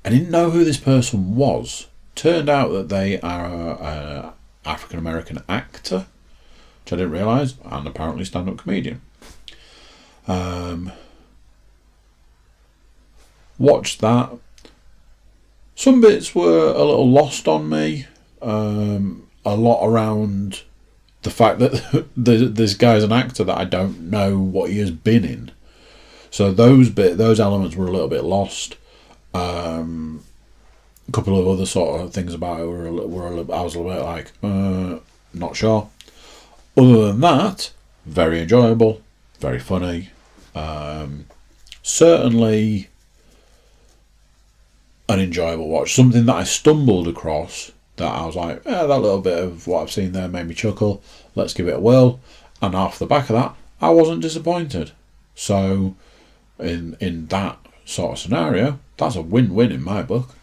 I 0.05 0.09
didn't 0.09 0.31
know 0.31 0.49
who 0.49 0.63
this 0.63 0.77
person 0.77 1.35
was. 1.35 1.87
Turned 2.15 2.49
out 2.49 2.71
that 2.71 2.89
they 2.89 3.19
are 3.21 3.81
an 3.81 4.33
African 4.65 4.99
American 4.99 5.39
actor, 5.49 6.05
which 6.83 6.93
I 6.93 6.95
didn't 6.97 7.11
realise, 7.11 7.55
and 7.63 7.87
apparently 7.87 8.25
stand 8.25 8.49
up 8.49 8.57
comedian. 8.57 9.01
Um, 10.27 10.91
watched 13.57 14.01
that. 14.01 14.31
Some 15.75 16.01
bits 16.01 16.35
were 16.35 16.67
a 16.67 16.83
little 16.83 17.09
lost 17.09 17.47
on 17.47 17.69
me. 17.69 18.05
Um, 18.41 19.27
a 19.45 19.55
lot 19.55 19.85
around 19.85 20.61
the 21.23 21.29
fact 21.29 21.59
that 21.59 22.05
this 22.15 22.75
guy's 22.75 23.03
an 23.03 23.11
actor 23.11 23.43
that 23.43 23.57
I 23.57 23.65
don't 23.65 24.09
know 24.09 24.37
what 24.37 24.69
he 24.69 24.79
has 24.79 24.91
been 24.91 25.25
in. 25.25 25.51
So 26.29 26.51
those 26.51 26.89
bit 26.89 27.17
those 27.17 27.39
elements 27.39 27.75
were 27.75 27.87
a 27.87 27.91
little 27.91 28.07
bit 28.07 28.23
lost. 28.23 28.77
Um, 29.33 30.23
a 31.07 31.11
couple 31.11 31.39
of 31.39 31.47
other 31.47 31.65
sort 31.65 32.01
of 32.01 32.13
things 32.13 32.33
about 32.33 32.61
it 32.61 32.65
were, 32.65 32.91
were 32.91 33.27
a 33.27 33.31
little, 33.31 33.53
I 33.53 33.61
was 33.61 33.75
a 33.75 33.79
little 33.79 33.93
bit 33.93 34.03
like 34.03 34.31
uh, 34.43 34.99
not 35.33 35.55
sure. 35.55 35.89
Other 36.77 37.07
than 37.07 37.21
that, 37.21 37.71
very 38.05 38.41
enjoyable, 38.41 39.01
very 39.39 39.59
funny. 39.59 40.09
Um, 40.55 41.25
certainly 41.81 42.89
an 45.09 45.19
enjoyable 45.19 45.67
watch. 45.67 45.93
Something 45.93 46.25
that 46.25 46.35
I 46.35 46.43
stumbled 46.43 47.07
across 47.07 47.71
that 47.97 48.11
I 48.11 48.25
was 48.25 48.35
like, 48.35 48.63
that 48.63 48.87
little 48.87 49.21
bit 49.21 49.37
of 49.37 49.67
what 49.67 49.81
I've 49.81 49.91
seen 49.91 50.11
there 50.11 50.27
made 50.27 50.47
me 50.47 50.55
chuckle. 50.55 51.01
Let's 51.35 51.53
give 51.53 51.67
it 51.67 51.75
a 51.75 51.79
whirl. 51.79 52.19
And 52.61 52.75
off 52.75 52.99
the 52.99 53.05
back 53.05 53.29
of 53.29 53.35
that, 53.35 53.55
I 53.81 53.89
wasn't 53.89 54.21
disappointed. 54.21 54.91
So, 55.35 55.95
in 56.59 56.95
in 56.99 57.27
that 57.27 57.59
sort 57.85 58.13
of 58.13 58.19
scenario, 58.19 58.79
that's 58.97 59.15
a 59.15 59.21
win-win 59.21 59.71
in 59.71 59.83
my 59.83 60.01
book. 60.01 60.35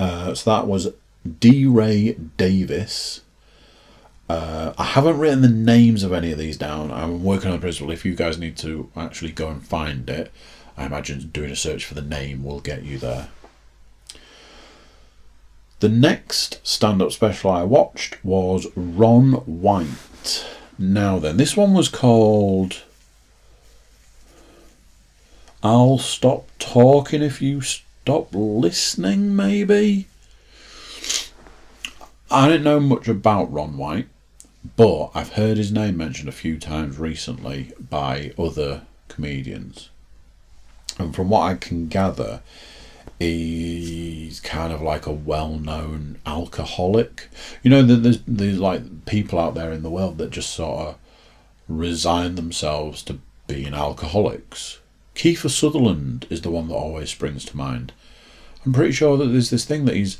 Uh, 0.00 0.34
so 0.34 0.50
that 0.50 0.66
was 0.66 0.92
DeRay 1.40 2.14
Davis. 2.36 3.20
Uh, 4.28 4.72
I 4.78 4.84
haven't 4.84 5.18
written 5.18 5.42
the 5.42 5.48
names 5.48 6.02
of 6.02 6.12
any 6.12 6.32
of 6.32 6.38
these 6.38 6.56
down. 6.56 6.90
I'm 6.90 7.22
working 7.22 7.50
on 7.50 7.56
the 7.56 7.60
principle. 7.60 7.92
If 7.92 8.04
you 8.04 8.14
guys 8.14 8.38
need 8.38 8.56
to 8.58 8.90
actually 8.96 9.32
go 9.32 9.48
and 9.48 9.64
find 9.64 10.08
it, 10.08 10.32
I 10.76 10.86
imagine 10.86 11.28
doing 11.28 11.50
a 11.50 11.56
search 11.56 11.84
for 11.84 11.94
the 11.94 12.02
name 12.02 12.42
will 12.42 12.60
get 12.60 12.82
you 12.82 12.98
there. 12.98 13.28
The 15.84 15.90
next 15.90 16.66
stand 16.66 17.02
up 17.02 17.12
special 17.12 17.50
I 17.50 17.62
watched 17.62 18.16
was 18.24 18.66
Ron 18.74 19.32
White. 19.44 20.46
Now 20.78 21.18
then, 21.18 21.36
this 21.36 21.58
one 21.58 21.74
was 21.74 21.90
called 21.90 22.84
I'll 25.62 25.98
Stop 25.98 26.48
Talking 26.58 27.20
If 27.20 27.42
You 27.42 27.60
Stop 27.60 28.28
Listening, 28.32 29.36
maybe? 29.36 30.06
I 32.30 32.48
don't 32.48 32.64
know 32.64 32.80
much 32.80 33.06
about 33.06 33.52
Ron 33.52 33.76
White, 33.76 34.08
but 34.78 35.10
I've 35.14 35.34
heard 35.34 35.58
his 35.58 35.70
name 35.70 35.98
mentioned 35.98 36.30
a 36.30 36.32
few 36.32 36.58
times 36.58 36.96
recently 36.96 37.72
by 37.78 38.32
other 38.38 38.86
comedians. 39.08 39.90
And 40.98 41.14
from 41.14 41.28
what 41.28 41.42
I 41.42 41.56
can 41.56 41.88
gather, 41.88 42.40
he's 43.24 44.40
kind 44.40 44.72
of 44.72 44.82
like 44.82 45.06
a 45.06 45.12
well-known 45.12 46.18
alcoholic. 46.26 47.28
You 47.62 47.70
know, 47.70 47.82
there's 47.82 48.20
there's 48.26 48.58
like 48.58 49.06
people 49.06 49.38
out 49.38 49.54
there 49.54 49.72
in 49.72 49.82
the 49.82 49.90
world 49.90 50.18
that 50.18 50.30
just 50.30 50.50
sort 50.50 50.88
of 50.88 50.98
resign 51.68 52.34
themselves 52.34 53.02
to 53.04 53.18
being 53.46 53.74
alcoholics. 53.74 54.80
Kiefer 55.14 55.50
Sutherland 55.50 56.26
is 56.30 56.42
the 56.42 56.50
one 56.50 56.68
that 56.68 56.74
always 56.74 57.10
springs 57.10 57.44
to 57.46 57.56
mind. 57.56 57.92
I'm 58.64 58.72
pretty 58.72 58.92
sure 58.92 59.16
that 59.16 59.26
there's 59.26 59.50
this 59.50 59.64
thing 59.64 59.84
that 59.84 59.94
he's 59.94 60.18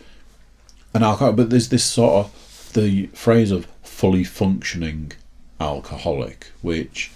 an 0.93 1.03
alcoholic, 1.03 1.37
but 1.37 1.51
there's 1.51 1.71
this 1.71 1.85
sort 1.85 2.27
of 2.27 2.71
the 2.75 3.07
phrase 3.09 3.51
of 3.51 3.67
fully 3.83 4.25
functioning 4.25 5.13
alcoholic, 5.61 6.53
which 6.63 7.11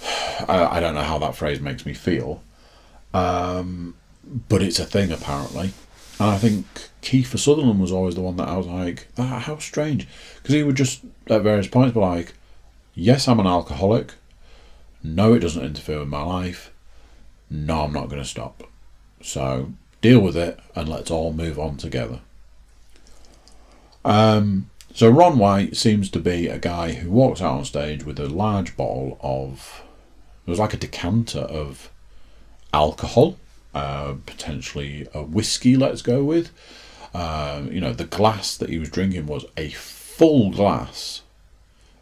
I, 0.48 0.76
I 0.76 0.80
don't 0.80 0.94
know 0.94 1.02
how 1.02 1.18
that 1.18 1.36
phrase 1.36 1.60
makes 1.60 1.84
me 1.84 1.94
feel, 1.94 2.42
um, 3.12 3.94
but 4.48 4.62
it's 4.62 4.78
a 4.78 4.84
thing 4.84 5.12
apparently. 5.12 5.72
And 6.20 6.30
I 6.30 6.38
think 6.38 6.66
Kiefer 7.02 7.38
Sutherland 7.38 7.80
was 7.80 7.92
always 7.92 8.14
the 8.14 8.20
one 8.20 8.36
that 8.36 8.48
I 8.48 8.56
was 8.56 8.66
like, 8.66 9.08
ah, 9.18 9.40
how 9.40 9.58
strange. 9.58 10.06
Because 10.36 10.54
he 10.54 10.62
would 10.62 10.76
just, 10.76 11.04
at 11.28 11.42
various 11.42 11.66
points, 11.66 11.94
be 11.94 12.00
like, 12.00 12.34
yes, 12.94 13.26
I'm 13.26 13.40
an 13.40 13.46
alcoholic. 13.46 14.14
No, 15.02 15.34
it 15.34 15.40
doesn't 15.40 15.64
interfere 15.64 16.00
with 16.00 16.08
my 16.08 16.22
life. 16.22 16.72
No, 17.50 17.82
I'm 17.82 17.92
not 17.92 18.08
going 18.08 18.22
to 18.22 18.28
stop. 18.28 18.62
So 19.22 19.72
deal 20.00 20.20
with 20.20 20.36
it 20.36 20.58
and 20.76 20.88
let's 20.88 21.10
all 21.10 21.32
move 21.32 21.58
on 21.58 21.76
together. 21.76 22.20
Um, 24.04 24.70
so 24.92 25.08
Ron 25.10 25.38
White 25.38 25.76
seems 25.76 26.08
to 26.10 26.20
be 26.20 26.46
a 26.46 26.58
guy 26.58 26.92
who 26.92 27.10
walks 27.10 27.40
out 27.40 27.56
on 27.56 27.64
stage 27.64 28.04
with 28.04 28.20
a 28.20 28.28
large 28.28 28.76
bottle 28.76 29.18
of, 29.20 29.82
it 30.46 30.50
was 30.50 30.58
like 30.58 30.74
a 30.74 30.78
decanter 30.78 31.40
of 31.40 31.90
alcohol, 32.72 33.36
uh, 33.74 34.14
potentially 34.26 35.06
a 35.12 35.22
whiskey, 35.22 35.76
let's 35.76 36.02
go 36.02 36.24
with. 36.24 36.50
Uh, 37.12 37.62
you 37.70 37.80
know, 37.80 37.92
the 37.92 38.04
glass 38.04 38.56
that 38.56 38.70
he 38.70 38.78
was 38.78 38.88
drinking 38.88 39.26
was 39.26 39.44
a 39.56 39.70
full 39.70 40.50
glass, 40.50 41.22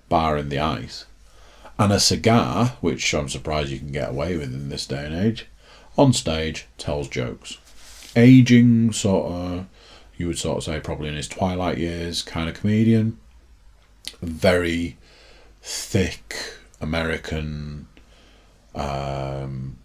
barring 0.09 0.49
the 0.49 0.59
ice, 0.59 1.07
and 1.79 1.93
a 1.93 2.01
cigar, 2.01 2.77
which 2.81 3.13
I'm 3.15 3.29
surprised 3.29 3.71
you 3.71 3.79
can 3.79 3.93
get 3.93 4.11
away 4.11 4.37
with 4.37 4.55
in 4.55 4.69
this 4.69 4.87
day 4.87 5.05
and 5.05 5.15
age, 5.15 5.47
on 5.97 6.13
stage 6.13 6.67
tells 6.79 7.09
jokes. 7.09 7.59
Aging, 8.15 8.93
sort 8.93 9.33
of, 9.33 9.67
you 10.17 10.27
would 10.27 10.39
sort 10.39 10.59
of 10.59 10.65
say 10.65 10.81
probably 10.81 11.09
in 11.09 11.17
his 11.17 11.29
twilight 11.29 11.79
years, 11.79 12.23
kind 12.23 12.49
of 12.49 12.55
comedian. 12.55 13.19
Very 14.21 14.97
thick 15.63 16.37
American, 16.81 17.89
um, 18.75 19.77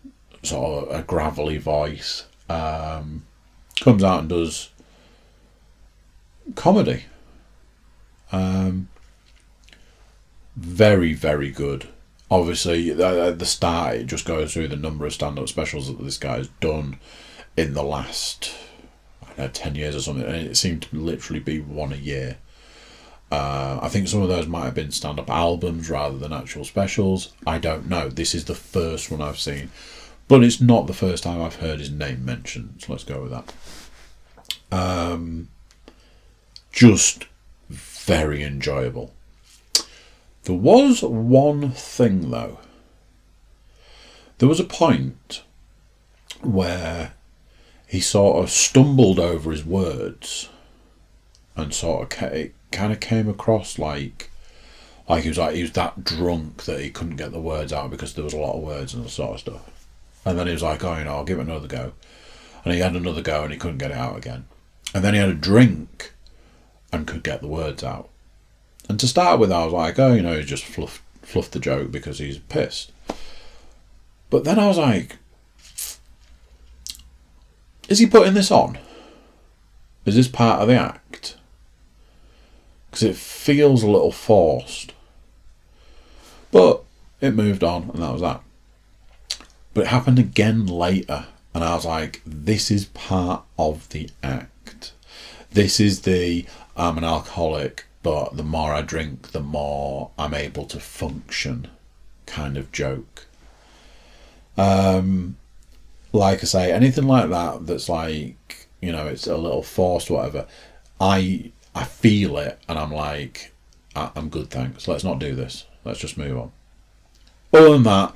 sort 0.48 0.90
of 0.90 1.00
a 1.00 1.04
gravelly 1.04 1.58
voice. 1.58 2.26
Um, 2.50 3.26
comes 3.80 4.04
out 4.04 4.22
and 4.22 4.30
does 4.30 4.70
comedy. 6.56 7.06
Um, 8.32 8.90
very, 10.56 11.14
very 11.14 11.52
good. 11.52 11.88
Obviously, 12.30 12.92
at 12.92 13.40
the 13.40 13.46
start, 13.46 13.96
it 13.96 14.08
just 14.08 14.26
goes 14.26 14.54
through 14.54 14.68
the 14.68 14.76
number 14.76 15.06
of 15.06 15.14
stand 15.14 15.40
up 15.40 15.48
specials 15.48 15.88
that 15.88 16.04
this 16.04 16.18
guy 16.18 16.38
has 16.38 16.50
done 16.60 17.00
in 17.56 17.74
the 17.74 17.84
last 17.84 18.54
I 19.22 19.44
know, 19.44 19.48
10 19.48 19.76
years 19.76 19.96
or 19.96 20.02
something, 20.02 20.26
and 20.26 20.36
it 20.48 20.58
seemed 20.58 20.84
to 20.84 20.96
literally 20.98 21.40
be 21.40 21.62
one 21.62 21.94
a 21.94 21.98
year. 21.98 22.38
Uh, 23.32 23.80
I 23.82 23.90
think 23.90 24.08
some 24.08 24.22
of 24.22 24.30
those 24.30 24.48
might 24.48 24.66
have 24.66 24.74
been 24.74 24.92
stand 24.92 25.20
up 25.20 25.30
albums 25.30 25.90
rather 25.90 26.18
than 26.18 26.32
actual 26.34 26.64
specials. 26.66 27.34
I 27.46 27.58
don't 27.58 27.90
know. 27.90 28.10
This 28.10 28.34
is 28.34 28.46
the 28.46 28.56
first 28.56 29.12
one 29.12 29.22
I've 29.22 29.40
seen. 29.40 29.70
But 30.28 30.44
it's 30.44 30.60
not 30.60 30.88
the 30.88 30.94
first 30.94 31.24
time 31.24 31.42
I've 31.42 31.56
heard 31.56 31.80
his 31.80 31.92
name 31.92 32.26
mentioned, 32.26 32.76
so 32.80 32.92
let's 32.92 33.06
go 33.06 33.22
with 33.22 33.32
that. 33.32 33.54
Um, 34.72 35.48
just 36.72 37.26
very 37.70 38.44
enjoyable. 38.44 39.14
There 40.44 40.56
was 40.56 41.02
one 41.02 41.72
thing 41.72 42.32
though. 42.32 42.60
There 44.38 44.48
was 44.48 44.60
a 44.60 44.66
point 44.66 45.44
where 46.42 47.14
he 47.88 48.00
sort 48.00 48.44
of 48.44 48.52
stumbled 48.52 49.20
over 49.20 49.52
his 49.52 49.66
words 49.66 50.50
and 51.56 51.74
sort 51.74 52.14
of 52.14 52.24
it 52.32 52.54
kind 52.72 52.94
of 52.94 53.00
came 53.00 53.28
across 53.28 53.80
like 53.80 54.30
like 55.10 55.24
he 55.24 55.30
was 55.30 55.38
like 55.38 55.56
he 55.56 55.62
was 55.62 55.72
that 55.72 56.04
drunk 56.04 56.64
that 56.66 56.82
he 56.82 56.90
couldn't 56.90 57.16
get 57.16 57.32
the 57.32 57.40
words 57.40 57.74
out 57.74 57.90
because 57.90 58.14
there 58.14 58.24
was 58.24 58.34
a 58.34 58.38
lot 58.38 58.56
of 58.56 58.64
words 58.64 58.94
and 58.94 59.06
that 59.06 59.10
sort 59.10 59.34
of 59.34 59.40
stuff. 59.40 59.87
And 60.26 60.38
then 60.38 60.48
he 60.48 60.54
was 60.54 60.64
like, 60.64 60.84
oh, 60.84 60.98
you 60.98 61.06
know, 61.06 61.16
I'll 61.16 61.24
give 61.24 61.40
it 61.40 61.44
another 61.44 61.68
go. 61.68 61.94
And 62.64 62.74
he 62.74 62.80
had 62.82 62.96
another 62.96 63.22
go 63.22 63.44
and 63.44 63.54
he 63.54 63.58
couldn't 63.58 63.78
get 63.78 63.92
it 63.92 63.98
out 63.98 64.18
again. 64.18 64.46
And 64.94 65.04
then 65.04 65.14
he 65.14 65.20
had 65.20 65.30
a 65.30 65.34
drink 65.34 66.14
and 66.92 67.08
could 67.08 67.24
get 67.24 67.42
the 67.42 67.48
words 67.48 67.84
out. 67.84 68.10
And 68.90 69.00
to 69.00 69.08
start 69.08 69.40
with, 69.40 69.52
I 69.52 69.64
was 69.64 69.74
like, 69.74 70.00
oh, 70.00 70.14
you 70.14 70.22
know, 70.22 70.38
he 70.38 70.44
just 70.44 70.64
fluffed, 70.64 71.02
fluffed 71.22 71.52
the 71.52 71.60
joke 71.60 71.92
because 71.92 72.20
he's 72.20 72.38
pissed. 72.38 72.92
But 74.30 74.44
then 74.44 74.60
I 74.60 74.68
was 74.68 74.78
like, 74.78 75.18
is 77.88 78.00
he 78.00 78.06
putting 78.06 78.34
this 78.34 78.52
on? 78.52 78.78
Is 80.06 80.16
this 80.16 80.28
part 80.28 80.62
of 80.62 80.68
the 80.68 80.76
act? 80.76 81.38
Because 82.90 83.04
it 83.04 83.16
feels 83.16 83.84
a 83.84 83.90
little 83.90 84.12
forced. 84.12 84.94
But 86.52 86.84
it 87.20 87.36
moved 87.36 87.64
on, 87.64 87.90
and 87.90 88.02
that 88.02 88.14
was 88.14 88.22
that. 88.22 88.42
But 89.78 89.86
it 89.86 89.90
happened 89.90 90.18
again 90.18 90.66
later, 90.66 91.28
and 91.54 91.64
I 91.64 91.76
was 91.76 91.86
like, 91.86 92.24
this 92.26 92.72
is 92.72 92.86
part 92.86 93.44
of 93.60 93.88
the 93.90 94.10
act. 94.24 94.94
This 95.52 95.80
is 95.80 96.02
the 96.02 96.48
I'm 96.76 96.98
an 96.98 97.04
alcoholic, 97.04 97.86
but 98.02 98.38
the 98.38 98.44
more 98.44 98.74
I 98.74 98.82
drink, 98.82 99.34
the 99.34 99.40
more 99.40 100.10
I'm 100.18 100.34
able 100.34 100.66
to 100.66 100.80
function 100.80 101.68
kind 102.26 102.58
of 102.58 102.72
joke. 102.72 103.28
Um, 104.58 105.38
like 106.12 106.40
I 106.42 106.48
say, 106.48 106.72
anything 106.72 107.06
like 107.06 107.30
that 107.30 107.68
that's 107.68 107.88
like 107.88 108.68
you 108.82 108.92
know 108.92 109.06
it's 109.06 109.28
a 109.28 109.38
little 109.38 109.62
forced, 109.62 110.10
whatever. 110.10 110.48
I 111.00 111.52
I 111.76 111.84
feel 111.84 112.40
it, 112.40 112.60
and 112.68 112.80
I'm 112.80 112.92
like, 112.92 113.54
I'm 113.96 114.30
good, 114.30 114.50
thanks. 114.50 114.88
Let's 114.88 115.04
not 115.04 115.20
do 115.20 115.36
this. 115.36 115.68
Let's 115.86 116.00
just 116.00 116.18
move 116.18 116.36
on. 116.36 116.52
Other 117.54 117.74
than 117.74 117.84
that, 117.84 118.16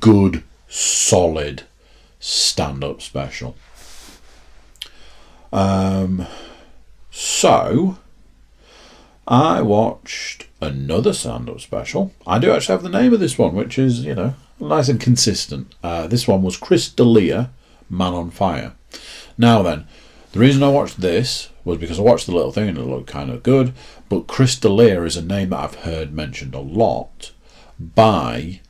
good, 0.00 0.44
solid 0.68 1.62
stand-up 2.20 3.00
special. 3.02 3.56
Um, 5.52 6.26
so 7.10 7.98
I 9.26 9.62
watched 9.62 10.46
another 10.60 11.12
stand-up 11.12 11.60
special. 11.60 12.12
I 12.26 12.38
do 12.38 12.52
actually 12.52 12.74
have 12.74 12.82
the 12.82 12.88
name 12.88 13.12
of 13.12 13.20
this 13.20 13.38
one, 13.38 13.54
which 13.54 13.78
is 13.78 14.04
you 14.04 14.14
know 14.14 14.34
nice 14.60 14.88
and 14.88 15.00
consistent. 15.00 15.74
Uh, 15.82 16.06
this 16.06 16.28
one 16.28 16.42
was 16.42 16.56
Chris 16.56 16.88
D'Elia, 16.90 17.50
Man 17.88 18.12
on 18.12 18.30
Fire. 18.30 18.74
Now 19.36 19.62
then, 19.62 19.86
the 20.32 20.40
reason 20.40 20.62
I 20.62 20.68
watched 20.68 21.00
this 21.00 21.50
was 21.64 21.78
because 21.78 21.98
I 21.98 22.02
watched 22.02 22.26
the 22.26 22.32
little 22.32 22.52
thing 22.52 22.68
and 22.68 22.78
it 22.78 22.82
looked 22.82 23.08
kind 23.08 23.30
of 23.30 23.42
good, 23.42 23.72
but 24.08 24.26
Chris 24.26 24.56
D'Elia 24.56 25.02
is 25.04 25.16
a 25.16 25.22
name 25.22 25.50
that 25.50 25.60
I've 25.60 25.74
heard 25.76 26.12
mentioned 26.12 26.54
a 26.54 26.60
lot 26.60 27.32
by 27.78 28.60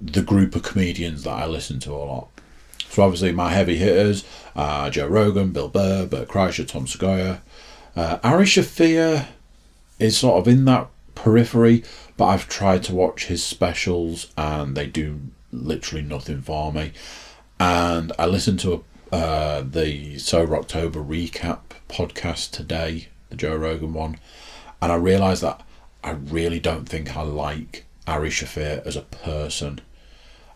the 0.00 0.22
group 0.22 0.54
of 0.54 0.62
comedians 0.62 1.24
that 1.24 1.30
I 1.30 1.46
listen 1.46 1.80
to 1.80 1.94
a 1.94 1.96
lot. 1.96 2.28
So 2.90 3.02
obviously 3.02 3.32
my 3.32 3.50
heavy 3.50 3.76
hitters, 3.76 4.24
uh, 4.56 4.90
Joe 4.90 5.06
Rogan, 5.06 5.50
Bill 5.50 5.68
Burr, 5.68 6.06
Bert 6.06 6.28
Kreischer, 6.28 6.66
Tom 6.66 6.86
Segura. 6.86 7.42
Uh, 7.94 8.18
Ari 8.22 8.44
Shaffir 8.44 9.26
is 9.98 10.16
sort 10.16 10.38
of 10.38 10.48
in 10.48 10.64
that 10.66 10.88
periphery, 11.14 11.84
but 12.16 12.26
I've 12.26 12.48
tried 12.48 12.82
to 12.84 12.94
watch 12.94 13.26
his 13.26 13.44
specials 13.44 14.32
and 14.36 14.76
they 14.76 14.86
do 14.86 15.20
literally 15.52 16.02
nothing 16.02 16.40
for 16.42 16.72
me. 16.72 16.92
And 17.60 18.12
I 18.18 18.26
listened 18.26 18.60
to 18.60 18.84
a, 19.12 19.14
uh, 19.14 19.64
the 19.68 20.18
Sober 20.18 20.56
October 20.56 21.00
recap 21.00 21.60
podcast 21.88 22.50
today, 22.52 23.08
the 23.30 23.36
Joe 23.36 23.56
Rogan 23.56 23.94
one, 23.94 24.18
and 24.80 24.92
I 24.92 24.96
realised 24.96 25.42
that 25.42 25.62
I 26.04 26.10
really 26.10 26.60
don't 26.60 26.88
think 26.88 27.16
I 27.16 27.22
like 27.22 27.84
Ari 28.08 28.30
Shaffir 28.30 28.84
as 28.86 28.96
a 28.96 29.02
person. 29.02 29.80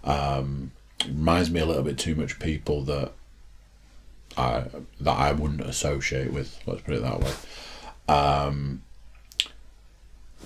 Um, 0.05 0.73
reminds 1.07 1.51
me 1.51 1.61
a 1.61 1.67
little 1.67 1.83
bit 1.83 1.99
too 1.99 2.15
much 2.15 2.39
people 2.39 2.83
that 2.83 3.13
I 4.37 4.65
that 5.01 5.13
I 5.19 5.33
wouldn't 5.33 5.61
associate 5.61 6.33
with. 6.33 6.59
Let's 6.67 6.83
put 6.83 6.95
it 6.95 7.03
that 7.03 7.21
way. 7.21 7.33
Um, 8.09 8.83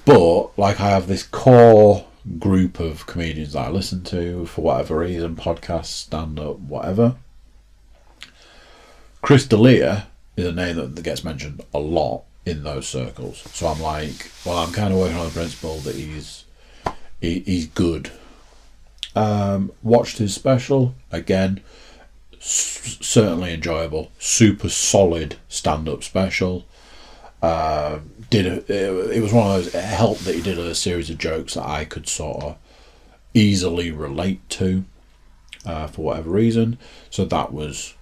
but 0.05 0.59
like 0.59 0.81
I 0.81 0.91
have 0.91 1.07
this 1.07 1.23
core 1.23 2.07
group 2.39 2.81
of 2.81 3.07
comedians 3.07 3.53
that 3.53 3.67
I 3.67 3.71
listen 3.71 4.03
to 4.05 4.47
for 4.47 4.63
whatever 4.63 4.99
reason, 4.99 5.37
podcasts, 5.37 5.87
stand 5.87 6.41
up, 6.41 6.59
whatever. 6.59 7.17
Chris 9.23 9.47
D'Elia 9.47 10.09
is 10.37 10.47
a 10.47 10.53
name 10.53 10.77
that 10.77 11.03
gets 11.03 11.25
mentioned 11.25 11.61
a 11.73 11.79
lot 11.79 12.25
in 12.45 12.63
those 12.63 12.87
circles. 12.87 13.39
So 13.53 13.67
I'm 13.67 13.81
like, 13.81 14.31
well, 14.45 14.59
I'm 14.59 14.73
kind 14.73 14.93
of 14.93 14.99
working 14.99 15.17
on 15.17 15.27
the 15.27 15.33
principle 15.33 15.79
that 15.79 15.95
he's 15.95 16.45
he, 17.21 17.41
he's 17.41 17.67
good. 17.67 18.11
Um, 19.15 19.73
watched 19.83 20.19
his 20.19 20.35
special 20.35 20.95
again. 21.11 21.61
S- 22.35 22.99
certainly 23.01 23.55
enjoyable. 23.55 24.13
Super 24.19 24.69
solid 24.69 25.37
stand-up 25.49 26.05
special. 26.05 26.67
Uh, 27.43 28.01
did 28.31 28.47
a, 28.47 29.13
it, 29.15 29.21
was 29.21 29.33
one 29.33 29.47
of 29.47 29.65
those. 29.65 29.75
It 29.75 29.85
helped 29.85 30.25
that 30.25 30.35
he 30.35 30.43
did 30.43 30.59
a 30.59 30.75
series 30.75 31.11
of 31.11 31.19
jokes 31.19 31.55
that 31.55 31.67
I 31.67 31.85
could 31.85 32.09
sort 32.09 32.43
of 32.43 32.57
easily 33.35 33.91
relate 33.91 34.49
to, 34.51 34.85
uh, 35.65 35.87
for 35.87 36.03
whatever 36.03 36.31
reason. 36.31 36.79
So 37.11 37.25
that 37.25 37.53
was 37.53 37.95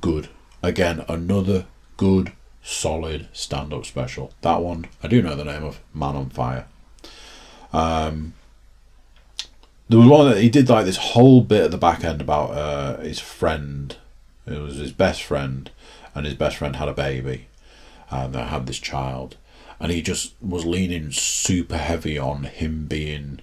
good. 0.00 0.28
Again, 0.62 1.04
another 1.08 1.66
good, 1.96 2.32
solid 2.62 3.28
stand 3.32 3.72
up 3.72 3.86
special. 3.86 4.32
That 4.40 4.62
one, 4.62 4.86
I 5.02 5.08
do 5.08 5.22
know 5.22 5.36
the 5.36 5.44
name 5.44 5.64
of 5.64 5.80
Man 5.94 6.16
on 6.16 6.30
Fire. 6.30 6.66
Um, 7.72 8.34
there 9.88 9.98
was 9.98 10.08
one 10.08 10.28
that 10.28 10.40
he 10.40 10.50
did 10.50 10.68
like 10.68 10.84
this 10.84 10.96
whole 10.98 11.40
bit 11.40 11.64
at 11.64 11.70
the 11.70 11.78
back 11.78 12.04
end 12.04 12.20
about 12.20 12.50
uh, 12.50 12.98
his 12.98 13.18
friend. 13.20 13.96
It 14.46 14.58
was 14.58 14.76
his 14.76 14.92
best 14.92 15.22
friend, 15.22 15.70
and 16.14 16.26
his 16.26 16.34
best 16.34 16.56
friend 16.56 16.76
had 16.76 16.88
a 16.88 16.94
baby, 16.94 17.48
and 18.10 18.34
they 18.34 18.42
had 18.42 18.66
this 18.66 18.78
child, 18.78 19.36
and 19.80 19.90
he 19.90 20.02
just 20.02 20.34
was 20.42 20.64
leaning 20.66 21.10
super 21.12 21.78
heavy 21.78 22.18
on 22.18 22.44
him 22.44 22.86
being 22.86 23.40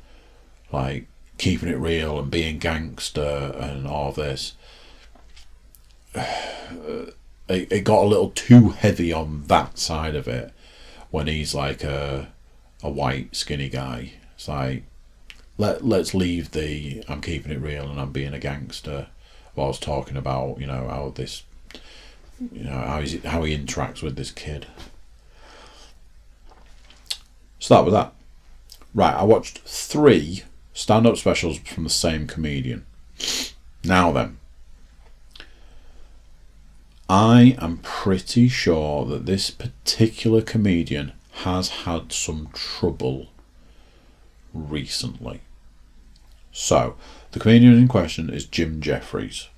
like 0.72 1.08
keeping 1.38 1.70
it 1.70 1.78
real 1.78 2.20
and 2.20 2.32
being 2.32 2.60
gangster 2.60 3.56
and 3.60 3.88
all 3.88 4.12
this. 4.12 4.54
It, 7.48 7.72
it 7.72 7.84
got 7.84 8.04
a 8.04 8.08
little 8.08 8.32
too 8.32 8.70
heavy 8.70 9.14
on 9.14 9.43
that 9.46 9.78
side 9.78 10.16
of 10.16 10.28
it 10.28 10.52
when 11.12 11.28
he's 11.28 11.54
like 11.54 11.84
a 11.84 12.30
a 12.82 12.89
white 12.89 13.36
skinny 13.36 13.70
guy. 13.70 14.14
It's 14.34 14.48
like 14.48 14.82
let 15.58 15.86
let's 15.86 16.14
leave 16.14 16.51
the 16.51 17.03
I'm 17.08 17.22
keeping 17.22 17.51
it 17.51 17.62
real 17.62 17.89
and 17.89 17.99
I'm 17.99 18.12
being 18.12 18.34
a 18.34 18.39
gangster 18.39 19.08
whilst 19.56 19.82
talking 19.82 20.18
about 20.18 20.60
you 20.60 20.68
know 20.68 20.88
how 20.88 21.14
this 21.16 21.43
you 22.51 22.64
know 22.64 22.72
how 22.72 23.01
he 23.01 23.18
how 23.20 23.43
he 23.43 23.58
interacts 23.58 24.01
with 24.01 24.16
this 24.16 24.32
kid. 24.32 24.68
Start 27.60 27.86
with 27.86 27.93
that. 27.93 28.14
Right, 28.93 29.16
I 29.16 29.24
watched 29.24 29.60
three 29.60 30.43
stand 30.74 31.08
up 31.08 31.18
specials 31.18 31.58
from 31.60 31.84
the 31.86 31.89
same 31.89 32.28
comedian. 32.28 32.86
Now 33.84 34.12
then, 34.12 34.38
I 37.08 37.56
am 37.60 37.78
pretty 37.78 38.47
sure 38.47 39.06
that 39.06 39.26
this 39.26 39.51
particular 39.51 40.41
comedian 40.41 41.14
has 41.43 41.70
had 41.70 42.12
some 42.12 42.49
trouble 42.53 43.28
recently. 44.53 45.41
So, 46.58 46.95
the 47.34 47.39
comedian 47.39 47.74
in 47.74 47.89
question 47.89 48.30
is 48.30 48.45
Jim 48.45 48.80
Jeffries. 48.80 49.49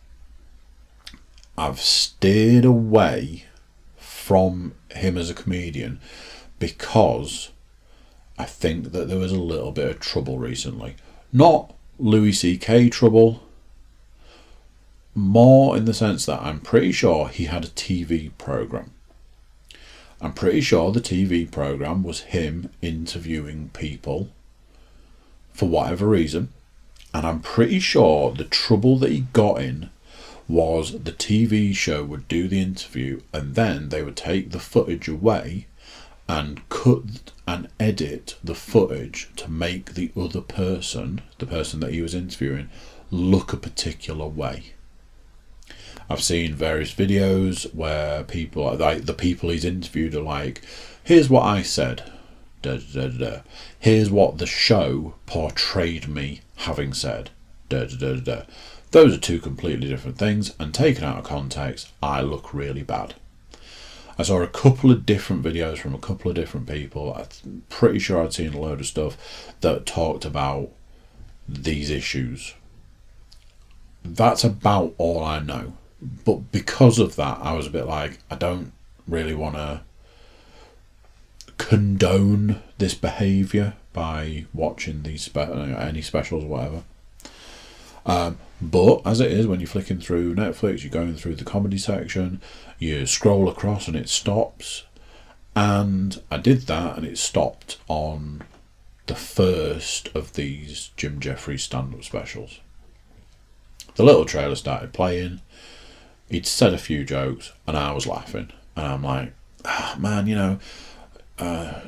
I've 1.56 1.80
steered 1.80 2.66
away 2.66 3.46
from 3.98 4.74
him 4.90 5.16
as 5.16 5.30
a 5.30 5.36
comedian 5.36 6.00
because 6.58 7.52
I 8.36 8.46
think 8.46 8.94
that 8.94 9.08
there 9.08 9.20
was 9.20 9.32
a 9.32 9.40
little 9.40 9.72
bit 9.72 9.92
of 9.92 10.00
trouble 10.00 10.40
recently. 10.40 10.96
Not 11.32 11.72
Louis 12.00 12.32
C.K. 12.32 12.90
trouble, 12.90 13.44
more 15.14 15.78
in 15.78 15.86
the 15.86 15.94
sense 15.94 16.26
that 16.26 16.42
I'm 16.42 16.60
pretty 16.60 16.92
sure 16.92 17.28
he 17.28 17.46
had 17.46 17.64
a 17.64 17.70
TV 17.70 18.32
program. 18.40 18.90
I'm 20.20 20.34
pretty 20.34 20.62
sure 20.62 20.92
the 20.92 21.00
TV 21.00 21.50
program 21.50 22.02
was 22.02 22.22
him 22.22 22.72
interviewing 22.82 23.70
people 23.74 24.30
for 25.54 25.68
whatever 25.70 26.08
reason, 26.08 26.50
and 27.14 27.26
I'm 27.26 27.40
pretty 27.40 27.80
sure 27.80 28.32
the 28.32 28.44
trouble 28.44 28.98
that 29.00 29.12
he 29.12 29.22
got 29.34 29.62
in 29.62 29.90
was 30.48 30.92
the 30.92 31.12
TV 31.12 31.76
show 31.76 32.04
would 32.04 32.28
do 32.28 32.48
the 32.48 32.62
interview 32.62 33.22
and 33.34 33.56
then 33.56 33.90
they 33.90 34.02
would 34.02 34.16
take 34.16 34.52
the 34.52 34.60
footage 34.60 35.08
away 35.08 35.68
and 36.30 36.68
cut 36.70 37.32
and 37.48 37.70
edit 37.80 38.36
the 38.44 38.56
footage 38.56 39.30
to 39.38 39.50
make 39.50 39.94
the 39.94 40.12
other 40.18 40.42
person, 40.42 41.22
the 41.38 41.46
person 41.46 41.80
that 41.80 41.94
he 41.94 42.02
was 42.02 42.14
interviewing, 42.14 42.70
look 43.12 43.54
a 43.54 43.58
particular 43.58 44.28
way. 44.28 44.74
I've 46.10 46.24
seen 46.24 46.54
various 46.54 46.94
videos 46.94 47.74
where 47.74 48.24
people, 48.24 48.76
like 48.76 49.06
the 49.06 49.14
people 49.14 49.50
he's 49.50 49.66
interviewed, 49.66 50.16
are 50.16 50.22
like, 50.22 50.62
"Here's 51.04 51.30
what 51.30 51.44
I 51.44 51.62
said," 51.62 52.04
da, 52.62 52.78
da, 52.78 53.08
da, 53.08 53.42
"Here's 53.80 54.10
what 54.10 54.38
the 54.38 54.46
show 54.46 55.16
portrayed 55.26 56.08
me 56.08 56.42
having 56.58 56.94
said," 56.94 57.30
da, 57.70 57.86
da, 57.86 57.96
da, 57.96 58.20
da. 58.20 58.42
Those 58.92 59.16
are 59.16 59.20
two 59.20 59.40
completely 59.40 59.88
different 59.88 60.18
things, 60.18 60.54
and 60.60 60.74
taken 60.74 61.04
out 61.04 61.18
of 61.18 61.26
context, 61.26 61.90
I 62.02 62.22
look 62.22 62.54
really 62.54 62.84
bad. 62.84 63.16
I 64.20 64.24
saw 64.24 64.42
a 64.42 64.48
couple 64.48 64.90
of 64.92 65.06
different 65.06 65.44
videos 65.44 65.78
from 65.78 65.94
a 65.94 66.00
couple 66.00 66.32
of 66.32 66.36
different 66.36 66.68
people. 66.68 67.14
I'm 67.14 67.64
pretty 67.70 68.00
sure 68.00 68.24
I'd 68.24 68.34
seen 68.34 68.54
a 68.54 68.60
load 68.60 68.80
of 68.80 68.88
stuff 68.88 69.54
that 69.62 69.86
talked 69.86 70.26
about 70.26 70.72
these 71.48 71.92
issues. 71.92 72.56
That's 74.04 74.44
about 74.44 74.96
all 74.98 75.24
I 75.24 75.40
know. 75.40 75.74
But 76.02 76.52
because 76.52 76.98
of 76.98 77.16
that, 77.18 77.40
I 77.42 77.54
was 77.54 77.68
a 77.68 77.72
bit 77.72 77.86
like, 77.86 78.20
I 78.32 78.36
don't 78.36 78.72
really 79.08 79.36
want 79.36 79.56
to 79.56 79.82
condone 81.58 82.62
this 82.78 82.94
behaviour 82.94 83.74
by 83.98 84.46
watching 84.54 85.02
these 85.02 85.24
spe- 85.24 85.38
any 85.38 86.04
specials 86.04 86.44
or 86.44 86.48
whatever. 86.48 86.84
Um, 88.06 88.38
but 88.62 89.02
as 89.08 89.20
it 89.20 89.32
is, 89.32 89.48
when 89.48 89.60
you're 89.60 89.66
flicking 89.66 90.00
through 90.00 90.36
Netflix, 90.36 90.84
you're 90.84 90.92
going 90.92 91.16
through 91.16 91.34
the 91.34 91.44
comedy 91.44 91.80
section, 91.80 92.40
you 92.78 93.08
scroll 93.08 93.50
across 93.50 93.88
and 93.88 93.98
it 93.98 94.08
stops. 94.08 94.84
And 95.56 96.22
I 96.30 96.38
did 96.38 96.68
that 96.68 96.96
and 96.96 97.08
it 97.08 97.18
stopped 97.18 97.80
on 97.88 98.44
the 99.08 99.16
first 99.16 100.10
of 100.16 100.34
these 100.34 100.92
Jim 100.96 101.20
Jeffries 101.20 101.64
stand 101.64 101.96
up 101.96 102.04
specials. 102.04 102.60
The 103.96 104.04
little 104.04 104.26
trailer 104.26 104.54
started 104.54 104.94
playing. 104.94 105.42
He'd 106.30 106.46
said 106.46 106.76
a 106.76 106.78
few 106.78 107.04
jokes 107.04 107.52
and 107.66 107.76
I 107.76 107.94
was 107.94 108.06
laughing. 108.06 108.52
And 108.76 108.86
I'm 108.86 109.04
like, 109.04 109.34
oh, 109.66 109.96
man, 109.98 110.28
you 110.28 110.36
know, 110.36 110.60
uh, 111.40 111.82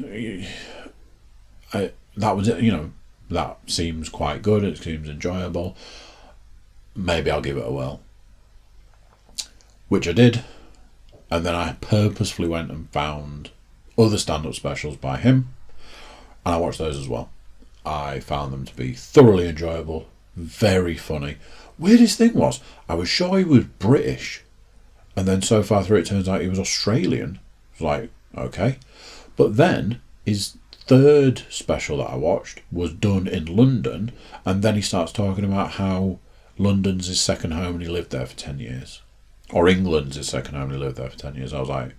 I, 1.73 1.91
that 2.17 2.35
was 2.35 2.47
it, 2.47 2.61
you 2.61 2.71
know, 2.71 2.91
that 3.29 3.59
seems 3.67 4.09
quite 4.09 4.41
good. 4.41 4.63
It 4.63 4.77
seems 4.77 5.07
enjoyable. 5.07 5.75
Maybe 6.95 7.29
I'll 7.31 7.41
give 7.41 7.57
it 7.57 7.67
a 7.67 7.71
whirl. 7.71 8.01
Which 9.87 10.07
I 10.07 10.11
did. 10.11 10.43
And 11.31 11.45
then 11.45 11.55
I 11.55 11.73
purposefully 11.79 12.47
went 12.47 12.71
and 12.71 12.89
found 12.89 13.51
other 13.97 14.17
stand 14.17 14.45
up 14.45 14.55
specials 14.55 14.97
by 14.97 15.17
him. 15.17 15.49
And 16.45 16.55
I 16.55 16.57
watched 16.57 16.79
those 16.79 16.97
as 16.97 17.07
well. 17.07 17.29
I 17.85 18.19
found 18.19 18.51
them 18.51 18.65
to 18.65 18.75
be 18.75 18.93
thoroughly 18.93 19.47
enjoyable, 19.47 20.07
very 20.35 20.95
funny. 20.95 21.37
Weirdest 21.77 22.17
thing 22.17 22.33
was, 22.33 22.59
I 22.87 22.95
was 22.95 23.09
sure 23.09 23.37
he 23.37 23.43
was 23.43 23.65
British. 23.65 24.43
And 25.15 25.27
then 25.27 25.41
so 25.41 25.63
far 25.63 25.83
through, 25.83 25.99
it 25.99 26.05
turns 26.05 26.27
out 26.27 26.41
he 26.41 26.47
was 26.47 26.59
Australian. 26.59 27.39
like, 27.79 28.09
okay. 28.37 28.77
But 29.35 29.57
then 29.57 30.01
his 30.25 30.57
third 30.89 31.43
special 31.49 31.97
that 31.97 32.09
I 32.09 32.15
watched 32.15 32.61
was 32.71 32.93
done 32.93 33.27
in 33.27 33.45
London. 33.45 34.11
And 34.45 34.61
then 34.61 34.75
he 34.75 34.81
starts 34.81 35.11
talking 35.11 35.45
about 35.45 35.71
how 35.71 36.19
London's 36.57 37.07
his 37.07 37.21
second 37.21 37.51
home 37.51 37.75
and 37.75 37.81
he 37.83 37.87
lived 37.87 38.11
there 38.11 38.25
for 38.25 38.35
10 38.35 38.59
years 38.59 39.01
or 39.51 39.67
England's 39.67 40.15
his 40.15 40.27
second 40.27 40.55
home. 40.55 40.63
And 40.63 40.73
he 40.73 40.77
lived 40.77 40.97
there 40.97 41.09
for 41.09 41.17
ten 41.17 41.35
years. 41.35 41.53
I 41.53 41.59
was 41.59 41.69
like, 41.69 41.93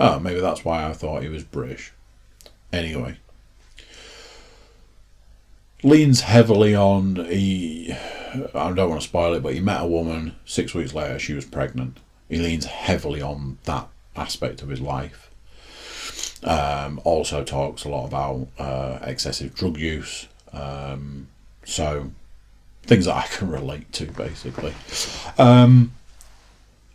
oh, 0.00 0.18
maybe 0.18 0.40
that's 0.40 0.64
why 0.64 0.84
I 0.84 0.92
thought 0.92 1.22
he 1.22 1.28
was 1.28 1.44
British. 1.44 1.92
Anyway, 2.72 3.18
leans 5.82 6.22
heavily 6.22 6.74
on 6.74 7.16
he. 7.26 7.94
I 8.54 8.72
don't 8.72 8.90
want 8.90 9.00
to 9.00 9.08
spoil 9.08 9.34
it, 9.34 9.42
but 9.42 9.54
he 9.54 9.60
met 9.60 9.82
a 9.82 9.86
woman. 9.86 10.34
Six 10.44 10.74
weeks 10.74 10.92
later, 10.92 11.18
she 11.18 11.34
was 11.34 11.44
pregnant. 11.44 11.98
He 12.28 12.38
leans 12.38 12.64
heavily 12.64 13.22
on 13.22 13.58
that 13.64 13.88
aspect 14.16 14.62
of 14.62 14.68
his 14.68 14.80
life. 14.80 15.30
Um, 16.44 17.00
also 17.04 17.42
talks 17.42 17.84
a 17.84 17.88
lot 17.88 18.06
about 18.06 18.48
uh, 18.58 18.98
excessive 19.02 19.54
drug 19.54 19.78
use. 19.78 20.28
Um, 20.52 21.28
so 21.64 22.10
things 22.82 23.06
that 23.06 23.16
I 23.16 23.26
can 23.26 23.50
relate 23.60 23.92
to, 23.94 24.06
basically. 24.06 24.74
Um, 25.38 25.92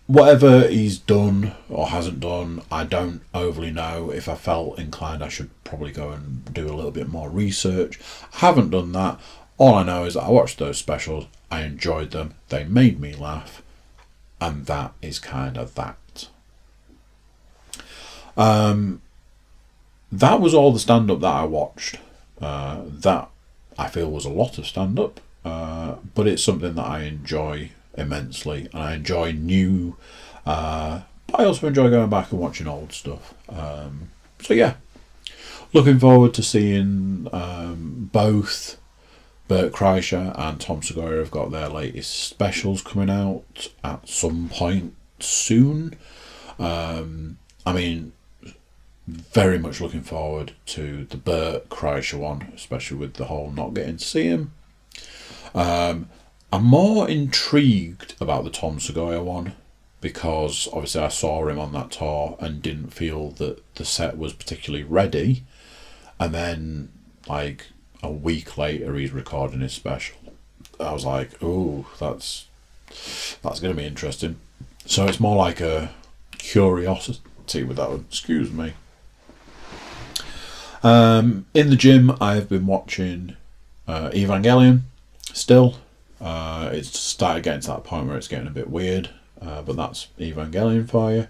whatever 0.09 0.67
he's 0.67 0.97
done 0.97 1.53
or 1.69 1.87
hasn't 1.87 2.19
done, 2.19 2.61
I 2.71 2.83
don't 2.83 3.21
overly 3.33 3.71
know. 3.71 4.09
If 4.09 4.27
I 4.27 4.35
felt 4.35 4.79
inclined, 4.79 5.23
I 5.23 5.29
should 5.29 5.51
probably 5.63 5.91
go 5.91 6.09
and 6.09 6.51
do 6.53 6.67
a 6.67 6.73
little 6.73 6.91
bit 6.91 7.09
more 7.09 7.29
research. 7.29 7.99
I 8.33 8.37
haven't 8.37 8.71
done 8.71 8.91
that. 8.93 9.19
All 9.59 9.75
I 9.75 9.83
know 9.83 10.05
is 10.05 10.15
that 10.15 10.23
I 10.23 10.29
watched 10.29 10.57
those 10.57 10.77
specials, 10.77 11.27
I 11.51 11.61
enjoyed 11.63 12.11
them, 12.11 12.33
they 12.47 12.63
made 12.63 12.99
me 12.99 13.13
laugh, 13.13 13.61
and 14.39 14.65
that 14.67 14.93
is 15.01 15.19
kind 15.19 15.57
of 15.57 15.75
that. 15.75 16.27
Um, 18.37 19.01
that 20.12 20.41
was 20.41 20.53
all 20.53 20.72
the 20.72 20.80
stand 20.80 21.10
up 21.12 21.22
that 21.22 21.34
I 21.34 21.43
watched. 21.43 21.99
Uh, 22.41 22.84
that 22.86 23.30
I 23.78 23.88
feel 23.88 24.10
was 24.10 24.26
a 24.26 24.30
lot 24.30 24.57
of 24.57 24.66
stand 24.66 24.99
up, 24.99 25.20
uh, 25.43 25.95
but 26.16 26.28
it's 26.28 26.43
something 26.43 26.76
that 26.76 26.86
I 26.86 27.01
enjoy 27.01 27.72
immensely, 27.97 28.70
and 28.74 28.84
I 28.84 28.95
enjoy 28.95 29.32
new. 29.34 29.97
Uh, 30.45 31.01
I 31.34 31.43
also 31.43 31.68
enjoy 31.68 31.89
going 31.89 32.10
back 32.10 32.32
and 32.32 32.39
watching 32.39 32.68
old 32.68 32.93
stuff. 32.93 33.34
Um, 33.49 34.10
so 34.41 34.53
yeah, 34.53 34.76
looking 35.74 35.99
forward 35.99 36.34
to 36.36 36.43
seeing 36.43 37.28
um, 37.32 38.10
both 38.12 38.78
Bert 39.47 39.74
Kreischer 39.74 40.34
and 40.38 40.60
Tom 40.60 40.82
Segura 40.82 41.20
have 41.20 41.32
got 41.32 41.51
their 41.51 41.70
latest 41.70 42.12
specials 42.12 42.82
coming 42.82 43.10
out 43.10 43.70
at 43.84 44.07
some 44.07 44.49
point 44.49 44.95
soon. 45.20 45.95
Um, 46.57 47.38
I 47.66 47.74
mean, 47.74 48.14
very 49.10 49.60
much 49.60 49.82
looking 49.82 50.01
forward 50.01 50.53
to 50.68 51.05
the 51.05 51.18
Bert 51.18 51.70
Kreischer 51.70 52.20
one, 52.20 52.51
especially 52.55 52.97
with 52.97 53.16
the 53.16 53.26
whole 53.26 53.51
not 53.51 53.74
getting 53.74 53.97
to 53.97 54.05
see 54.05 54.26
him. 54.26 54.51
Um, 55.53 56.10
I'm 56.51 56.66
more 56.66 57.07
intrigued 57.07 58.16
about 58.20 58.43
the 58.43 58.49
Tom 58.49 58.80
Segura 58.80 59.24
one 59.24 59.53
because 60.01 60.68
obviously 60.72 61.01
I 61.01 61.10
saw 61.10 61.47
him 61.47 61.60
on 61.60 61.74
that 61.74 61.91
tour 61.91 62.38
and 62.39 62.62
didn't 62.62 62.93
feel 62.93 63.32
that 63.32 63.62
the 63.76 63.86
set 63.86 64.18
was 64.18 64.34
particularly 64.34 64.84
ready. 64.84 65.43
And 66.20 66.34
then, 66.34 66.89
like 67.28 67.68
a 68.01 68.12
week 68.12 68.57
later, 68.57 68.95
he's 68.95 69.12
recording 69.12 69.62
his 69.62 69.74
special. 69.74 70.18
I 70.80 70.93
was 70.93 71.05
like, 71.05 71.32
"Oh, 71.41 71.86
that's 71.99 72.47
that's 73.41 73.60
going 73.60 73.74
to 73.74 73.82
be 73.82 73.88
interesting." 73.88 74.38
So 74.86 75.05
it's 75.05 75.20
more 75.20 75.38
like 75.38 75.62
a 75.62 75.91
curiosity 76.38 77.64
with 77.64 77.78
that 77.78 77.89
one. 77.89 78.05
Excuse 78.10 78.51
me. 78.51 78.74
Um, 80.84 81.45
in 81.53 81.69
the 81.69 81.75
gym, 81.75 82.15
I've 82.21 82.49
been 82.49 82.65
watching 82.65 83.36
uh, 83.88 84.09
Evangelion. 84.11 84.82
Still, 85.34 85.75
uh, 86.21 86.69
it's 86.73 86.97
started 86.97 87.43
getting 87.43 87.61
to 87.61 87.67
that 87.67 87.84
point 87.84 88.07
where 88.07 88.17
it's 88.17 88.27
getting 88.27 88.47
a 88.47 88.51
bit 88.51 88.69
weird. 88.69 89.09
Uh, 89.41 89.61
but 89.61 89.75
that's 89.77 90.07
Evangelion 90.19 90.89
for 90.89 91.11
you. 91.11 91.27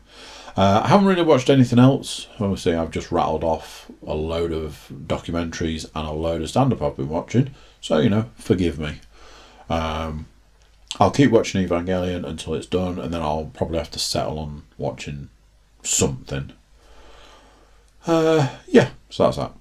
Uh, 0.58 0.82
I 0.84 0.88
haven't 0.88 1.06
really 1.06 1.22
watched 1.22 1.50
anything 1.50 1.80
else. 1.80 2.28
Obviously, 2.40 2.74
I've 2.76 2.92
just 2.92 3.12
rattled 3.12 3.44
off 3.44 3.90
a 4.06 4.16
load 4.16 4.52
of 4.52 4.92
documentaries 5.06 5.90
and 5.96 6.08
a 6.08 6.12
load 6.12 6.42
of 6.42 6.50
stand 6.50 6.74
up 6.74 6.82
I've 6.82 6.98
been 6.98 7.10
watching. 7.10 7.52
So, 7.82 8.00
you 8.00 8.10
know, 8.10 8.30
forgive 8.36 8.80
me. 8.80 9.00
Um, 9.70 10.26
I'll 11.00 11.12
keep 11.12 11.32
watching 11.32 11.66
Evangelion 11.66 12.28
until 12.28 12.56
it's 12.56 12.66
done, 12.66 13.00
and 13.00 13.14
then 13.14 13.22
I'll 13.22 13.52
probably 13.54 13.78
have 13.78 13.92
to 13.92 14.00
settle 14.00 14.40
on 14.40 14.64
watching 14.78 15.30
something. 15.84 16.52
Uh, 18.06 18.58
yeah, 18.68 18.92
so 19.10 19.24
that's 19.24 19.38
that. 19.38 19.54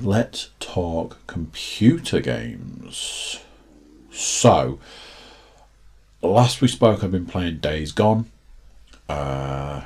Let's 0.00 0.50
talk 0.60 1.18
computer 1.26 2.20
games. 2.20 3.40
So, 4.10 4.78
last 6.22 6.60
we 6.60 6.68
spoke, 6.68 7.02
I've 7.02 7.10
been 7.10 7.26
playing 7.26 7.58
Days 7.58 7.92
Gone. 7.92 8.30
Uh, 9.08 9.82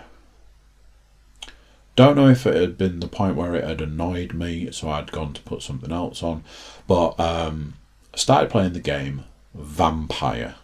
don't 1.97 2.17
know 2.17 2.29
if 2.29 2.47
it 2.47 2.55
had 2.55 2.79
been 2.79 3.01
the 3.01 3.09
point 3.09 3.37
where 3.37 3.55
it 3.55 3.65
had 3.65 3.81
annoyed 3.81 4.33
me, 4.33 4.71
so 4.73 4.89
I'd 4.89 5.13
gone 5.13 5.35
to 5.35 5.43
put 5.43 5.63
something 5.63 5.93
else 5.93 6.23
on. 6.23 6.45
But 6.87 7.19
um, 7.21 7.75
I 8.15 8.17
started 8.17 8.51
playing 8.51 8.73
the 8.73 8.81
game 8.81 9.25
Vampyr. 9.57 10.55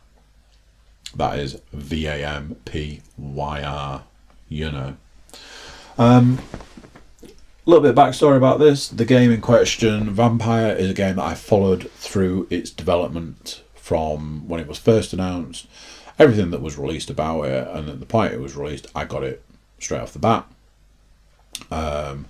That 1.14 1.38
is 1.38 1.60
V 1.72 2.06
A 2.06 2.26
M 2.26 2.56
P 2.64 3.02
Y 3.18 3.62
R, 3.62 4.04
you 4.48 4.70
know. 4.70 4.96
Um, 5.98 6.38
a 7.66 7.70
little 7.70 7.82
bit 7.82 7.90
of 7.90 7.96
backstory 7.96 8.36
about 8.36 8.60
this. 8.60 8.88
The 8.88 9.04
game 9.04 9.32
in 9.32 9.40
question, 9.40 10.14
Vampyr, 10.14 10.76
is 10.76 10.90
a 10.90 10.94
game 10.94 11.16
that 11.16 11.24
I 11.24 11.34
followed 11.34 11.90
through 11.92 12.46
its 12.48 12.70
development 12.70 13.62
from 13.74 14.46
when 14.46 14.60
it 14.60 14.68
was 14.68 14.78
first 14.78 15.12
announced, 15.12 15.66
everything 16.18 16.50
that 16.50 16.62
was 16.62 16.78
released 16.78 17.10
about 17.10 17.42
it, 17.42 17.66
and 17.68 17.88
at 17.88 17.98
the 17.98 18.06
point 18.06 18.32
it 18.32 18.40
was 18.40 18.56
released, 18.56 18.86
I 18.94 19.04
got 19.04 19.24
it 19.24 19.42
straight 19.80 20.00
off 20.00 20.12
the 20.12 20.20
bat. 20.20 20.46
Um, 21.70 22.26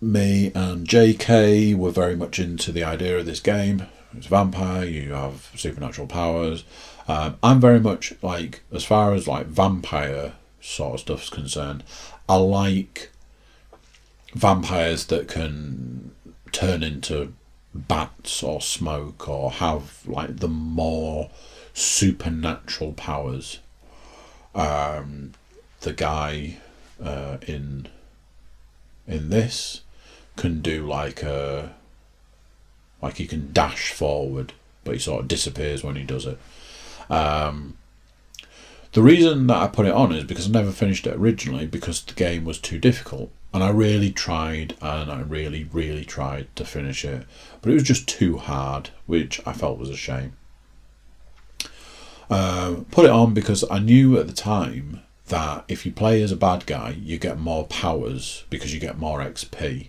me 0.00 0.50
and 0.54 0.86
JK 0.86 1.76
were 1.76 1.90
very 1.90 2.16
much 2.16 2.40
into 2.40 2.72
the 2.72 2.82
idea 2.82 3.18
of 3.18 3.26
this 3.26 3.40
game. 3.40 3.86
It's 4.16 4.26
vampire, 4.26 4.84
you 4.84 5.12
have 5.12 5.50
supernatural 5.54 6.08
powers. 6.08 6.64
Um, 7.06 7.36
I'm 7.42 7.60
very 7.60 7.80
much 7.80 8.14
like, 8.22 8.62
as 8.72 8.84
far 8.84 9.14
as 9.14 9.28
like 9.28 9.46
vampire 9.46 10.32
sort 10.60 10.94
of 10.94 11.00
stuff's 11.00 11.30
concerned, 11.30 11.84
I 12.28 12.36
like 12.36 13.10
vampires 14.34 15.06
that 15.06 15.28
can 15.28 16.12
turn 16.52 16.82
into 16.82 17.32
bats 17.74 18.42
or 18.42 18.60
smoke 18.60 19.28
or 19.28 19.50
have 19.50 20.06
like 20.06 20.38
the 20.38 20.48
more 20.48 21.30
supernatural 21.72 22.92
powers. 22.92 23.58
Um, 24.54 25.32
the 25.80 25.92
guy 25.92 26.58
uh, 27.02 27.38
in 27.46 27.88
in 29.06 29.30
this 29.30 29.82
can 30.36 30.62
do 30.62 30.86
like 30.86 31.22
a 31.22 31.74
like 33.02 33.16
he 33.16 33.26
can 33.26 33.52
dash 33.52 33.92
forward, 33.92 34.52
but 34.82 34.94
he 34.94 34.98
sort 34.98 35.22
of 35.22 35.28
disappears 35.28 35.84
when 35.84 35.96
he 35.96 36.04
does 36.04 36.26
it. 36.26 36.38
Um, 37.10 37.76
the 38.92 39.02
reason 39.02 39.48
that 39.48 39.56
I 39.56 39.66
put 39.66 39.86
it 39.86 39.92
on 39.92 40.12
is 40.12 40.24
because 40.24 40.48
I 40.48 40.52
never 40.52 40.70
finished 40.70 41.06
it 41.06 41.16
originally 41.16 41.66
because 41.66 42.02
the 42.02 42.14
game 42.14 42.44
was 42.44 42.58
too 42.58 42.78
difficult. 42.78 43.30
And 43.54 43.62
I 43.62 43.70
really 43.70 44.10
tried 44.10 44.76
and 44.82 45.10
I 45.10 45.20
really, 45.20 45.64
really 45.72 46.04
tried 46.04 46.54
to 46.56 46.64
finish 46.64 47.04
it. 47.04 47.24
But 47.62 47.70
it 47.70 47.74
was 47.74 47.84
just 47.84 48.06
too 48.06 48.36
hard, 48.36 48.90
which 49.06 49.40
I 49.46 49.54
felt 49.54 49.78
was 49.78 49.88
a 49.88 49.96
shame. 49.96 50.36
Uh, 52.28 52.80
put 52.90 53.04
it 53.04 53.10
on 53.10 53.32
because 53.32 53.64
I 53.70 53.78
knew 53.78 54.18
at 54.18 54.26
the 54.26 54.32
time 54.32 55.00
that 55.28 55.64
if 55.68 55.86
you 55.86 55.92
play 55.92 56.20
as 56.22 56.32
a 56.32 56.36
bad 56.36 56.66
guy, 56.66 56.96
you 57.00 57.16
get 57.16 57.38
more 57.38 57.66
powers 57.66 58.44
because 58.50 58.74
you 58.74 58.80
get 58.80 58.98
more 58.98 59.20
XP. 59.20 59.88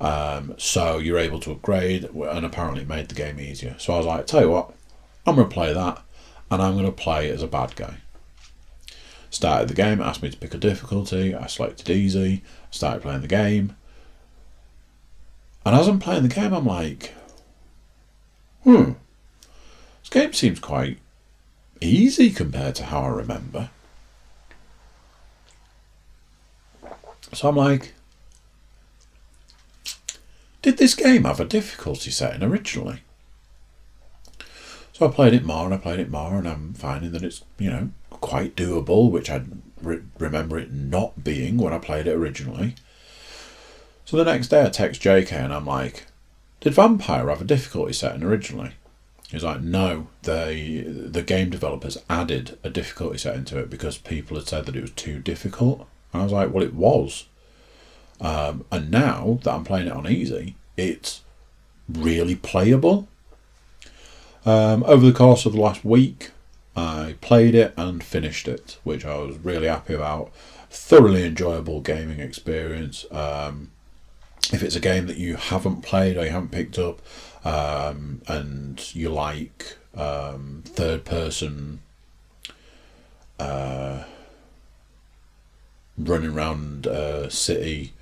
Um, 0.00 0.54
so 0.58 0.98
you're 0.98 1.18
able 1.18 1.40
to 1.40 1.52
upgrade, 1.52 2.04
and 2.04 2.44
apparently 2.44 2.84
made 2.84 3.08
the 3.08 3.14
game 3.14 3.40
easier. 3.40 3.76
So 3.78 3.94
I 3.94 3.98
was 3.98 4.06
like, 4.06 4.26
tell 4.26 4.42
you 4.42 4.50
what, 4.50 4.74
I'm 5.26 5.36
going 5.36 5.48
to 5.48 5.54
play 5.54 5.72
that, 5.72 6.02
and 6.50 6.62
I'm 6.62 6.74
going 6.74 6.86
to 6.86 6.92
play 6.92 7.30
as 7.30 7.42
a 7.42 7.46
bad 7.46 7.76
guy. 7.76 7.98
Started 9.30 9.68
the 9.68 9.74
game, 9.74 10.00
asked 10.00 10.22
me 10.22 10.30
to 10.30 10.36
pick 10.36 10.54
a 10.54 10.58
difficulty. 10.58 11.34
I 11.34 11.46
selected 11.46 11.90
easy, 11.90 12.42
started 12.70 13.02
playing 13.02 13.22
the 13.22 13.28
game. 13.28 13.76
And 15.64 15.74
as 15.74 15.88
I'm 15.88 15.98
playing 15.98 16.22
the 16.22 16.28
game, 16.28 16.52
I'm 16.52 16.66
like, 16.66 17.12
hmm, 18.62 18.92
this 20.00 20.10
game 20.10 20.32
seems 20.32 20.60
quite 20.60 20.98
easy 21.80 22.30
compared 22.30 22.76
to 22.76 22.84
how 22.84 23.02
I 23.02 23.08
remember. 23.08 23.70
So 27.32 27.48
I'm 27.48 27.56
like, 27.56 27.94
did 30.62 30.78
this 30.78 30.94
game 30.94 31.24
have 31.24 31.40
a 31.40 31.44
difficulty 31.44 32.10
setting 32.10 32.42
originally? 32.42 33.02
So 34.96 35.06
I 35.06 35.12
played 35.12 35.34
it 35.34 35.44
more 35.44 35.66
and 35.66 35.74
I 35.74 35.76
played 35.76 36.00
it 36.00 36.10
more, 36.10 36.38
and 36.38 36.48
I'm 36.48 36.72
finding 36.72 37.12
that 37.12 37.22
it's, 37.22 37.44
you 37.58 37.68
know, 37.68 37.90
quite 38.08 38.56
doable, 38.56 39.10
which 39.10 39.28
I 39.28 39.42
re- 39.82 40.00
remember 40.18 40.58
it 40.58 40.72
not 40.72 41.22
being 41.22 41.58
when 41.58 41.74
I 41.74 41.78
played 41.78 42.06
it 42.06 42.14
originally. 42.14 42.76
So 44.06 44.16
the 44.16 44.24
next 44.24 44.48
day 44.48 44.64
I 44.64 44.70
text 44.70 45.02
JK 45.02 45.30
and 45.32 45.52
I'm 45.52 45.66
like, 45.66 46.06
did 46.60 46.72
Vampyr 46.72 47.28
have 47.28 47.42
a 47.42 47.44
difficulty 47.44 47.92
setting 47.92 48.22
originally? 48.22 48.70
He's 49.30 49.44
like, 49.44 49.60
no, 49.60 50.06
they 50.22 50.80
the 50.86 51.22
game 51.22 51.50
developers 51.50 51.98
added 52.08 52.58
a 52.64 52.70
difficulty 52.70 53.18
setting 53.18 53.44
to 53.46 53.58
it 53.58 53.68
because 53.68 53.98
people 53.98 54.38
had 54.38 54.48
said 54.48 54.64
that 54.64 54.76
it 54.76 54.80
was 54.80 54.92
too 54.92 55.18
difficult. 55.18 55.86
And 56.14 56.22
I 56.22 56.24
was 56.24 56.32
like, 56.32 56.54
well, 56.54 56.64
it 56.64 56.72
was. 56.72 57.26
Um, 58.18 58.64
and 58.72 58.90
now 58.90 59.40
that 59.42 59.52
I'm 59.52 59.64
playing 59.64 59.88
it 59.88 59.92
on 59.92 60.08
easy, 60.08 60.56
it's 60.78 61.20
really 61.86 62.34
playable. 62.34 63.08
Um, 64.46 64.84
over 64.84 65.04
the 65.04 65.12
course 65.12 65.44
of 65.44 65.54
the 65.54 65.60
last 65.60 65.84
week, 65.84 66.30
I 66.76 67.16
played 67.20 67.56
it 67.56 67.74
and 67.76 68.02
finished 68.02 68.46
it, 68.46 68.78
which 68.84 69.04
I 69.04 69.18
was 69.18 69.36
really 69.38 69.66
happy 69.66 69.94
about. 69.94 70.32
Thoroughly 70.70 71.24
enjoyable 71.24 71.80
gaming 71.80 72.20
experience. 72.20 73.04
Um, 73.10 73.72
if 74.52 74.62
it's 74.62 74.76
a 74.76 74.80
game 74.80 75.06
that 75.08 75.16
you 75.16 75.34
haven't 75.34 75.82
played 75.82 76.16
or 76.16 76.24
you 76.24 76.30
haven't 76.30 76.52
picked 76.52 76.78
up, 76.78 77.02
um, 77.44 78.22
and 78.28 78.94
you 78.94 79.08
like 79.08 79.76
um, 79.96 80.62
third 80.64 81.04
person 81.04 81.80
uh, 83.40 84.04
running 85.98 86.30
around 86.30 86.86
a 86.86 87.28
city 87.30 87.94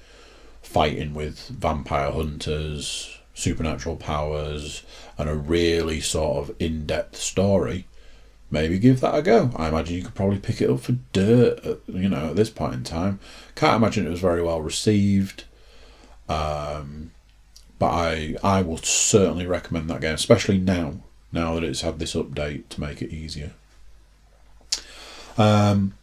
fighting 0.60 1.14
with 1.14 1.48
vampire 1.48 2.10
hunters, 2.10 3.13
supernatural 3.34 3.96
powers, 3.96 4.82
and 5.18 5.28
a 5.28 5.34
really 5.34 6.00
sort 6.00 6.38
of 6.38 6.56
in 6.58 6.86
depth 6.86 7.16
story, 7.16 7.86
maybe 8.50 8.78
give 8.78 9.00
that 9.00 9.14
a 9.14 9.22
go. 9.22 9.50
I 9.56 9.68
imagine 9.68 9.96
you 9.96 10.04
could 10.04 10.14
probably 10.14 10.38
pick 10.38 10.62
it 10.62 10.70
up 10.70 10.80
for 10.80 10.96
dirt, 11.12 11.64
at, 11.64 11.78
you 11.88 12.08
know, 12.08 12.30
at 12.30 12.36
this 12.36 12.50
point 12.50 12.74
in 12.74 12.84
time. 12.84 13.20
Can't 13.54 13.76
imagine 13.76 14.06
it 14.06 14.10
was 14.10 14.20
very 14.20 14.42
well 14.42 14.62
received. 14.62 15.44
Um, 16.28 17.10
but 17.78 17.90
I 17.90 18.36
I 18.42 18.62
will 18.62 18.78
certainly 18.78 19.46
recommend 19.46 19.90
that 19.90 20.00
game, 20.00 20.14
especially 20.14 20.58
now, 20.58 21.00
now 21.32 21.54
that 21.54 21.64
it's 21.64 21.82
had 21.82 21.98
this 21.98 22.14
update 22.14 22.68
to 22.70 22.80
make 22.80 23.02
it 23.02 23.12
easier. 23.12 23.52
Um, 25.36 25.94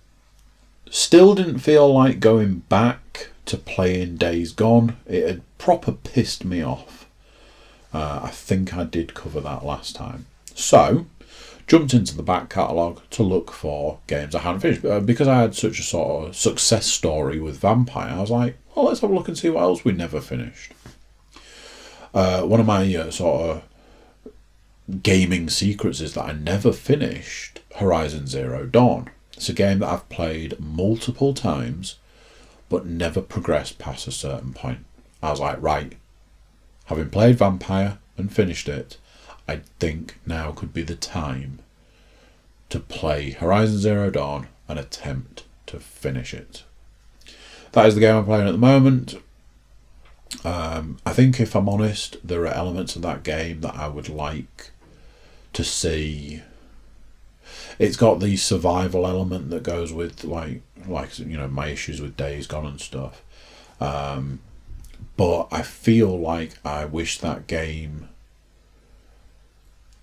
still 0.90 1.34
didn't 1.34 1.60
feel 1.60 1.92
like 1.92 2.20
going 2.20 2.60
back 2.70 3.30
to 3.46 3.58
playing 3.58 4.18
Days 4.18 4.52
Gone. 4.52 4.98
It 5.08 5.26
had 5.26 5.58
proper 5.58 5.94
pissed 5.94 6.44
me 6.46 6.62
off. 6.62 7.01
Uh, 7.94 8.22
I 8.24 8.30
think 8.30 8.74
I 8.74 8.84
did 8.84 9.14
cover 9.14 9.42
that 9.42 9.66
last 9.66 9.96
time. 9.96 10.26
So, 10.56 11.06
jumped 11.68 11.94
into 11.94 12.16
the 12.16 12.24
back 12.24 12.50
catalogue 12.50 13.02
to 13.12 13.24
look 13.24 13.52
for 13.52 14.00
games 14.08 14.36
I 14.36 14.40
hadn't 14.40 14.62
finished. 14.62 14.86
Uh, 14.86 15.00
because 15.00 15.28
I 15.28 15.42
had 15.42 15.56
such 15.56 15.80
a 15.80 15.84
sort 15.84 16.30
of 16.30 16.36
success 16.36 16.86
story 16.86 17.40
with 17.40 17.62
Vampyr, 17.62 18.12
I 18.12 18.20
was 18.20 18.32
like, 18.32 18.58
well, 18.76 18.86
let's 18.86 19.02
have 19.02 19.10
a 19.10 19.14
look 19.14 19.28
and 19.28 19.38
see 19.38 19.50
what 19.50 19.62
else 19.62 19.84
we 19.84 19.92
never 19.92 20.22
finished. 20.22 20.74
Uh, 22.14 22.42
one 22.42 22.60
of 22.60 22.66
my 22.66 22.94
uh, 22.96 23.12
sort 23.12 23.50
of 23.50 23.64
gaming 25.02 25.50
secrets 25.50 26.02
is 26.02 26.14
that 26.14 26.26
I 26.26 26.34
never 26.34 26.74
finished 26.74 27.62
Horizon 27.78 28.28
Zero 28.28 28.66
Dawn. 28.66 29.10
It's 29.34 29.50
a 29.50 29.54
game 29.54 29.80
that 29.80 29.90
I've 29.90 30.10
played 30.10 30.60
multiple 30.60 31.34
times, 31.34 31.96
but 32.70 32.86
never 32.86 33.22
progressed 33.22 33.80
past 33.80 34.08
a 34.08 34.12
certain 34.12 34.54
point. 34.54 34.86
I 35.24 35.32
was 35.32 35.40
like, 35.40 35.62
right, 35.62 35.94
having 36.86 37.10
played 37.10 37.38
Vampyr 37.38 37.98
and 38.18 38.32
finished 38.32 38.70
it, 38.70 38.98
I 39.48 39.62
think 39.80 40.18
now 40.26 40.52
could 40.52 40.74
be 40.74 40.84
the 40.84 40.96
time 40.96 41.60
to 42.70 42.80
play 42.80 43.32
Horizon 43.32 43.78
Zero 43.80 44.10
Dawn 44.10 44.48
and 44.68 44.80
attempt 44.80 45.44
to 45.68 45.80
finish 45.80 46.34
it. 46.34 46.64
That 47.74 47.86
is 47.86 47.96
the 47.96 48.02
game 48.02 48.16
I'm 48.16 48.26
playing 48.26 48.48
at 48.48 48.52
the 48.52 48.58
moment. 48.58 49.16
Um, 50.44 50.98
I 51.06 51.14
think, 51.14 51.40
if 51.40 51.56
I'm 51.56 51.70
honest, 51.70 52.18
there 52.24 52.42
are 52.44 52.54
elements 52.54 52.96
of 52.96 53.02
that 53.02 53.24
game 53.24 53.62
that 53.62 53.76
I 53.76 53.88
would 53.88 54.10
like 54.10 54.72
to 55.54 55.64
see. 55.64 56.42
It's 57.78 57.98
got 57.98 58.20
the 58.20 58.38
survival 58.38 59.06
element 59.06 59.50
that 59.50 59.64
goes 59.64 59.92
with 59.92 60.24
like 60.24 60.62
like 60.88 61.20
you 61.20 61.38
know 61.38 61.48
my 61.48 61.68
issues 61.68 62.02
with 62.02 62.18
Days 62.18 62.48
Gone 62.48 62.66
and 62.66 62.82
stuff. 62.82 63.22
Um, 63.80 64.40
but 65.22 65.50
I 65.52 65.62
feel 65.62 66.20
like 66.20 66.54
I 66.66 66.84
wish 66.86 67.20
that 67.20 67.46
game 67.46 68.10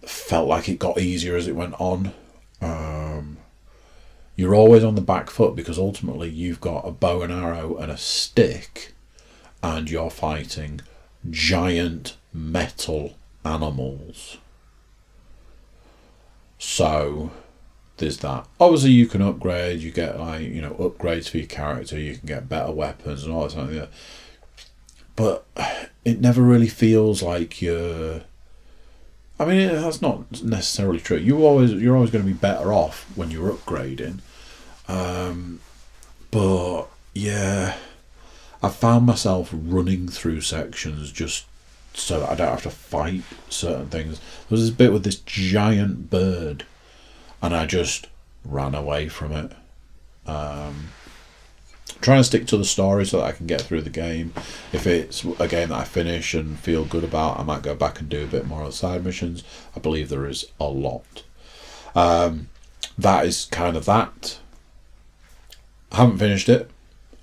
felt 0.02 0.46
like 0.46 0.68
it 0.68 0.78
got 0.78 1.00
easier 1.00 1.34
as 1.34 1.48
it 1.48 1.56
went 1.56 1.74
on. 1.80 2.12
Um, 2.62 3.38
you're 4.36 4.54
always 4.54 4.84
on 4.84 4.94
the 4.94 5.00
back 5.00 5.28
foot 5.28 5.56
because 5.56 5.76
ultimately 5.76 6.28
you've 6.28 6.60
got 6.60 6.86
a 6.86 6.92
bow 6.92 7.22
and 7.22 7.32
arrow 7.32 7.76
and 7.78 7.90
a 7.90 7.96
stick, 7.96 8.94
and 9.60 9.90
you're 9.90 10.08
fighting 10.08 10.82
giant 11.28 12.16
metal 12.32 13.16
animals. 13.44 14.36
So 16.60 17.32
there's 17.96 18.18
that. 18.18 18.46
Obviously, 18.60 18.92
you 18.92 19.08
can 19.08 19.22
upgrade. 19.22 19.80
You 19.80 19.90
get 19.90 20.20
like 20.20 20.42
you 20.42 20.62
know 20.62 20.74
upgrades 20.74 21.28
for 21.28 21.38
your 21.38 21.48
character. 21.48 21.98
You 21.98 22.16
can 22.18 22.26
get 22.28 22.48
better 22.48 22.70
weapons 22.70 23.24
and 23.24 23.32
all 23.32 23.42
that 23.42 23.50
something. 23.50 23.80
Like 23.80 23.90
but 25.18 25.44
it 26.04 26.20
never 26.20 26.40
really 26.40 26.68
feels 26.68 27.24
like 27.24 27.60
you're. 27.60 28.20
I 29.40 29.44
mean, 29.44 29.68
that's 29.68 30.00
not 30.00 30.42
necessarily 30.44 31.00
true. 31.00 31.16
You 31.16 31.44
always 31.44 31.72
you're 31.72 31.96
always 31.96 32.12
going 32.12 32.24
to 32.24 32.32
be 32.32 32.38
better 32.38 32.72
off 32.72 33.04
when 33.16 33.32
you're 33.32 33.52
upgrading. 33.52 34.20
Um, 34.86 35.60
but 36.30 36.84
yeah, 37.14 37.76
I 38.62 38.68
found 38.68 39.06
myself 39.06 39.50
running 39.52 40.06
through 40.06 40.42
sections 40.42 41.10
just 41.10 41.46
so 41.94 42.20
that 42.20 42.30
I 42.30 42.34
don't 42.36 42.50
have 42.50 42.62
to 42.62 42.70
fight 42.70 43.24
certain 43.48 43.88
things. 43.88 44.20
There 44.20 44.56
was 44.56 44.60
this 44.60 44.76
bit 44.76 44.92
with 44.92 45.02
this 45.02 45.16
giant 45.16 46.10
bird, 46.10 46.64
and 47.42 47.56
I 47.56 47.66
just 47.66 48.06
ran 48.44 48.76
away 48.76 49.08
from 49.08 49.32
it. 49.32 49.52
Um, 50.26 50.90
trying 52.01 52.20
to 52.20 52.24
stick 52.24 52.46
to 52.46 52.57
the 52.57 52.64
story 52.64 53.05
so 53.05 53.18
that 53.18 53.26
I 53.26 53.32
can 53.32 53.46
get 53.46 53.62
through 53.62 53.82
the 53.82 53.90
game. 53.90 54.32
If 54.72 54.86
it's 54.86 55.24
a 55.24 55.49
game 55.49 55.70
that 55.70 55.78
I 55.78 55.84
finish 55.84 56.34
and 56.34 56.59
feel 56.59 56.84
good 56.84 57.05
about, 57.05 57.38
I 57.38 57.42
might 57.42 57.62
go 57.62 57.74
back 57.74 58.01
and 58.01 58.09
do 58.09 58.24
a 58.24 58.28
bit 58.28 58.46
more 58.46 58.62
of 58.62 58.68
the 58.68 58.72
side 58.72 59.05
missions. 59.05 59.42
I 59.76 59.80
believe 59.80 60.09
there 60.09 60.26
is 60.26 60.46
a 60.61 60.66
lot. 60.66 61.22
Um, 61.94 62.49
that 62.96 63.26
is 63.26 63.46
kind 63.46 63.76
of 63.76 63.84
that. 63.86 64.38
I 65.92 65.96
haven't 65.96 66.18
finished 66.18 66.49
it. 66.49 66.70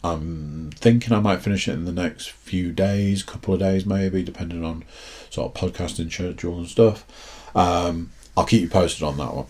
I'm 0.04 0.72
thinking 0.76 1.14
I 1.14 1.20
might 1.20 1.42
finish 1.42 1.68
it 1.68 1.74
in 1.74 1.86
the 1.86 1.92
next 1.92 2.30
few 2.30 2.72
days, 2.72 3.24
couple 3.24 3.54
of 3.54 3.60
days 3.60 3.86
maybe, 3.86 4.24
depending 4.24 4.64
on 4.64 4.84
sort 5.30 5.56
of 5.56 5.74
podcasting 5.74 6.12
schedule 6.12 6.58
and 6.58 6.68
stuff. 6.68 7.06
Um, 7.56 8.12
I'll 8.38 8.46
keep 8.46 8.62
you 8.62 8.70
posted 8.70 9.04
on 9.04 9.18
that 9.18 9.34
one. 9.34 9.48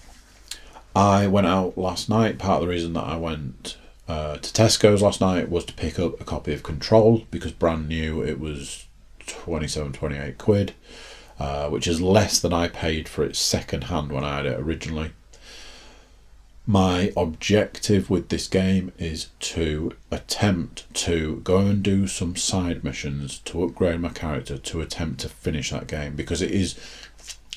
I 0.96 1.28
went 1.28 1.48
out 1.48 1.78
last 1.78 2.08
night. 2.08 2.40
Part 2.40 2.62
of 2.62 2.68
the 2.68 2.74
reason 2.74 2.94
that 2.94 3.04
I 3.04 3.18
went 3.18 3.78
uh, 4.08 4.38
to 4.38 4.54
Tesco's 4.54 5.02
last 5.02 5.22
night 5.22 5.50
was 5.50 5.66
to 5.66 5.74
pick 5.74 5.98
up 5.98 6.20
a 6.22 6.24
copy 6.24 6.54
of 6.54 6.64
Control 6.64 7.26
because 7.32 7.52
brand 7.52 7.88
new 7.88 8.22
it 8.22 8.40
was 8.40 8.86
27, 9.26 9.94
28 9.94 10.38
quid, 10.38 10.74
uh, 11.40 11.70
which 11.70 11.88
is 11.88 12.02
less 12.02 12.40
than 12.40 12.54
I 12.54 12.68
paid 12.68 13.10
for 13.10 13.24
it 13.24 13.36
second 13.36 13.86
hand 13.86 14.12
when 14.12 14.24
I 14.24 14.38
had 14.38 14.46
it 14.46 14.60
originally. 14.60 15.12
My 16.68 17.12
objective 17.16 18.10
with 18.10 18.30
this 18.30 18.48
game 18.48 18.92
is 18.98 19.30
to 19.40 19.96
attempt 20.10 20.92
to 20.96 21.42
go 21.44 21.60
and 21.60 21.84
do 21.84 22.08
some 22.08 22.36
side 22.36 22.84
missions 22.84 23.38
to 23.46 23.64
upgrade 23.64 24.00
my 24.00 24.10
character 24.10 24.58
to 24.58 24.82
attempt 24.82 25.20
to 25.22 25.30
finish 25.30 25.70
that 25.70 25.86
game 25.86 26.16
because 26.16 26.42
it 26.42 26.50
is 26.50 26.76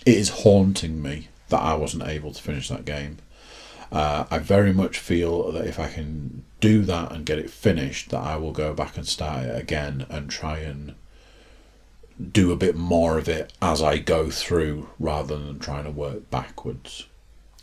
it 0.05 0.15
is 0.15 0.29
haunting 0.29 1.01
me 1.01 1.29
that 1.49 1.61
I 1.61 1.75
wasn't 1.75 2.07
able 2.07 2.33
to 2.33 2.43
finish 2.43 2.69
that 2.69 2.85
game. 2.85 3.19
Uh, 3.91 4.24
I 4.30 4.39
very 4.39 4.72
much 4.72 4.99
feel 4.99 5.51
that 5.53 5.66
if 5.66 5.78
I 5.78 5.89
can 5.89 6.45
do 6.61 6.82
that 6.84 7.12
and 7.12 7.24
get 7.24 7.39
it 7.39 7.51
finished, 7.51 8.11
that 8.11 8.22
I 8.22 8.36
will 8.36 8.53
go 8.53 8.74
back 8.74 8.97
and 8.97 9.07
start 9.07 9.47
it 9.47 9.59
again 9.59 10.07
and 10.11 10.30
try 10.30 10.59
and 10.59 10.95
do 12.32 12.51
a 12.53 12.57
bit 12.57 12.76
more 12.76 13.16
of 13.16 13.28
it 13.28 13.53
as 13.62 13.80
I 13.80 13.99
go 13.99 14.28
through 14.30 14.91
rather 14.99 15.39
than 15.39 15.59
trying 15.59 15.84
to 15.84 15.91
work 15.91 16.30
backwards. 16.30 17.07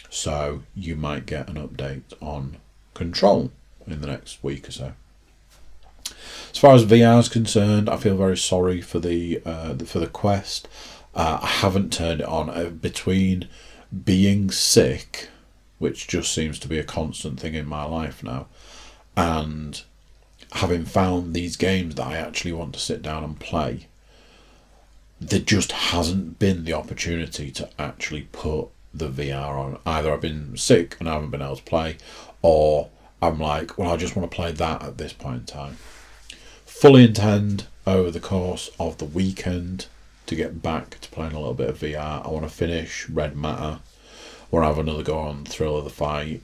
So 0.09 0.63
you 0.73 0.95
might 0.95 1.25
get 1.25 1.49
an 1.49 1.55
update 1.55 2.13
on 2.21 2.57
Control 2.93 3.51
in 3.85 3.99
the 3.99 4.07
next 4.07 4.41
week 4.41 4.69
or 4.69 4.71
so. 4.71 4.93
As 6.51 6.57
far 6.57 6.73
as 6.73 6.85
VR 6.85 7.19
is 7.19 7.27
concerned, 7.27 7.89
I 7.89 7.97
feel 7.97 8.15
very 8.15 8.37
sorry 8.37 8.79
for 8.79 8.99
the 8.99 9.41
uh, 9.45 9.75
for 9.79 9.99
the 9.99 10.07
Quest. 10.07 10.69
Uh, 11.13 11.39
I 11.41 11.47
haven't 11.47 11.91
turned 11.91 12.21
it 12.21 12.27
on 12.27 12.49
uh, 12.49 12.69
between 12.69 13.49
being 14.05 14.49
sick 14.51 15.29
which 15.79 16.07
just 16.07 16.33
seems 16.33 16.59
to 16.59 16.67
be 16.67 16.79
a 16.79 16.83
constant 16.83 17.39
thing 17.39 17.53
in 17.53 17.67
my 17.67 17.83
life 17.83 18.23
now. 18.23 18.47
And 19.17 19.81
having 20.53 20.85
found 20.85 21.33
these 21.33 21.57
games 21.57 21.95
that 21.95 22.07
I 22.07 22.17
actually 22.17 22.53
want 22.53 22.73
to 22.73 22.79
sit 22.79 23.01
down 23.01 23.23
and 23.23 23.39
play, 23.39 23.87
there 25.19 25.39
just 25.39 25.71
hasn't 25.71 26.39
been 26.39 26.65
the 26.65 26.73
opportunity 26.73 27.51
to 27.51 27.69
actually 27.79 28.27
put 28.31 28.67
the 28.93 29.09
VR 29.09 29.57
on. 29.57 29.79
Either 29.85 30.13
I've 30.13 30.21
been 30.21 30.57
sick 30.57 30.95
and 30.99 31.09
I 31.09 31.13
haven't 31.13 31.31
been 31.31 31.41
able 31.41 31.57
to 31.57 31.63
play, 31.63 31.97
or 32.41 32.89
I'm 33.21 33.39
like, 33.39 33.77
well, 33.77 33.91
I 33.91 33.97
just 33.97 34.15
want 34.15 34.29
to 34.29 34.35
play 34.35 34.51
that 34.51 34.83
at 34.83 34.97
this 34.97 35.13
point 35.13 35.41
in 35.41 35.45
time. 35.45 35.77
Fully 36.65 37.05
intend 37.05 37.67
over 37.87 38.11
the 38.11 38.19
course 38.19 38.69
of 38.79 38.97
the 38.97 39.05
weekend 39.05 39.87
to 40.25 40.35
get 40.35 40.61
back 40.61 40.99
to 41.01 41.09
playing 41.09 41.33
a 41.33 41.39
little 41.39 41.53
bit 41.53 41.69
of 41.69 41.79
VR. 41.79 42.25
I 42.25 42.29
want 42.29 42.43
to 42.43 42.49
finish 42.49 43.09
Red 43.09 43.35
Matter 43.35 43.79
or 44.55 44.63
have 44.63 44.79
another 44.79 45.03
go 45.03 45.19
on 45.19 45.43
Thrill 45.43 45.75
of 45.75 45.83
the 45.83 45.89
Fight. 45.89 46.41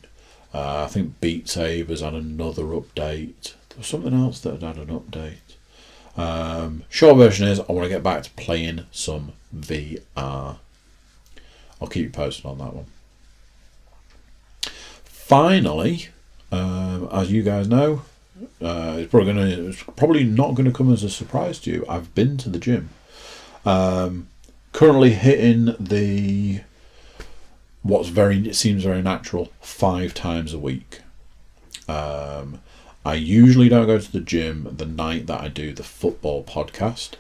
Uh, 0.53 0.83
I 0.83 0.87
think 0.87 1.21
Beat 1.21 1.47
Saber's 1.47 2.01
had 2.01 2.13
another 2.13 2.63
update. 2.63 3.53
There 3.69 3.77
was 3.77 3.87
something 3.87 4.13
else 4.13 4.41
that 4.41 4.61
had 4.61 4.75
an 4.75 4.87
update. 4.87 5.37
Um, 6.17 6.83
short 6.89 7.15
version 7.15 7.47
is 7.47 7.61
I 7.61 7.71
want 7.71 7.85
to 7.85 7.89
get 7.89 8.03
back 8.03 8.23
to 8.23 8.29
playing 8.31 8.85
some 8.91 9.31
VR. 9.55 10.57
I'll 11.79 11.87
keep 11.87 12.03
you 12.03 12.09
posted 12.09 12.45
on 12.45 12.57
that 12.57 12.75
one. 12.75 12.87
Finally, 15.05 16.09
um, 16.51 17.07
as 17.13 17.31
you 17.31 17.43
guys 17.43 17.69
know, 17.69 18.01
uh, 18.61 18.97
it's 18.99 19.09
probably 19.09 19.31
gonna 19.31 19.69
it's 19.69 19.83
probably 19.83 20.25
not 20.25 20.55
going 20.55 20.65
to 20.65 20.77
come 20.77 20.91
as 20.91 21.05
a 21.05 21.09
surprise 21.09 21.59
to 21.59 21.71
you. 21.71 21.85
I've 21.87 22.13
been 22.13 22.35
to 22.39 22.49
the 22.49 22.59
gym. 22.59 22.89
Um, 23.65 24.27
currently 24.73 25.11
hitting 25.11 25.75
the 25.79 26.59
what's 27.83 28.09
very 28.09 28.47
it 28.47 28.55
seems 28.55 28.83
very 28.83 29.01
natural 29.01 29.51
five 29.59 30.13
times 30.13 30.53
a 30.53 30.59
week. 30.59 31.01
Um, 31.87 32.61
I 33.05 33.15
usually 33.15 33.69
don't 33.69 33.87
go 33.87 33.99
to 33.99 34.11
the 34.11 34.19
gym 34.19 34.67
the 34.77 34.85
night 34.85 35.27
that 35.27 35.41
I 35.41 35.47
do 35.47 35.73
the 35.73 35.83
football 35.83 36.43
podcast, 36.43 37.13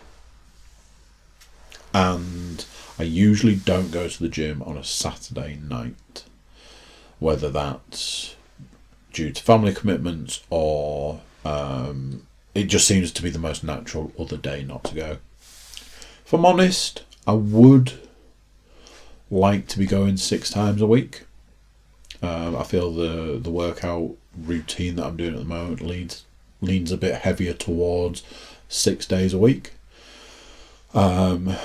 and 1.93 2.65
I 2.99 3.03
usually 3.03 3.55
don't 3.55 3.91
go 3.91 4.07
to 4.07 4.19
the 4.19 4.29
gym 4.29 4.61
on 4.61 4.77
a 4.77 4.83
Saturday 4.83 5.59
night, 5.67 6.23
whether 7.19 7.49
that's 7.49 8.35
due 9.11 9.31
to 9.31 9.43
family 9.43 9.73
commitments 9.73 10.41
or 10.49 11.21
um, 11.43 12.27
it 12.53 12.65
just 12.65 12.87
seems 12.87 13.11
to 13.11 13.21
be 13.21 13.29
the 13.29 13.39
most 13.39 13.63
natural 13.63 14.11
other 14.19 14.37
day 14.37 14.63
not 14.63 14.83
to 14.85 14.95
go. 14.95 15.17
If 16.25 16.33
I'm 16.33 16.45
honest, 16.45 17.03
I 17.25 17.33
would 17.33 17.93
like 19.31 19.67
to 19.69 19.79
be 19.79 19.87
going 19.87 20.17
six 20.17 20.51
times 20.51 20.81
a 20.81 20.87
week. 20.87 21.23
Um, 22.21 22.55
I 22.55 22.63
feel 22.63 22.91
the 22.91 23.39
the 23.39 23.49
workout 23.49 24.15
routine 24.37 24.97
that 24.97 25.05
I'm 25.05 25.17
doing 25.17 25.33
at 25.33 25.39
the 25.39 25.45
moment 25.45 25.81
leads 25.81 26.25
leans 26.61 26.91
a 26.91 26.97
bit 26.97 27.21
heavier 27.21 27.53
towards 27.53 28.23
six 28.69 29.05
days 29.07 29.33
a 29.33 29.39
week. 29.39 29.71
Um, 30.93 31.55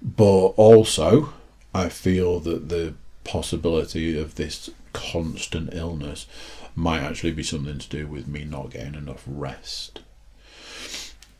but 0.00 0.46
also, 0.56 1.34
I 1.74 1.88
feel 1.88 2.40
that 2.40 2.68
the 2.68 2.94
possibility 3.24 4.18
of 4.18 4.36
this 4.36 4.70
constant 4.92 5.74
illness 5.74 6.26
might 6.74 7.00
actually 7.00 7.32
be 7.32 7.42
something 7.42 7.78
to 7.78 7.88
do 7.88 8.06
with 8.06 8.26
me 8.26 8.44
not 8.44 8.70
getting 8.70 8.94
enough 8.94 9.24
rest. 9.26 10.00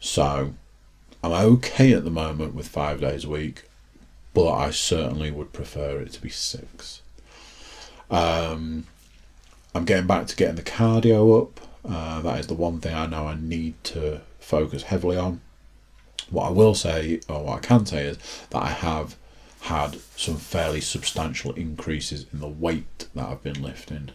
So 0.01 0.55
I'm 1.23 1.33
okay 1.33 1.93
at 1.93 2.05
the 2.05 2.11
moment 2.11 2.55
with 2.55 2.69
five 2.69 3.01
days 3.01 3.25
a 3.25 3.29
week, 3.29 3.68
but 4.35 4.53
I 4.53 4.71
certainly 4.71 5.31
would 5.31 5.53
prefer 5.53 6.01
it 6.01 6.13
to 6.13 6.23
be 6.23 6.29
six. 6.29 7.03
Um, 8.11 8.87
I'm 9.75 9.85
getting 9.85 10.07
back 10.07 10.27
to 10.29 10.37
getting 10.37 10.57
the 10.57 10.63
cardio 10.63 11.43
up. 11.43 11.61
Uh, 11.85 12.21
that 12.23 12.41
is 12.41 12.47
the 12.47 12.55
one 12.55 12.81
thing 12.81 12.95
I 12.95 13.07
know 13.07 13.27
I 13.27 13.35
need 13.35 13.83
to 13.85 14.21
focus 14.41 14.85
heavily 14.85 15.17
on. 15.17 15.41
What 16.31 16.47
I 16.47 16.51
will 16.51 16.75
say, 16.75 17.21
or 17.29 17.45
what 17.45 17.59
I 17.59 17.61
can 17.61 17.87
say, 17.87 18.07
is 18.07 18.19
that 18.51 18.63
I 18.63 18.71
have 18.71 19.17
had 19.61 19.99
some 20.17 20.37
fairly 20.37 20.81
substantial 20.81 21.53
increases 21.53 22.27
in 22.33 22.41
the 22.41 22.49
weight 22.49 23.09
that 23.15 23.29
I've 23.29 23.43
been 23.43 23.63
lifting. 23.63 24.11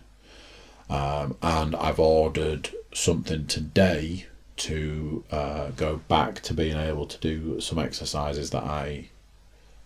Um, 0.90 1.38
and 1.42 1.76
I've 1.76 2.00
ordered 2.00 2.70
something 2.94 3.48
today 3.48 4.28
to 4.56 5.24
uh, 5.32 5.70
go 5.72 5.98
back 6.08 6.42
to 6.42 6.54
being 6.54 6.78
able 6.78 7.08
to 7.08 7.18
do 7.18 7.60
some 7.60 7.80
exercises 7.80 8.52
that 8.52 8.64
I 8.64 9.10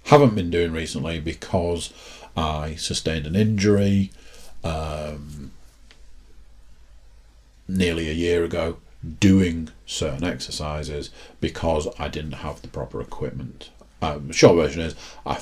haven't 0.08 0.36
been 0.36 0.50
doing 0.50 0.72
recently 0.72 1.20
because 1.20 1.94
I 2.36 2.76
sustained 2.76 3.28
an 3.28 3.36
injury 3.36 4.12
um, 4.64 5.52
nearly 7.68 8.10
a 8.10 8.14
year 8.14 8.46
ago 8.46 8.78
doing 9.20 9.70
certain 9.86 10.24
exercises 10.24 11.10
because 11.42 11.88
I 12.00 12.08
didn't 12.08 12.34
have 12.34 12.62
the 12.62 12.70
proper 12.70 13.02
equipment. 13.02 13.70
Um, 14.02 14.32
short 14.32 14.56
version 14.56 14.82
is 14.82 14.96
I 15.26 15.40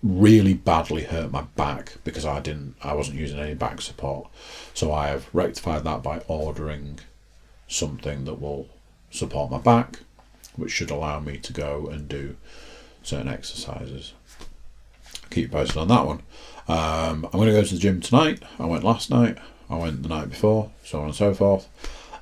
really 0.00 0.54
badly 0.54 1.04
hurt 1.04 1.32
my 1.32 1.42
back 1.56 1.96
because 2.04 2.24
I 2.24 2.38
didn't 2.38 2.76
I 2.82 2.94
wasn't 2.94 3.18
using 3.18 3.40
any 3.40 3.54
back 3.54 3.80
support. 3.80 4.28
So 4.74 4.92
I 4.92 5.08
have 5.08 5.28
rectified 5.32 5.82
that 5.84 6.04
by 6.04 6.20
ordering 6.28 7.00
something 7.66 8.26
that 8.26 8.40
will 8.40 8.68
support 9.10 9.50
my 9.50 9.58
back, 9.58 10.00
which 10.54 10.70
should 10.70 10.92
allow 10.92 11.18
me 11.18 11.36
to 11.38 11.52
go 11.52 11.88
and 11.88 12.08
do 12.08 12.36
certain 13.08 13.28
exercises. 13.28 14.12
keep 15.30 15.50
posted 15.50 15.78
on 15.78 15.88
that 15.88 16.06
one. 16.06 16.22
Um, 16.68 17.24
I'm 17.24 17.32
going 17.32 17.46
to 17.46 17.52
go 17.52 17.64
to 17.64 17.74
the 17.74 17.80
gym 17.80 18.00
tonight. 18.00 18.42
I 18.58 18.66
went 18.66 18.84
last 18.84 19.10
night. 19.10 19.38
I 19.70 19.76
went 19.76 20.02
the 20.02 20.08
night 20.08 20.30
before, 20.30 20.70
so 20.84 21.00
on 21.00 21.06
and 21.06 21.14
so 21.14 21.34
forth. 21.34 21.68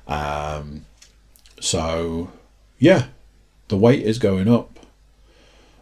Um, 0.07 0.85
so, 1.59 2.31
yeah, 2.79 3.07
the 3.67 3.77
weight 3.77 4.03
is 4.03 4.19
going 4.19 4.47
up. 4.47 4.79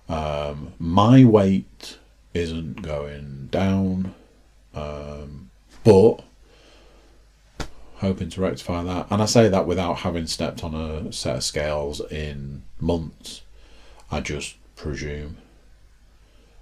Um, 0.10 0.74
my 0.80 1.24
weight 1.24 1.97
isn't 2.34 2.82
going 2.82 3.47
down, 3.51 4.14
um, 4.74 5.49
but 5.84 6.24
hoping 7.97 8.30
to 8.30 8.41
rectify 8.41 8.84
that. 8.84 9.08
And 9.10 9.22
I 9.22 9.26
say 9.26 9.47
that 9.47 9.68
without 9.68 9.99
having 9.99 10.28
stepped 10.28 10.64
on 10.64 10.76
a 10.76 11.12
set 11.12 11.38
of 11.38 11.43
scales 11.43 12.01
in 12.12 12.64
months. 12.80 13.41
I 14.12 14.20
just 14.22 14.56
presume. 14.76 15.38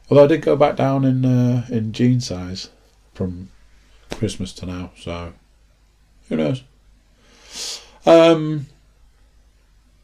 Although 0.09 0.25
I 0.25 0.27
did 0.27 0.41
go 0.41 0.55
back 0.55 0.75
down 0.75 1.05
in 1.05 1.25
uh, 1.25 1.65
in 1.69 1.91
jean 1.91 2.19
size 2.19 2.69
from 3.13 3.49
Christmas 4.11 4.53
to 4.53 4.65
now, 4.65 4.91
so 4.97 5.33
who 6.29 6.35
knows? 6.35 6.63
Um, 8.05 8.67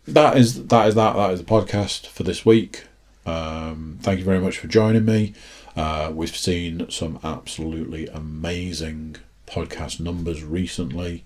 that 0.07 0.37
is 0.37 0.65
that 0.67 0.87
is 0.87 0.95
that 0.95 1.15
that 1.15 1.31
is 1.31 1.39
the 1.39 1.45
podcast 1.45 2.07
for 2.07 2.23
this 2.23 2.45
week. 2.45 2.85
Um, 3.25 3.99
thank 4.01 4.19
you 4.19 4.25
very 4.25 4.39
much 4.39 4.57
for 4.57 4.67
joining 4.67 5.05
me. 5.05 5.33
Uh, 5.75 6.11
we've 6.13 6.35
seen 6.35 6.89
some 6.89 7.19
absolutely 7.23 8.07
amazing 8.07 9.17
podcast 9.45 9.99
numbers 9.99 10.43
recently, 10.43 11.23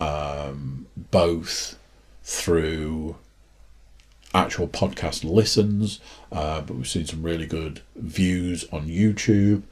um, 0.00 0.86
both 0.96 1.78
through 2.22 3.16
actual 4.34 4.68
podcast 4.68 5.24
listens, 5.24 6.00
uh, 6.32 6.60
but 6.60 6.76
we've 6.76 6.88
seen 6.88 7.06
some 7.06 7.22
really 7.22 7.46
good 7.46 7.80
views 7.94 8.64
on 8.72 8.88
YouTube. 8.88 9.62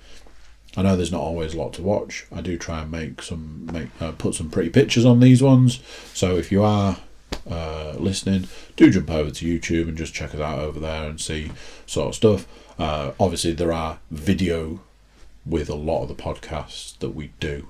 I 0.77 0.83
know 0.83 0.97
there's 0.97 1.13
not 1.13 1.21
always 1.21 1.53
a 1.53 1.59
lot 1.59 1.75
to 1.75 1.83
watch. 1.83 2.27
I 2.35 2.41
do 2.41 2.57
try 2.57 2.83
and 2.83 2.91
make 2.91 3.21
some 3.23 3.69
make 3.73 3.89
uh, 4.01 4.13
put 4.13 4.35
some 4.35 4.49
pretty 4.49 4.71
pictures 4.71 5.05
on 5.05 5.21
these 5.21 5.43
ones. 5.43 5.81
So 6.15 6.37
if 6.37 6.51
you 6.51 6.63
are 6.63 6.97
uh, 7.51 7.95
listening, 7.99 8.49
do 8.77 8.91
jump 8.91 9.11
over 9.11 9.31
to 9.31 9.59
YouTube 9.59 9.89
and 9.89 9.99
just 9.99 10.15
check 10.15 10.35
us 10.35 10.41
out 10.41 10.61
over 10.61 10.81
there 10.81 11.05
and 11.05 11.21
see 11.21 11.51
sort 11.87 12.09
of 12.09 12.15
stuff. 12.15 12.47
Uh, 12.79 13.13
obviously, 13.21 13.53
there 13.53 13.73
are 13.73 13.99
video 14.11 14.81
with 15.45 15.69
a 15.69 15.75
lot 15.75 16.03
of 16.03 16.09
the 16.09 16.15
podcasts 16.15 16.99
that 17.01 17.11
we 17.11 17.33
do. 17.39 17.69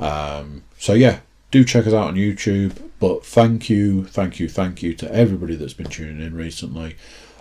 Um, 0.00 0.64
so 0.78 0.94
yeah, 0.94 1.20
do 1.50 1.64
check 1.64 1.86
us 1.86 1.92
out 1.92 2.08
on 2.08 2.14
YouTube. 2.16 2.76
But 3.04 3.22
thank 3.22 3.68
you, 3.68 4.04
thank 4.06 4.40
you, 4.40 4.48
thank 4.48 4.82
you 4.82 4.94
to 4.94 5.14
everybody 5.14 5.56
that's 5.56 5.74
been 5.74 5.90
tuning 5.90 6.24
in 6.24 6.34
recently. 6.34 6.96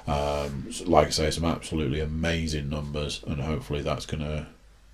Um, 0.06 0.70
like 0.86 1.08
I 1.08 1.10
say, 1.12 1.32
some 1.32 1.46
absolutely 1.46 2.02
amazing 2.02 2.70
numbers, 2.70 3.24
and 3.26 3.40
hopefully 3.40 3.82
that's 3.82 4.06
going 4.06 4.24
to 4.24 4.48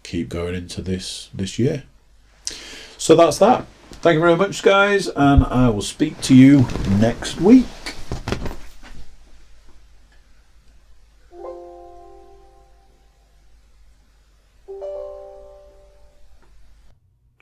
keep 0.04 0.30
going 0.30 0.54
into 0.54 0.84
this 0.84 1.32
this 1.34 1.58
year. 1.58 1.86
So 3.00 3.16
that's 3.16 3.40
that. 3.40 3.66
Thank 4.04 4.18
you 4.18 4.20
very 4.20 4.36
much, 4.36 4.62
guys, 4.62 5.08
and 5.08 5.44
I 5.44 5.70
will 5.70 5.82
speak 5.82 6.22
to 6.22 6.36
you 6.36 6.68
next 7.00 7.42
week. 7.42 7.66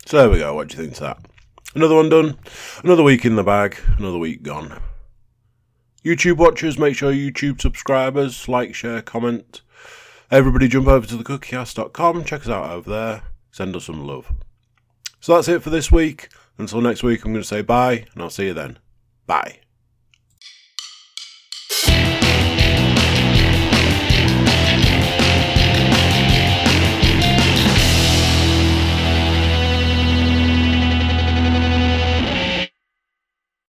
So 0.05 0.17
there 0.17 0.29
we 0.29 0.39
go. 0.39 0.55
What 0.55 0.69
do 0.69 0.77
you 0.77 0.83
think 0.83 0.95
to 0.95 1.01
that? 1.01 1.36
Another 1.75 1.95
one 1.95 2.09
done. 2.09 2.37
Another 2.83 3.03
week 3.03 3.25
in 3.25 3.35
the 3.35 3.43
bag. 3.43 3.77
Another 3.97 4.17
week 4.17 4.43
gone. 4.43 4.81
YouTube 6.03 6.37
watchers, 6.37 6.79
make 6.79 6.95
sure 6.95 7.11
YouTube 7.11 7.61
subscribers 7.61 8.47
like, 8.47 8.73
share, 8.73 9.01
comment. 9.01 9.61
Everybody 10.31 10.67
jump 10.67 10.87
over 10.87 11.05
to 11.05 11.17
thecookiecast.com. 11.17 12.23
Check 12.23 12.41
us 12.41 12.49
out 12.49 12.69
over 12.69 12.89
there. 12.89 13.23
Send 13.51 13.75
us 13.75 13.85
some 13.85 14.05
love. 14.05 14.31
So 15.19 15.35
that's 15.35 15.47
it 15.47 15.63
for 15.63 15.69
this 15.69 15.91
week. 15.91 16.29
Until 16.57 16.81
next 16.81 17.03
week, 17.03 17.23
I'm 17.23 17.33
going 17.33 17.43
to 17.43 17.47
say 17.47 17.61
bye, 17.61 18.05
and 18.13 18.23
I'll 18.23 18.29
see 18.29 18.47
you 18.47 18.53
then. 18.53 18.79
Bye. 19.25 19.59